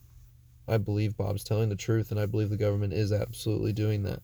I 0.67 0.79
believe 0.79 1.17
Bob's 1.17 1.45
telling 1.45 1.69
the 1.69 1.77
truth, 1.77 2.11
and 2.11 2.19
I 2.19 2.27
believe 2.27 2.49
the 2.49 2.57
government 2.57 2.93
is 2.93 3.13
absolutely 3.13 3.73
doing 3.73 4.03
that. 4.05 4.23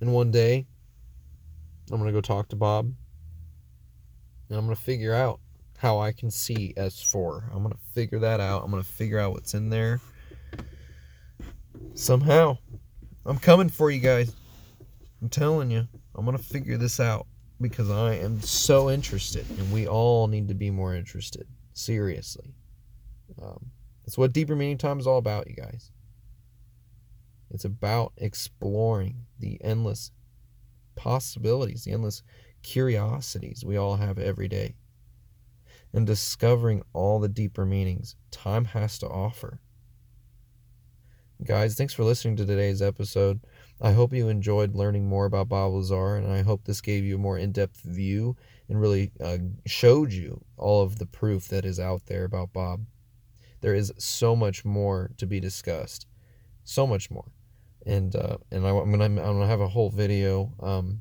And 0.00 0.12
one 0.12 0.30
day, 0.30 0.66
I'm 1.90 1.98
gonna 1.98 2.12
go 2.12 2.20
talk 2.20 2.48
to 2.48 2.56
Bob, 2.56 2.92
and 4.48 4.58
I'm 4.58 4.64
gonna 4.64 4.76
figure 4.76 5.14
out 5.14 5.40
how 5.80 5.98
I 5.98 6.12
can 6.12 6.30
see 6.30 6.74
S4. 6.76 7.54
I'm 7.54 7.62
gonna 7.62 7.74
figure 7.94 8.18
that 8.18 8.38
out. 8.38 8.62
I'm 8.62 8.70
gonna 8.70 8.82
figure 8.82 9.18
out 9.18 9.32
what's 9.32 9.54
in 9.54 9.70
there. 9.70 9.98
Somehow, 11.94 12.58
I'm 13.24 13.38
coming 13.38 13.70
for 13.70 13.90
you 13.90 14.00
guys. 14.00 14.34
I'm 15.22 15.30
telling 15.30 15.70
you, 15.70 15.88
I'm 16.14 16.26
gonna 16.26 16.36
figure 16.36 16.76
this 16.76 17.00
out 17.00 17.26
because 17.62 17.90
I 17.90 18.16
am 18.16 18.42
so 18.42 18.90
interested, 18.90 19.46
and 19.58 19.72
we 19.72 19.88
all 19.88 20.26
need 20.26 20.48
to 20.48 20.54
be 20.54 20.70
more 20.70 20.94
interested. 20.94 21.46
Seriously. 21.72 22.54
Um, 23.40 23.70
that's 24.04 24.18
what 24.18 24.34
Deeper 24.34 24.54
Meaning 24.54 24.76
Time 24.76 24.98
is 24.98 25.06
all 25.06 25.18
about, 25.18 25.48
you 25.48 25.56
guys. 25.56 25.90
It's 27.50 27.64
about 27.64 28.12
exploring 28.18 29.24
the 29.38 29.58
endless 29.64 30.10
possibilities, 30.94 31.84
the 31.84 31.92
endless 31.92 32.22
curiosities 32.62 33.64
we 33.64 33.78
all 33.78 33.96
have 33.96 34.18
every 34.18 34.46
day, 34.46 34.74
and 35.92 36.06
discovering 36.06 36.82
all 36.92 37.18
the 37.18 37.28
deeper 37.28 37.66
meanings 37.66 38.16
time 38.30 38.66
has 38.66 38.98
to 38.98 39.08
offer. 39.08 39.60
Guys, 41.44 41.74
thanks 41.74 41.94
for 41.94 42.04
listening 42.04 42.36
to 42.36 42.44
today's 42.44 42.82
episode. 42.82 43.40
I 43.80 43.92
hope 43.92 44.12
you 44.12 44.28
enjoyed 44.28 44.74
learning 44.74 45.08
more 45.08 45.24
about 45.24 45.48
Bob 45.48 45.72
Lazar, 45.72 46.16
and 46.16 46.30
I 46.30 46.42
hope 46.42 46.64
this 46.64 46.82
gave 46.82 47.02
you 47.02 47.14
a 47.14 47.18
more 47.18 47.38
in 47.38 47.50
depth 47.50 47.80
view 47.80 48.36
and 48.68 48.78
really 48.78 49.10
uh, 49.24 49.38
showed 49.64 50.12
you 50.12 50.44
all 50.58 50.82
of 50.82 50.98
the 50.98 51.06
proof 51.06 51.48
that 51.48 51.64
is 51.64 51.80
out 51.80 52.06
there 52.06 52.24
about 52.24 52.52
Bob. 52.52 52.84
There 53.62 53.74
is 53.74 53.90
so 53.96 54.36
much 54.36 54.66
more 54.66 55.12
to 55.16 55.26
be 55.26 55.40
discussed, 55.40 56.06
so 56.62 56.86
much 56.86 57.10
more, 57.10 57.32
and 57.86 58.14
uh, 58.14 58.36
and 58.50 58.66
I, 58.66 58.70
am 58.70 58.90
gonna 58.90 59.04
I'm 59.04 59.16
gonna 59.16 59.46
have 59.46 59.60
a 59.60 59.68
whole 59.68 59.90
video, 59.90 60.52
um, 60.60 61.00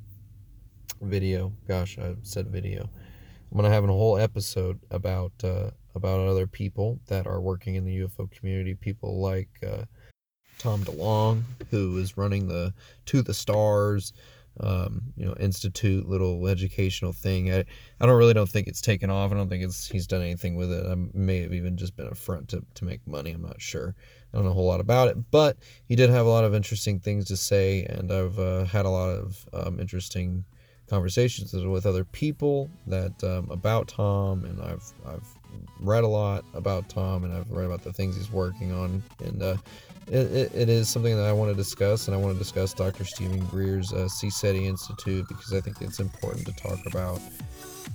video. 1.01 1.51
Gosh, 1.67 1.97
I 1.97 2.15
said 2.21 2.47
video. 2.47 2.89
I'm 3.51 3.57
gonna 3.57 3.69
have 3.69 3.83
a 3.83 3.87
whole 3.87 4.17
episode 4.17 4.79
about 4.91 5.31
uh, 5.43 5.71
about 5.95 6.19
other 6.19 6.47
people 6.47 6.99
that 7.07 7.25
are 7.25 7.41
working 7.41 7.75
in 7.75 7.83
the 7.83 7.99
UFO 7.99 8.29
community. 8.31 8.75
People 8.75 9.19
like 9.19 9.49
uh, 9.65 9.85
Tom 10.59 10.83
DeLonge, 10.83 11.43
who 11.71 11.97
is 11.97 12.17
running 12.17 12.47
the 12.47 12.73
To 13.07 13.21
the 13.21 13.33
Stars, 13.33 14.13
um, 14.59 15.01
you 15.15 15.25
know, 15.25 15.33
institute 15.39 16.07
little 16.07 16.47
educational 16.47 17.13
thing. 17.13 17.51
I, 17.51 17.65
I 17.99 18.05
don't 18.05 18.17
really 18.17 18.33
don't 18.33 18.49
think 18.49 18.67
it's 18.67 18.81
taken 18.81 19.09
off. 19.09 19.31
I 19.31 19.35
don't 19.35 19.49
think 19.49 19.63
it's 19.63 19.87
he's 19.87 20.05
done 20.05 20.21
anything 20.21 20.55
with 20.55 20.71
it. 20.71 20.85
I 20.85 20.95
may 21.13 21.41
have 21.41 21.53
even 21.53 21.77
just 21.77 21.95
been 21.95 22.07
a 22.07 22.15
front 22.15 22.49
to, 22.49 22.63
to 22.75 22.85
make 22.85 23.05
money. 23.07 23.31
I'm 23.31 23.41
not 23.41 23.61
sure. 23.61 23.95
I 24.31 24.37
don't 24.37 24.45
know 24.45 24.51
a 24.51 24.53
whole 24.53 24.67
lot 24.67 24.79
about 24.79 25.07
it, 25.07 25.17
but 25.31 25.57
he 25.87 25.95
did 25.95 26.11
have 26.11 26.27
a 26.27 26.29
lot 26.29 26.43
of 26.43 26.53
interesting 26.53 26.99
things 26.99 27.25
to 27.25 27.37
say, 27.37 27.83
and 27.85 28.11
I've 28.11 28.37
uh, 28.37 28.65
had 28.65 28.85
a 28.85 28.89
lot 28.89 29.09
of 29.09 29.49
um, 29.53 29.79
interesting 29.79 30.45
conversations 30.89 31.53
with 31.53 31.85
other 31.85 32.03
people 32.03 32.69
that 32.87 33.23
um, 33.23 33.49
about 33.51 33.87
Tom, 33.87 34.45
and 34.45 34.61
I've 34.61 34.83
I've 35.05 35.27
read 35.79 36.03
a 36.03 36.07
lot 36.07 36.43
about 36.53 36.89
Tom, 36.89 37.23
and 37.23 37.33
I've 37.33 37.49
read 37.49 37.65
about 37.65 37.83
the 37.83 37.93
things 37.93 38.15
he's 38.15 38.31
working 38.31 38.71
on, 38.71 39.01
and 39.23 39.41
uh, 39.41 39.57
it, 40.07 40.51
it, 40.55 40.69
is 40.69 40.89
something 40.89 41.15
that 41.15 41.25
I 41.25 41.31
want 41.31 41.51
to 41.51 41.55
discuss, 41.55 42.07
and 42.07 42.15
I 42.15 42.19
want 42.19 42.33
to 42.33 42.39
discuss 42.39 42.73
Dr. 42.73 43.05
Steven 43.05 43.45
Greer's 43.45 43.93
uh, 43.93 44.07
CSETI 44.07 44.65
Institute 44.65 45.27
because 45.27 45.53
I 45.53 45.61
think 45.61 45.81
it's 45.81 45.99
important 45.99 46.45
to 46.47 46.53
talk 46.53 46.79
about. 46.87 47.21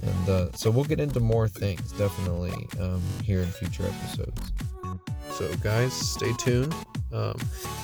And 0.03 0.29
uh, 0.29 0.53
so 0.53 0.71
we'll 0.71 0.85
get 0.85 1.01
into 1.01 1.21
more 1.21 1.49
things 1.49 1.93
definitely 1.93 2.69
um, 2.81 3.03
here 3.23 3.41
in 3.41 3.49
future 3.49 3.85
episodes. 3.85 4.53
So, 5.33 5.53
guys, 5.57 5.93
stay 5.93 6.33
tuned. 6.35 6.75
Um, 7.13 7.37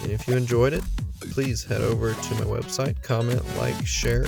and 0.02 0.12
if 0.12 0.26
you 0.28 0.36
enjoyed 0.36 0.72
it, 0.72 0.82
please 1.20 1.64
head 1.64 1.80
over 1.80 2.14
to 2.14 2.34
my 2.34 2.44
website, 2.44 3.02
comment, 3.02 3.42
like, 3.56 3.86
share, 3.86 4.26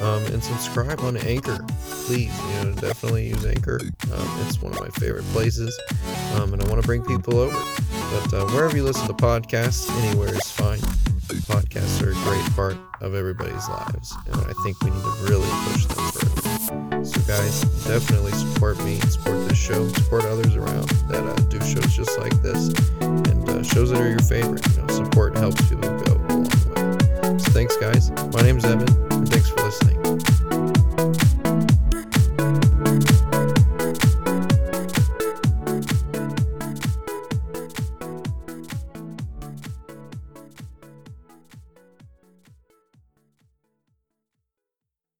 um, 0.00 0.24
and 0.26 0.42
subscribe 0.42 1.00
on 1.00 1.16
Anchor. 1.16 1.58
Please, 2.04 2.32
you 2.42 2.64
know, 2.64 2.74
definitely 2.74 3.28
use 3.28 3.44
Anchor. 3.44 3.80
Um, 4.12 4.40
it's 4.46 4.60
one 4.62 4.72
of 4.72 4.80
my 4.80 4.88
favorite 4.90 5.24
places, 5.26 5.78
um, 6.34 6.52
and 6.52 6.62
I 6.62 6.68
want 6.68 6.80
to 6.80 6.86
bring 6.86 7.04
people 7.04 7.38
over. 7.38 7.56
But 8.12 8.34
uh, 8.34 8.46
wherever 8.48 8.76
you 8.76 8.84
listen 8.84 9.06
to 9.08 9.14
podcasts, 9.14 9.90
anywhere 10.04 10.34
is 10.34 10.50
fine. 10.50 10.80
Podcasts 11.48 12.02
are 12.02 12.10
a 12.10 12.24
great 12.24 12.56
part 12.56 12.76
of 13.02 13.14
everybody's 13.14 13.68
lives, 13.68 14.14
and 14.26 14.36
I 14.36 14.52
think 14.62 14.82
we 14.82 14.90
need 14.90 15.02
to 15.02 15.16
really 15.28 15.48
push 15.64 15.84
them 15.86 16.10
further. 16.12 17.04
So, 17.04 17.20
guys, 17.22 17.60
definitely 17.86 18.32
support 18.32 18.82
me, 18.84 18.98
support 19.00 19.48
this 19.48 19.58
show, 19.58 19.88
support 19.88 20.24
others 20.24 20.56
around 20.56 20.88
that 21.08 21.22
uh, 21.22 21.34
do 21.48 21.58
shows 21.60 21.94
just 21.94 22.18
like 22.18 22.34
this, 22.42 22.68
and 23.00 23.48
uh, 23.48 23.62
shows 23.62 23.90
that 23.90 24.00
are 24.00 24.08
your 24.08 24.18
favorite. 24.20 24.66
You 24.74 24.82
know, 24.82 24.88
support 24.88 25.36
helps 25.36 25.68
people 25.68 25.88
go 26.00 26.17
thanks, 27.46 27.76
guys. 27.76 28.10
My 28.32 28.42
name's 28.42 28.64
Evan, 28.64 28.88
and 29.12 29.28
thanks 29.28 29.48
for 29.48 29.62
listening. 29.62 30.47